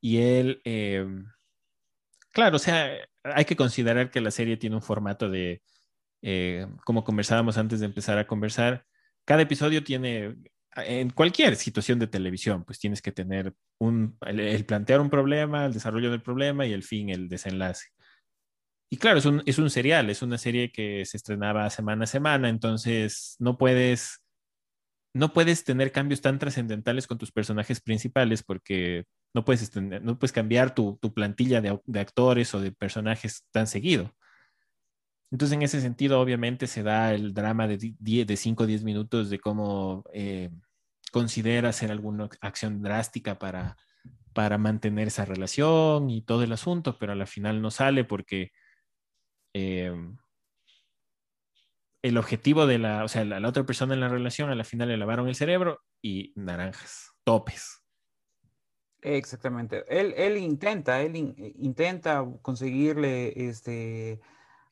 Y 0.00 0.18
él, 0.18 0.60
eh, 0.64 1.06
claro, 2.30 2.56
o 2.56 2.58
sea, 2.58 2.90
hay 3.22 3.46
que 3.46 3.56
considerar 3.56 4.10
que 4.10 4.20
la 4.20 4.30
serie 4.30 4.58
tiene 4.58 4.76
un 4.76 4.82
formato 4.82 5.30
de 5.30 5.62
eh, 6.26 6.66
como 6.86 7.04
conversábamos 7.04 7.58
antes 7.58 7.80
de 7.80 7.86
empezar 7.86 8.16
a 8.16 8.26
conversar, 8.26 8.86
cada 9.26 9.42
episodio 9.42 9.84
tiene, 9.84 10.36
en 10.74 11.10
cualquier 11.10 11.54
situación 11.56 11.98
de 11.98 12.06
televisión, 12.06 12.64
pues 12.64 12.78
tienes 12.78 13.02
que 13.02 13.12
tener 13.12 13.52
un, 13.78 14.16
el, 14.22 14.64
plantear 14.64 15.02
un 15.02 15.10
problema, 15.10 15.66
el 15.66 15.74
desarrollo 15.74 16.10
del 16.10 16.22
problema 16.22 16.64
y 16.64 16.72
el 16.72 16.82
fin, 16.82 17.10
el 17.10 17.28
desenlace. 17.28 17.88
Y 18.90 18.96
claro, 18.96 19.18
es 19.18 19.26
un, 19.26 19.42
es 19.44 19.58
un 19.58 19.68
serial, 19.68 20.08
es 20.08 20.22
una 20.22 20.38
serie 20.38 20.72
que 20.72 21.04
se 21.04 21.18
estrenaba 21.18 21.68
semana 21.68 22.04
a 22.04 22.06
semana, 22.06 22.48
entonces 22.48 23.36
no 23.38 23.58
puedes, 23.58 24.24
no 25.12 25.34
puedes 25.34 25.62
tener 25.62 25.92
cambios 25.92 26.22
tan 26.22 26.38
trascendentales 26.38 27.06
con 27.06 27.18
tus 27.18 27.32
personajes 27.32 27.82
principales 27.82 28.42
porque 28.42 29.04
no 29.34 29.44
puedes, 29.44 29.76
no 29.76 30.18
puedes 30.18 30.32
cambiar 30.32 30.74
tu, 30.74 30.98
tu 31.02 31.12
plantilla 31.12 31.60
de, 31.60 31.78
de, 31.84 32.00
actores 32.00 32.54
o 32.54 32.60
de 32.60 32.72
personajes 32.72 33.44
tan 33.50 33.66
seguido. 33.66 34.14
Entonces, 35.34 35.56
en 35.56 35.62
ese 35.62 35.80
sentido, 35.80 36.20
obviamente 36.20 36.68
se 36.68 36.84
da 36.84 37.12
el 37.12 37.34
drama 37.34 37.66
de, 37.66 37.96
de 37.98 38.36
5 38.36 38.62
o 38.62 38.66
10 38.68 38.84
minutos 38.84 39.30
de 39.30 39.40
cómo 39.40 40.04
eh, 40.12 40.48
considera 41.10 41.70
hacer 41.70 41.90
alguna 41.90 42.28
acción 42.40 42.80
drástica 42.82 43.36
para, 43.36 43.76
para 44.32 44.58
mantener 44.58 45.08
esa 45.08 45.24
relación 45.24 46.08
y 46.08 46.22
todo 46.22 46.44
el 46.44 46.52
asunto, 46.52 46.98
pero 47.00 47.10
a 47.10 47.16
la 47.16 47.26
final 47.26 47.60
no 47.60 47.72
sale 47.72 48.04
porque 48.04 48.52
eh, 49.54 49.92
el 52.02 52.16
objetivo 52.16 52.68
de 52.68 52.78
la, 52.78 53.02
o 53.02 53.08
sea, 53.08 53.24
la, 53.24 53.48
otra 53.48 53.66
persona 53.66 53.94
en 53.94 54.00
la 54.02 54.08
relación, 54.08 54.50
a 54.50 54.54
la 54.54 54.62
final 54.62 54.86
le 54.86 54.96
lavaron 54.96 55.26
el 55.26 55.34
cerebro 55.34 55.82
y 56.00 56.32
naranjas, 56.36 57.10
topes. 57.24 57.82
Exactamente. 59.02 59.82
Él, 59.88 60.14
él 60.16 60.36
intenta, 60.36 61.02
él 61.02 61.16
intenta 61.56 62.24
conseguirle 62.40 63.48
este 63.48 64.20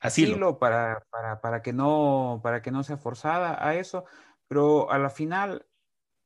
asilo, 0.03 0.59
para, 0.59 1.05
para, 1.11 1.41
para, 1.41 1.63
que 1.63 1.73
no, 1.73 2.41
para 2.43 2.61
que 2.61 2.71
no 2.71 2.83
sea 2.83 2.97
forzada 2.97 3.67
a 3.67 3.75
eso, 3.77 4.05
pero 4.49 4.91
a 4.91 4.99
la 4.99 5.11
final 5.11 5.65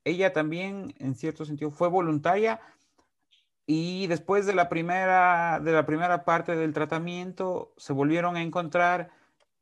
ella 0.05 0.33
también, 0.33 0.95
en 0.99 1.15
cierto 1.15 1.45
sentido, 1.45 1.71
fue 1.71 1.89
voluntaria 1.89 2.61
y 3.67 4.07
después 4.07 4.47
de 4.47 4.55
la 4.55 4.69
primera, 4.69 5.61
de 5.61 5.73
la 5.73 5.85
primera 5.85 6.25
parte 6.25 6.55
del 6.55 6.73
tratamiento 6.73 7.75
se 7.77 7.93
volvieron 7.93 8.37
a 8.37 8.43
encontrar 8.43 9.11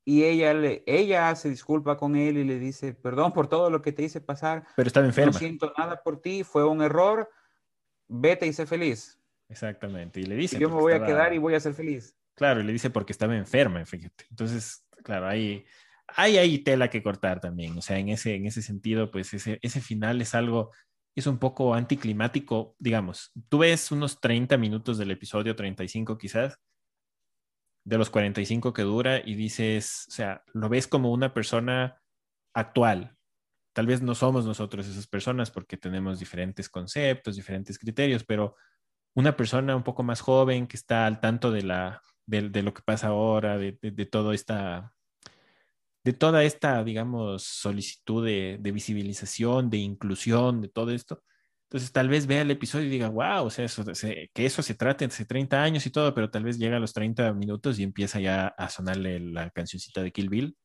y 0.04 0.24
ella, 0.24 0.52
le, 0.52 0.84
ella 0.86 1.34
se 1.34 1.48
disculpa 1.48 1.96
con 1.96 2.14
él 2.14 2.36
y 2.36 2.44
le 2.44 2.58
dice, 2.58 2.92
perdón 2.92 3.32
por 3.32 3.48
todo 3.48 3.70
lo 3.70 3.80
que 3.80 3.92
te 3.92 4.02
hice 4.02 4.20
pasar. 4.20 4.66
Pero 4.76 4.86
estaba 4.86 5.06
enferma. 5.06 5.32
No 5.32 5.38
siento 5.38 5.72
nada 5.78 6.02
por 6.02 6.20
ti, 6.20 6.44
fue 6.44 6.68
un 6.68 6.82
error, 6.82 7.30
vete 8.06 8.46
y 8.46 8.52
sé 8.52 8.66
feliz. 8.66 9.18
Exactamente, 9.48 10.20
y 10.20 10.24
le 10.24 10.36
dice. 10.36 10.58
yo 10.58 10.68
me 10.68 10.76
voy 10.76 10.92
a 10.92 11.04
quedar 11.04 11.32
y 11.32 11.38
voy 11.38 11.54
a 11.54 11.60
ser 11.60 11.72
feliz. 11.72 12.14
Claro, 12.35 12.61
y 12.61 12.64
le 12.64 12.72
dice 12.72 12.91
porque 12.91 13.12
estaba 13.12 13.37
enferma, 13.37 13.85
fíjate. 13.85 14.26
Entonces, 14.30 14.87
claro, 15.05 15.28
hay, 15.28 15.64
hay 16.09 16.37
ahí 16.37 16.59
tela 16.59 16.91
que 16.91 17.03
cortar 17.03 17.41
también. 17.41 17.76
O 17.78 17.82
sea, 17.82 17.99
en 17.99 18.09
ese, 18.09 18.35
en 18.35 18.47
ese 18.47 18.62
sentido, 18.62 19.11
pues 19.11 19.32
ese, 19.35 19.59
ese 19.62 19.80
final 19.80 20.20
es 20.20 20.35
algo, 20.35 20.72
es 21.14 21.26
un 21.26 21.39
poco 21.39 21.74
anticlimático, 21.74 22.74
digamos. 22.78 23.32
Tú 23.49 23.59
ves 23.59 23.93
unos 23.93 24.20
30 24.20 24.57
minutos 24.57 24.99
del 24.99 25.12
episodio, 25.12 25.55
35 25.55 26.18
quizás, 26.18 26.59
de 27.85 27.99
los 27.99 28.11
45 28.11 28.72
que 28.72 28.82
dura 28.82 29.20
y 29.24 29.35
dices, 29.35 30.07
o 30.09 30.12
sea, 30.12 30.43
lo 30.53 30.68
ves 30.68 30.89
como 30.89 31.12
una 31.12 31.35
persona 31.35 32.01
actual. 32.55 33.16
Tal 33.74 33.87
vez 33.87 34.03
no 34.03 34.14
somos 34.14 34.47
nosotros 34.47 34.87
esas 34.87 35.07
personas 35.07 35.51
porque 35.51 35.76
tenemos 35.76 36.18
diferentes 36.18 36.68
conceptos, 36.68 37.37
diferentes 37.37 37.78
criterios, 37.78 38.24
pero 38.24 38.57
una 39.14 39.37
persona 39.37 39.76
un 39.76 39.82
poco 39.82 40.03
más 40.03 40.20
joven 40.20 40.66
que 40.66 40.76
está 40.76 41.07
al 41.07 41.20
tanto 41.20 41.51
de, 41.51 41.62
la, 41.62 42.01
de, 42.27 42.62
lo 42.62 42.75
que 42.75 42.83
pasa 42.83 43.09
ahora, 43.09 43.59
de, 43.59 43.79
de, 43.81 44.07
todo 44.07 44.33
esta, 44.33 44.95
de 46.05 46.12
toda 46.12 46.45
esta, 46.45 46.83
digamos, 46.85 47.45
solicitud 47.45 48.25
de, 48.25 48.59
visibilización, 48.72 49.70
de 49.70 49.79
inclusión, 49.79 50.61
de 50.61 50.68
todo 50.68 50.91
esto, 50.91 51.22
entonces 51.68 51.93
tal 51.93 52.09
vez 52.09 52.27
vea 52.27 52.43
el 52.43 52.51
episodio 52.51 52.87
y 52.87 52.91
diga, 52.91 53.09
wow, 53.09 53.47
o 53.47 53.51
sea, 53.51 53.64
eso, 53.64 53.85
que 53.85 54.47
eso 54.47 54.62
se 54.62 54.75
trate 54.75 55.07
hace 55.07 55.25
30 55.25 55.62
años 55.62 55.87
y 55.87 55.91
todo, 55.91 56.14
pero 56.14 56.31
tal 56.31 56.45
vez 56.45 56.59
llega 56.59 56.77
a 56.77 56.81
los 56.81 56.93
30 56.93 57.33
minutos 57.33 57.79
y 57.79 57.83
empieza 57.83 58.20
ya 58.20 58.49
a 58.49 58.68
sonarle 58.68 59.18
la 59.20 59.51
cancioncita 59.51 60.03
de 60.03 60.12
Kill 60.12 60.29
Bill. 60.29 60.57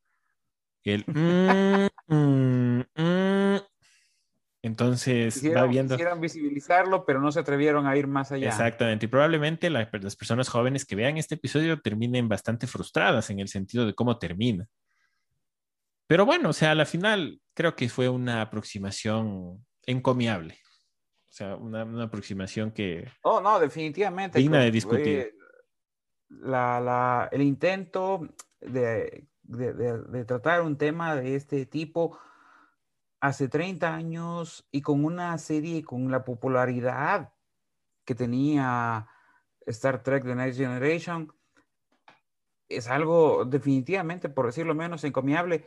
El... 0.83 1.03
Mm, 1.07 1.87
mm, 2.07 2.83
mm". 2.95 3.68
Entonces 4.61 5.41
va 5.55 5.65
viendo. 5.65 5.95
Quisieron 5.95 6.19
visibilizarlo, 6.19 7.05
pero 7.05 7.21
no 7.21 7.31
se 7.31 7.39
atrevieron 7.39 7.87
a 7.87 7.95
ir 7.95 8.07
más 8.07 8.31
allá. 8.31 8.49
Exactamente. 8.49 9.05
Y 9.05 9.09
probablemente 9.09 9.69
las 9.69 10.15
personas 10.15 10.49
jóvenes 10.49 10.85
que 10.85 10.95
vean 10.95 11.17
este 11.17 11.35
episodio 11.35 11.79
terminen 11.79 12.27
bastante 12.27 12.67
frustradas 12.67 13.29
en 13.29 13.39
el 13.39 13.47
sentido 13.47 13.85
de 13.85 13.93
cómo 13.93 14.17
termina. 14.17 14.67
Pero 16.07 16.25
bueno, 16.25 16.49
o 16.49 16.53
sea, 16.53 16.71
a 16.71 16.75
la 16.75 16.85
final 16.85 17.39
creo 17.53 17.75
que 17.75 17.87
fue 17.87 18.09
una 18.09 18.41
aproximación 18.41 19.65
encomiable. 19.85 20.55
O 21.29 21.31
sea, 21.31 21.55
una, 21.55 22.03
aproximación 22.03 22.71
que... 22.71 23.07
Oh, 23.21 23.39
no, 23.39 23.59
definitivamente. 23.59 24.39
Digna 24.39 24.59
de 24.59 24.71
discutir. 24.71 25.35
la, 26.27 27.29
el 27.31 27.43
intento 27.43 28.27
de, 28.59 29.27
de, 29.43 30.25
tratar 30.25 30.61
un 30.61 30.77
tema 30.77 31.15
de 31.15 31.35
este 31.35 31.65
tipo 31.65 32.17
hace 33.19 33.47
30 33.47 33.93
años 33.93 34.67
y 34.71 34.81
con 34.81 35.03
una 35.03 35.37
serie 35.37 35.83
con 35.83 36.09
la 36.11 36.23
popularidad 36.23 37.33
que 38.05 38.15
tenía 38.15 39.07
Star 39.65 40.01
Trek 40.01 40.23
The 40.23 40.35
Next 40.35 40.57
Generation, 40.57 41.31
es 42.67 42.87
algo 42.87 43.45
definitivamente, 43.45 44.29
por 44.29 44.45
decirlo 44.45 44.75
menos, 44.75 45.03
encomiable. 45.03 45.65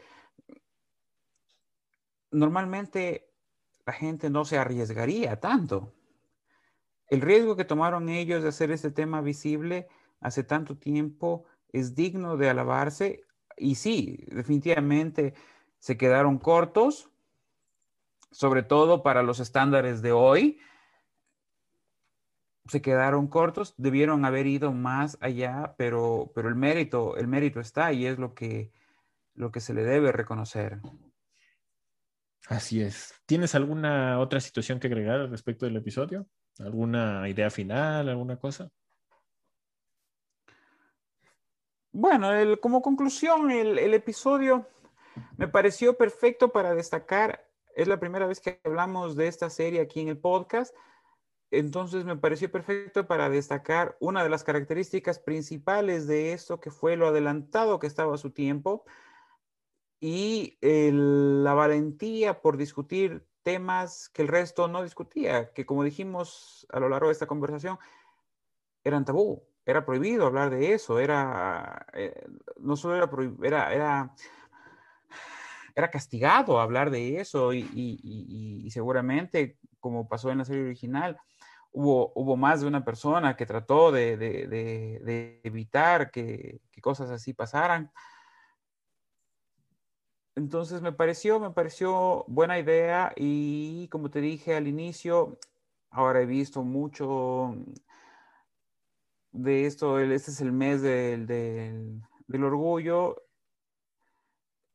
Normalmente 2.30 3.30
la 3.84 3.92
gente 3.92 4.30
no 4.30 4.44
se 4.44 4.58
arriesgaría 4.58 5.40
tanto. 5.40 5.92
El 7.08 7.20
riesgo 7.20 7.56
que 7.56 7.64
tomaron 7.64 8.08
ellos 8.08 8.42
de 8.42 8.48
hacer 8.48 8.70
este 8.70 8.90
tema 8.90 9.20
visible 9.20 9.88
hace 10.20 10.44
tanto 10.44 10.76
tiempo 10.78 11.44
es 11.68 11.94
digno 11.94 12.36
de 12.36 12.48
alabarse 12.48 13.24
y 13.56 13.74
sí, 13.74 14.24
definitivamente 14.28 15.34
se 15.78 15.96
quedaron 15.96 16.38
cortos, 16.38 17.11
sobre 18.32 18.62
todo 18.62 19.02
para 19.02 19.22
los 19.22 19.38
estándares 19.40 20.02
de 20.02 20.12
hoy. 20.12 20.58
Se 22.66 22.82
quedaron 22.82 23.28
cortos, 23.28 23.74
debieron 23.76 24.24
haber 24.24 24.46
ido 24.46 24.72
más 24.72 25.18
allá, 25.20 25.74
pero, 25.76 26.32
pero 26.34 26.48
el 26.48 26.54
mérito, 26.54 27.16
el 27.16 27.28
mérito 27.28 27.60
está 27.60 27.92
y 27.92 28.06
es 28.06 28.18
lo 28.18 28.34
que, 28.34 28.72
lo 29.34 29.50
que 29.52 29.60
se 29.60 29.74
le 29.74 29.84
debe 29.84 30.12
reconocer. 30.12 30.80
Así 32.48 32.82
es. 32.82 33.14
¿Tienes 33.26 33.54
alguna 33.54 34.18
otra 34.18 34.40
situación 34.40 34.80
que 34.80 34.88
agregar 34.88 35.30
respecto 35.30 35.66
del 35.66 35.76
episodio? 35.76 36.26
¿Alguna 36.58 37.28
idea 37.28 37.50
final, 37.50 38.08
alguna 38.08 38.36
cosa? 38.36 38.70
Bueno, 41.92 42.30
como 42.60 42.80
conclusión, 42.80 43.50
el, 43.50 43.94
episodio 43.94 44.66
me 45.36 45.46
pareció 45.46 45.96
perfecto 45.96 46.50
para 46.50 46.74
destacar. 46.74 47.46
Es 47.74 47.88
la 47.88 48.00
primera 48.00 48.26
vez 48.26 48.40
que 48.40 48.60
hablamos 48.64 49.16
de 49.16 49.28
esta 49.28 49.50
serie 49.50 49.80
aquí 49.80 50.00
en 50.00 50.08
el 50.08 50.18
podcast. 50.18 50.74
Entonces 51.50 52.04
me 52.04 52.16
pareció 52.16 52.50
perfecto 52.50 53.06
para 53.06 53.28
destacar 53.28 53.96
una 54.00 54.22
de 54.22 54.30
las 54.30 54.44
características 54.44 55.18
principales 55.18 56.06
de 56.06 56.32
esto, 56.32 56.60
que 56.60 56.70
fue 56.70 56.96
lo 56.96 57.06
adelantado 57.06 57.78
que 57.78 57.86
estaba 57.86 58.14
a 58.14 58.18
su 58.18 58.30
tiempo 58.30 58.84
y 60.00 60.58
la 60.60 61.54
valentía 61.54 62.40
por 62.40 62.56
discutir 62.56 63.26
temas 63.42 64.08
que 64.08 64.22
el 64.22 64.28
resto 64.28 64.66
no 64.66 64.82
discutía, 64.82 65.52
que 65.52 65.66
como 65.66 65.84
dijimos 65.84 66.66
a 66.70 66.80
lo 66.80 66.88
largo 66.88 67.08
de 67.08 67.12
esta 67.12 67.26
conversación, 67.26 67.78
eran 68.82 69.04
tabú, 69.04 69.44
era 69.64 69.84
prohibido 69.84 70.26
hablar 70.26 70.50
de 70.50 70.72
eso, 70.72 70.98
era, 70.98 71.86
eh, 71.92 72.26
no 72.58 72.76
solo 72.76 72.96
era, 72.96 73.10
era, 73.42 73.74
era, 73.74 74.14
era, 75.74 75.90
castigado 75.90 76.60
hablar 76.60 76.90
de 76.90 77.20
eso 77.20 77.52
y, 77.52 78.68
seguramente, 78.70 79.58
como 79.80 80.08
pasó 80.08 80.30
en 80.30 80.38
la 80.38 80.44
serie 80.44 80.64
original, 80.64 81.18
hubo, 81.72 82.12
hubo 82.14 82.36
más 82.36 82.60
de 82.60 82.66
una 82.66 82.84
persona 82.84 83.36
que 83.36 83.46
trató 83.46 83.92
de, 83.92 84.16
de, 84.16 85.40
evitar 85.44 86.10
que, 86.10 86.60
que, 86.70 86.80
cosas 86.80 87.10
así 87.10 87.32
pasaran. 87.32 87.90
Entonces 90.34 90.80
me 90.80 90.92
pareció, 90.92 91.40
me 91.40 91.50
pareció 91.50 92.24
buena 92.26 92.58
idea 92.58 93.12
y 93.16 93.88
como 93.88 94.10
te 94.10 94.20
dije 94.20 94.56
al 94.56 94.66
inicio, 94.66 95.38
ahora 95.90 96.22
he 96.22 96.26
visto 96.26 96.62
mucho 96.62 97.54
de 99.32 99.66
esto, 99.66 99.98
este 99.98 100.30
es 100.30 100.40
el 100.40 100.52
mes 100.52 100.82
del, 100.82 101.26
del, 101.26 102.44
orgullo, 102.44 103.16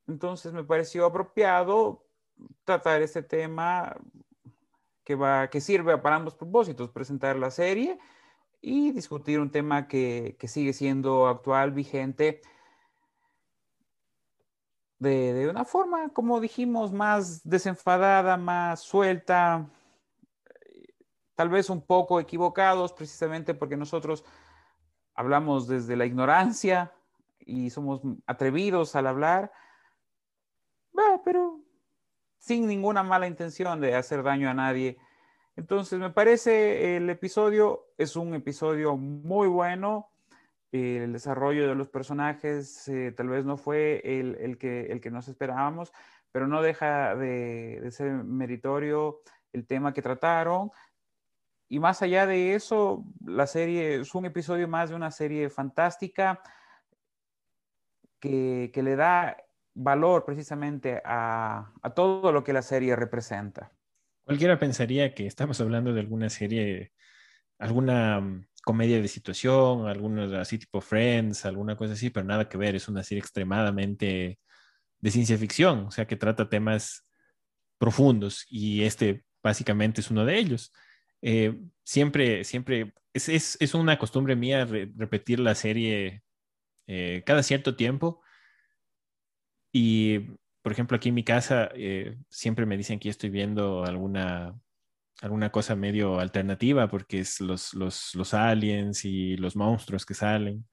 entonces 0.07 0.53
me 0.53 0.63
pareció 0.63 1.05
apropiado 1.05 2.05
tratar 2.63 3.01
este 3.01 3.23
tema 3.23 3.95
que, 5.03 5.15
va, 5.15 5.49
que 5.49 5.61
sirve 5.61 5.97
para 5.97 6.15
ambos 6.15 6.35
propósitos, 6.35 6.89
presentar 6.89 7.35
la 7.35 7.51
serie 7.51 7.99
y 8.61 8.91
discutir 8.91 9.39
un 9.39 9.51
tema 9.51 9.87
que, 9.87 10.35
que 10.39 10.47
sigue 10.47 10.73
siendo 10.73 11.27
actual, 11.27 11.71
vigente 11.71 12.41
de, 14.99 15.47
una 15.49 15.63
forma, 15.63 16.09
como 16.09 16.39
dijimos, 16.39 16.91
más 16.91 17.47
desenfadada, 17.47 18.37
más 18.37 18.81
suelta, 18.81 19.69
tal 21.35 21.49
vez 21.49 21.69
un 21.69 21.81
poco 21.81 22.19
equivocados, 22.19 22.93
precisamente 22.93 23.53
porque 23.53 23.77
nosotros 23.77 24.23
hablamos 25.13 25.67
desde 25.67 25.95
la 25.95 26.05
ignorancia 26.05 26.91
y 27.39 27.69
somos 27.69 28.01
atrevidos 28.25 28.95
al 28.95 29.07
hablar, 29.07 29.51
pero 31.23 31.61
sin 32.37 32.67
ninguna 32.67 33.03
mala 33.03 33.27
intención 33.27 33.81
de 33.81 33.95
hacer 33.95 34.23
daño 34.23 34.49
a 34.49 34.53
nadie. 34.53 34.97
Entonces, 35.55 35.99
me 35.99 36.11
parece 36.11 36.97
el 36.97 37.09
episodio 37.09 37.87
es 37.97 38.15
un 38.15 38.35
episodio 38.35 38.95
muy 38.95 39.47
bueno, 39.47 40.11
el 40.71 41.13
desarrollo 41.13 41.67
de 41.67 41.75
los 41.75 41.89
personajes 41.89 42.87
eh, 42.87 43.13
tal 43.15 43.29
vez 43.29 43.45
no 43.45 43.57
fue 43.57 44.01
el, 44.03 44.57
que, 44.57 44.87
el 44.87 45.01
que 45.01 45.11
nos 45.11 45.27
esperábamos, 45.27 45.93
pero 46.31 46.47
no 46.47 46.61
deja 46.61 47.15
de, 47.15 47.87
ser 47.91 48.11
meritorio 48.11 49.21
el 49.53 49.65
tema 49.65 49.93
que 49.93 50.01
trataron. 50.01 50.71
Y 51.69 51.79
más 51.79 52.01
allá 52.01 52.25
de 52.25 52.53
eso, 52.53 53.03
la 53.25 53.47
serie 53.47 54.01
es 54.01 54.15
un 54.15 54.25
episodio 54.25 54.67
más 54.67 54.89
de 54.89 54.95
una 54.95 55.11
serie 55.11 55.49
fantástica 55.49 56.41
que, 58.19 58.71
le 58.73 58.95
da 58.95 59.37
valor 59.77 60.25
precisamente 60.25 61.01
a, 61.05 61.71
todo 61.95 62.31
lo 62.31 62.43
que 62.43 62.53
la 62.53 62.61
serie 62.61 62.95
representa. 62.95 63.71
Cualquiera 64.23 64.57
pensaría 64.57 65.13
que 65.13 65.27
estamos 65.27 65.61
hablando 65.61 65.93
de 65.93 66.01
alguna 66.01 66.29
serie, 66.29 66.91
alguna 67.59 68.19
mm, 68.19 68.47
comedia 68.63 68.99
de 69.01 69.07
situación, 69.07 69.87
alguna 69.87 70.41
así 70.41 70.57
tipo 70.57 70.81
Friends, 70.81 71.45
alguna 71.45 71.77
cosa 71.77 71.93
así, 71.93 72.09
pero 72.09 72.25
nada 72.25 72.49
que 72.49 72.57
ver, 72.57 72.75
es 72.75 72.87
una 72.87 73.03
serie 73.03 73.21
extremadamente 73.21 74.39
de 74.99 75.11
ciencia 75.11 75.37
ficción, 75.37 75.85
o 75.85 75.91
sea 75.91 76.07
que 76.07 76.15
trata 76.15 76.49
temas 76.49 77.07
profundos 77.77 78.45
y 78.49 78.83
este 78.83 79.23
básicamente 79.43 80.01
es 80.01 80.09
uno 80.09 80.25
de 80.25 80.39
ellos. 80.39 80.73
Eh, 81.21 81.55
siempre, 81.83 82.43
siempre, 82.43 82.93
es, 83.13 83.73
una 83.75 83.99
costumbre 83.99 84.35
mía 84.35 84.65
repetir 84.65 85.39
la 85.39 85.55
serie 85.55 86.23
eh, 86.87 87.21
cada 87.25 87.43
cierto 87.43 87.75
tiempo. 87.75 88.21
Y, 89.71 90.19
por 90.61 90.71
ejemplo, 90.71 90.97
aquí 90.97 91.09
en 91.09 91.15
mi 91.15 91.23
casa 91.23 91.69
eh, 91.75 92.17
siempre 92.29 92.65
me 92.65 92.77
dicen 92.77 92.99
que 92.99 93.09
estoy 93.09 93.29
viendo 93.29 93.83
alguna, 93.83 94.59
alguna 95.21 95.51
cosa 95.51 95.75
medio 95.75 96.19
alternativa 96.19 96.87
porque 96.89 97.19
es 97.19 97.41
los, 97.41 97.73
los, 97.73 98.15
los 98.15 98.33
aliens 98.33 99.05
y 99.05 99.37
los 99.37 99.55
monstruos 99.55 100.05
que 100.05 100.13
salen. 100.13 100.67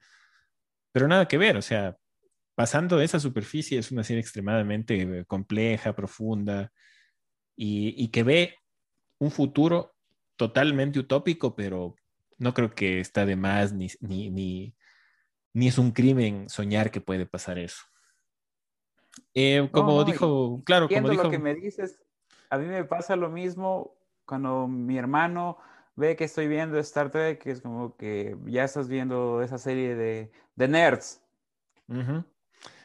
Pero 0.91 1.07
nada 1.07 1.27
que 1.27 1.37
ver, 1.37 1.57
o 1.57 1.61
sea, 1.61 1.97
pasando 2.55 2.97
de 2.97 3.05
esa 3.05 3.19
superficie 3.19 3.77
es 3.77 3.91
una 3.91 4.03
serie 4.03 4.21
extremadamente 4.21 5.25
compleja, 5.25 5.95
profunda 5.95 6.71
y, 7.55 8.01
y 8.01 8.07
que 8.09 8.23
ve 8.23 8.55
un 9.19 9.31
futuro 9.31 9.95
totalmente 10.37 10.99
utópico, 10.99 11.55
pero 11.55 11.95
no 12.37 12.53
creo 12.53 12.73
que 12.73 12.99
está 12.99 13.25
de 13.25 13.35
más 13.35 13.73
ni, 13.73 13.87
ni, 13.99 14.29
ni, 14.29 14.75
ni 15.53 15.67
es 15.67 15.77
un 15.77 15.91
crimen 15.91 16.49
soñar 16.49 16.91
que 16.91 17.01
puede 17.01 17.25
pasar 17.25 17.57
eso. 17.59 17.83
Eh, 19.33 19.67
como 19.71 20.03
dijo, 20.03 20.61
claro, 20.65 20.87
como 20.87 21.09
dijo... 21.09 21.23
lo 21.23 21.29
que 21.29 21.39
me 21.39 21.55
dices, 21.55 21.99
a 22.49 22.57
mí 22.57 22.65
me 22.65 22.83
pasa 22.83 23.15
lo 23.15 23.29
mismo 23.29 23.95
cuando 24.25 24.67
mi 24.67 24.97
hermano 24.97 25.57
ve 25.95 26.15
que 26.15 26.25
estoy 26.25 26.47
viendo 26.47 26.77
Star 26.79 27.11
Trek, 27.11 27.41
que 27.41 27.51
es 27.51 27.61
como 27.61 27.95
que 27.95 28.35
ya 28.45 28.63
estás 28.63 28.87
viendo 28.87 29.41
esa 29.41 29.57
serie 29.57 29.95
de, 29.95 30.31
de 30.55 30.67
nerds. 30.67 31.21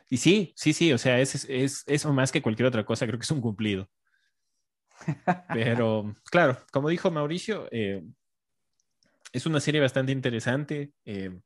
Y 0.09 0.17
sí, 0.17 0.53
sí, 0.57 0.73
sí, 0.73 0.93
o 0.93 0.99
sea, 0.99 1.21
es, 1.21 1.45
es, 1.49 1.85
eso 1.87 2.13
más 2.13 2.33
que 2.33 2.43
cualquier 2.43 2.67
otra 2.67 2.85
cosa, 2.85 3.07
creo 3.07 3.19
que 3.19 3.25
es 3.25 3.31
un 3.31 3.41
cumplido. 3.41 3.89
Pero, 5.53 6.15
claro, 6.31 6.59
como 6.73 6.89
dijo 6.89 7.11
Mauricio, 7.11 7.69
eh, 7.71 8.05
es 9.33 9.47
una 9.47 9.61
serie 9.61 9.81
bastante 9.81 10.13
interesante. 10.13 10.93
Eh, 11.05 11.41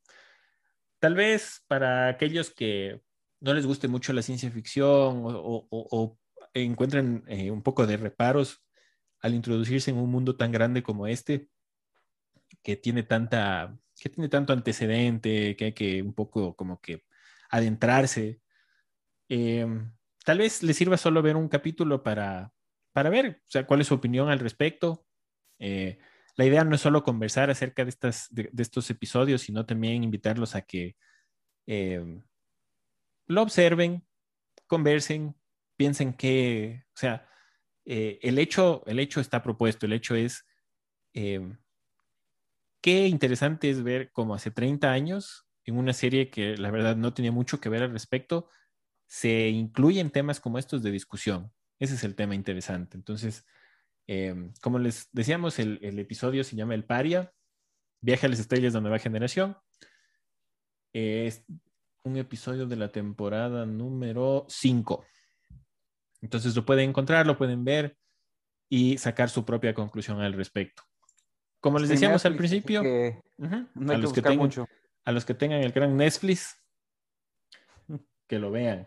tal 0.99 1.15
vez 1.15 1.63
para 1.67 2.09
aquellos 2.09 2.51
que 2.51 3.01
no 3.45 3.53
les 3.53 3.67
guste 3.67 3.89
mucho 3.89 4.13
la 4.15 4.23
ciencia 4.23 4.51
ficción 4.51 5.23
o, 5.27 6.19
encuentren 6.55 7.25
eh, 7.27 7.51
un 7.51 7.63
poco 7.63 7.87
de 7.87 7.97
reparos 7.97 8.65
al 9.21 9.35
introducirse 9.35 9.91
en 9.91 9.99
un 9.99 10.11
mundo 10.11 10.37
tan 10.37 10.51
grande 10.51 10.83
como 10.83 11.07
este, 11.07 11.49
que 12.63 12.77
tiene 12.77 13.03
tanta, 13.03 13.77
que 14.01 14.09
tiene 14.09 14.29
tanto 14.29 14.53
antecedente, 14.53 15.57
que 15.57 15.65
hay 15.67 15.73
que 15.73 16.03
un 16.03 16.15
poco 16.15 16.57
como 16.57 16.81
que 16.81 17.05
adentrarse. 17.51 18.41
tal 19.29 20.39
vez 20.39 20.63
les 20.63 20.77
sirva 20.77 20.97
solo 20.97 21.21
ver 21.23 21.37
un 21.37 21.49
capítulo 21.49 22.03
para, 22.03 22.53
para 22.93 23.11
ver 23.11 23.43
o 23.45 23.51
sea, 23.51 23.67
cuál 23.67 23.83
es 23.83 23.89
su 23.89 23.95
opinión 23.95 24.31
al 24.31 24.39
respecto. 24.39 25.05
Eh, 25.59 25.99
la 26.37 26.47
idea 26.47 26.65
no 26.65 26.77
es 26.77 26.81
solo 26.81 27.05
conversar 27.05 27.51
acerca 27.51 27.85
de, 27.85 27.91
estas, 27.91 28.29
de, 28.31 28.51
estos 28.57 28.89
episodios, 28.91 29.43
sino 29.43 29.67
también 29.67 30.03
invitarlos 30.03 30.55
a 30.55 30.63
que 30.63 30.97
eh, 31.67 32.03
lo 33.27 33.43
observen, 33.43 34.07
conversen, 34.67 35.37
piensen 35.77 36.15
que, 36.15 36.85
o 36.95 36.97
sea, 36.97 37.29
eh, 37.85 38.19
el, 38.23 38.39
hecho, 38.39 38.83
el 38.87 38.99
hecho 38.99 39.21
está 39.21 39.43
propuesto, 39.43 39.87
el 39.87 39.93
hecho 39.93 40.15
es, 40.15 40.47
qué 41.13 43.07
interesante 43.07 43.71
es 43.71 43.83
ver 43.83 44.11
como 44.13 44.35
hace 44.35 44.51
30 44.51 44.91
años, 44.91 45.47
en 45.65 45.79
una 45.79 45.93
serie 45.93 46.31
que 46.31 46.57
la 46.57 46.71
verdad 46.71 46.97
no 46.97 47.15
tenía 47.15 47.33
mucho 47.33 47.61
que 47.61 47.69
ver 47.69 47.83
al 47.83 47.93
respecto, 47.93 48.49
se 49.07 49.49
incluyen 49.49 50.11
temas 50.11 50.41
como 50.41 50.59
estos 50.59 50.83
de 50.83 50.91
discusión. 50.91 51.53
Ese 51.79 51.95
es 51.95 52.05
el 52.05 52.15
tema 52.15 52.35
interesante. 52.35 52.97
Entonces, 52.97 53.47
em, 54.07 54.53
como 54.61 54.79
les 54.79 55.09
decíamos, 55.13 55.59
el, 55.59 55.99
episodio 55.99 56.45
se 56.45 56.57
llama 56.57 56.75
El 56.75 56.85
Paria, 56.85 57.33
Viaje 58.01 58.27
a 58.27 58.29
las 58.29 58.41
Estrellas 58.41 58.75
de 58.75 58.81
Nueva 58.81 58.99
Generación. 58.99 59.57
Es 60.93 61.45
un 62.05 62.19
episodio 62.19 62.67
de 62.67 62.77
la 62.77 62.89
temporada 62.89 63.65
número 63.65 64.45
5. 64.49 65.05
Entonces 66.21 66.55
lo 66.55 66.65
pueden 66.65 66.91
encontrar, 66.91 67.27
lo 67.27 67.39
pueden 67.39 67.65
ver 67.65 67.97
y 68.69 68.99
sacar 68.99 69.31
su 69.31 69.45
propia 69.45 69.75
conclusión 69.75 70.21
al 70.21 70.35
respecto. 70.35 70.83
Como 71.61 71.79
les 71.79 71.89
decíamos 71.89 72.27
al 72.27 72.37
principio, 72.37 72.81
a, 72.81 73.97
los 73.97 74.13
que 74.13 74.21
tengan, 74.21 74.51
a 75.05 75.13
los 75.13 75.25
que 75.25 75.33
tengan 75.33 75.63
el 75.63 75.73
gran 75.73 75.97
Netflix, 75.97 76.63
que 78.27 78.39
lo 78.39 78.51
vean. 78.51 78.87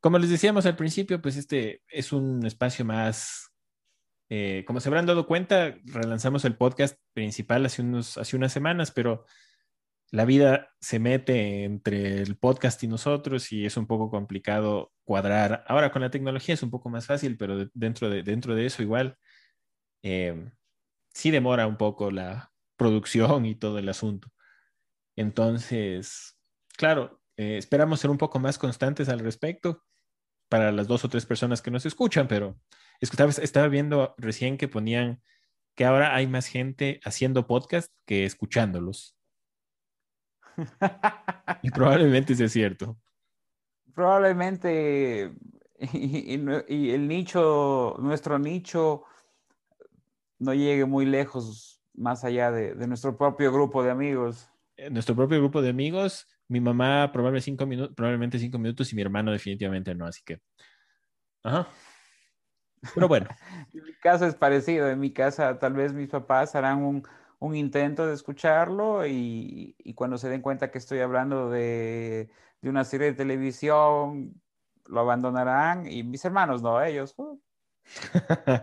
Como 0.00 0.18
les 0.18 0.28
decíamos 0.28 0.66
al 0.66 0.76
principio, 0.76 1.22
pues 1.22 1.36
este 1.36 1.82
es 1.88 2.12
un 2.12 2.44
espacio 2.44 2.84
más, 2.84 3.50
eh, 4.28 4.64
como 4.66 4.80
se 4.80 4.90
habrán 4.90 5.06
dado 5.06 5.26
cuenta, 5.26 5.74
relanzamos 5.84 6.44
el 6.44 6.56
podcast 6.56 6.98
principal 7.14 7.64
hace, 7.64 7.80
unos, 7.80 8.18
hace 8.18 8.36
unas 8.36 8.52
semanas, 8.52 8.90
pero 8.90 9.24
la 10.10 10.24
vida 10.24 10.74
se 10.80 10.98
mete 10.98 11.64
entre 11.64 12.20
el 12.20 12.36
podcast 12.36 12.82
y 12.82 12.88
nosotros 12.88 13.52
y 13.52 13.64
es 13.64 13.76
un 13.76 13.86
poco 13.86 14.10
complicado 14.10 14.92
cuadrar. 15.04 15.64
Ahora 15.68 15.92
con 15.92 16.02
la 16.02 16.10
tecnología 16.10 16.54
es 16.54 16.62
un 16.62 16.70
poco 16.70 16.88
más 16.88 17.06
fácil, 17.06 17.36
pero 17.36 17.68
dentro, 17.74 18.10
de, 18.10 18.22
dentro 18.22 18.54
de 18.54 18.66
eso 18.66 18.82
igual 18.82 19.16
eh, 20.02 20.50
sí 21.14 21.30
demora 21.30 21.66
un 21.66 21.76
poco 21.76 22.10
la 22.10 22.52
producción 22.76 23.46
y 23.46 23.54
todo 23.54 23.78
el 23.78 23.88
asunto. 23.88 24.28
Entonces, 25.16 26.36
claro, 26.76 27.20
eh, 27.36 27.56
esperamos 27.58 28.00
ser 28.00 28.10
un 28.10 28.18
poco 28.18 28.40
más 28.40 28.58
constantes 28.58 29.08
al 29.08 29.20
respecto 29.20 29.84
para 30.48 30.72
las 30.72 30.88
dos 30.88 31.04
o 31.04 31.08
tres 31.08 31.26
personas 31.26 31.62
que 31.62 31.70
nos 31.70 31.86
escuchan, 31.86 32.26
pero 32.26 32.58
estaba, 33.00 33.30
estaba 33.30 33.68
viendo 33.68 34.14
recién 34.18 34.58
que 34.58 34.66
ponían 34.66 35.22
que 35.76 35.84
ahora 35.84 36.16
hay 36.16 36.26
más 36.26 36.46
gente 36.46 37.00
haciendo 37.04 37.46
podcast 37.46 37.92
que 38.06 38.24
escuchándolos. 38.24 39.19
Y 41.62 41.70
probablemente 41.70 42.34
sea 42.34 42.48
cierto. 42.48 42.96
Probablemente, 43.94 45.34
y, 45.92 46.90
el 46.90 47.08
nicho, 47.08 47.96
nuestro 47.98 48.38
nicho, 48.38 49.04
no 50.38 50.54
llegue 50.54 50.84
muy 50.84 51.06
lejos 51.06 51.82
más 51.94 52.24
allá 52.24 52.50
de, 52.50 52.74
de 52.74 52.86
nuestro 52.86 53.16
propio 53.16 53.52
grupo 53.52 53.82
de 53.82 53.90
amigos. 53.90 54.48
Eh, 54.76 54.90
nuestro 54.90 55.14
propio 55.14 55.38
grupo 55.38 55.60
de 55.60 55.70
amigos 55.70 56.26
mi 56.50 56.60
mamá 56.60 57.10
probablemente 57.12 57.44
cinco, 57.44 57.64
minutos, 57.64 57.94
probablemente 57.94 58.38
cinco 58.38 58.58
minutos 58.58 58.92
y 58.92 58.96
mi 58.96 59.02
hermano 59.02 59.30
definitivamente 59.30 59.94
no, 59.94 60.06
así 60.06 60.20
que... 60.24 60.40
Ajá. 61.44 61.68
Pero 62.92 63.06
bueno. 63.06 63.28
en 63.72 63.84
mi 63.84 63.94
caso 63.94 64.26
es 64.26 64.34
parecido. 64.34 64.88
En 64.90 64.98
mi 64.98 65.12
casa 65.12 65.58
tal 65.60 65.74
vez 65.74 65.92
mis 65.92 66.08
papás 66.08 66.56
harán 66.56 66.82
un, 66.82 67.02
un 67.40 67.56
intento 67.56 68.06
de 68.06 68.14
escucharlo 68.14 69.06
y, 69.06 69.74
cuando 69.96 70.16
se 70.18 70.28
den 70.28 70.42
cuenta 70.42 70.70
que 70.70 70.78
estoy 70.78 71.00
hablando 71.00 71.50
de, 71.50 72.30
de, 72.62 72.70
una 72.70 72.84
serie 72.84 73.08
de 73.08 73.16
televisión, 73.16 74.40
lo 74.86 75.00
abandonarán 75.00 75.90
y 75.90 76.04
mis 76.04 76.24
hermanos 76.24 76.62
no, 76.62 76.80
ellos. 76.82 77.14
Uh. 77.16 77.40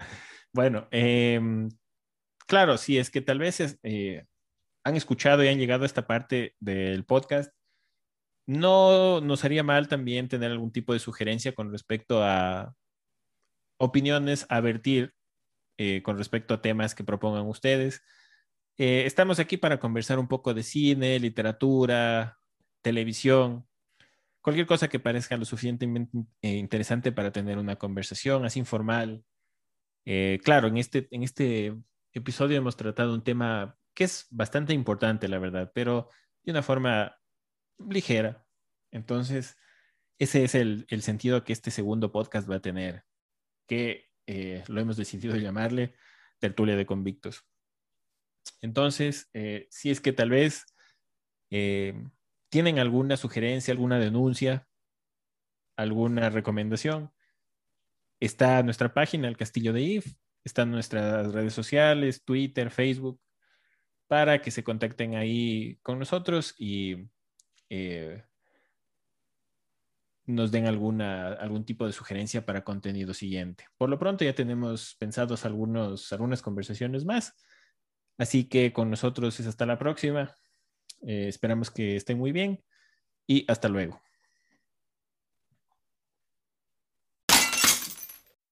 bueno, 0.53 0.87
eh, 0.91 1.67
claro, 2.47 2.77
sí, 2.77 2.97
es 2.97 3.09
que 3.09 3.21
tal 3.21 3.39
vez 3.39 3.79
eh, 3.83 4.25
han 4.85 4.95
escuchado 4.95 5.43
y 5.43 5.49
han 5.49 5.59
llegado 5.59 5.83
a 5.83 5.87
esta 5.87 6.07
parte 6.07 6.55
del 6.59 7.03
podcast 7.03 7.51
no 8.47 9.19
nos 9.21 9.43
haría 9.43 9.61
mal 9.61 9.87
también 9.89 10.29
tener 10.29 10.51
algún 10.51 10.71
tipo 10.71 10.93
de 10.93 10.99
sugerencia 10.99 11.53
con 11.53 11.71
respecto 11.71 12.23
a 12.23 12.73
opiniones 13.77 14.47
a 14.49 14.61
eh, 15.79 16.01
con 16.01 16.17
respecto 16.17 16.53
a 16.53 16.61
temas 16.61 16.95
que 16.95 17.03
propongan 17.03 17.45
ustedes. 17.45 18.01
Eh, 18.77 19.05
estamos 19.05 19.39
aquí 19.39 19.57
para 19.57 19.79
conversar 19.79 20.19
un 20.19 20.27
poco 20.27 20.53
de 20.53 20.63
cine, 20.63 21.19
literatura, 21.19 22.39
televisión, 22.81 23.67
cualquier 24.41 24.67
cosa 24.67 24.87
que 24.87 24.99
parezca 24.99 25.37
lo 25.37 25.45
suficientemente 25.45 26.17
eh, 26.41 26.57
interesante 26.57 27.11
para 27.11 27.31
tener 27.31 27.57
una 27.57 27.77
conversación 27.77 28.45
así 28.45 28.59
informal. 28.59 29.23
claro, 30.43 30.67
en 30.67 30.77
este, 30.77 31.07
en 31.11 31.23
este 31.23 31.75
episodio 32.13 32.57
hemos 32.57 32.77
tratado 32.77 33.13
un 33.13 33.23
tema 33.23 33.77
que 33.93 34.05
es 34.05 34.27
bastante 34.29 34.73
importante, 34.73 35.27
la 35.27 35.39
verdad, 35.39 35.71
pero 35.73 36.09
de 36.43 36.51
una 36.51 36.61
forma 36.63 37.17
ligera. 37.79 38.45
Entonces, 38.91 39.57
ese 40.19 40.43
es 40.43 40.55
el, 40.55 40.85
sentido 41.01 41.43
que 41.43 41.53
este 41.53 41.71
segundo 41.71 42.11
podcast 42.11 42.49
va 42.49 42.55
a 42.55 42.61
tener, 42.61 43.05
que 43.67 44.09
eh, 44.25 44.63
lo 44.67 44.81
hemos 44.81 44.97
decidido 44.97 45.35
llamarle 45.35 45.95
tertulia 46.39 46.75
de 46.75 46.85
convictos. 46.85 47.45
Entonces, 48.61 49.29
eh, 49.33 49.67
si 49.69 49.91
es 49.91 50.01
que 50.01 50.13
tal 50.13 50.29
vez 50.29 50.65
eh, 51.49 51.93
tienen 52.49 52.79
alguna 52.79 53.17
sugerencia, 53.17 53.71
alguna 53.71 53.99
denuncia, 53.99 54.67
alguna 55.75 56.29
recomendación, 56.29 57.11
está 58.19 58.63
nuestra 58.63 58.93
página, 58.93 59.27
El 59.27 59.37
Castillo 59.37 59.73
de 59.73 59.81
If, 59.81 60.13
están 60.43 60.71
nuestras 60.71 61.31
redes 61.33 61.53
sociales, 61.53 62.23
Twitter, 62.23 62.71
Facebook, 62.71 63.19
para 64.07 64.41
que 64.41 64.51
se 64.51 64.63
contacten 64.63 65.15
ahí 65.15 65.77
con 65.83 65.99
nosotros 65.99 66.55
y 66.57 67.09
eh, 67.69 68.23
nos 70.25 70.51
den 70.51 70.67
alguna, 70.67 71.33
algún 71.33 71.65
tipo 71.65 71.85
de 71.85 71.93
sugerencia 71.93 72.45
para 72.45 72.63
contenido 72.63 73.13
siguiente. 73.13 73.65
Por 73.77 73.89
lo 73.89 73.97
pronto 73.97 74.23
ya 74.25 74.33
tenemos 74.33 74.95
pensados 74.95 75.45
algunos, 75.45 76.11
algunas 76.13 76.41
conversaciones 76.41 77.05
más, 77.05 77.33
así 78.17 78.47
que 78.49 78.73
con 78.73 78.89
nosotros 78.89 79.39
es 79.39 79.47
hasta 79.47 79.65
la 79.65 79.77
próxima. 79.79 80.35
Eh, 81.01 81.27
esperamos 81.27 81.71
que 81.71 81.95
estén 81.95 82.17
muy 82.17 82.31
bien 82.31 82.63
y 83.27 83.45
hasta 83.51 83.69
luego. 83.69 84.01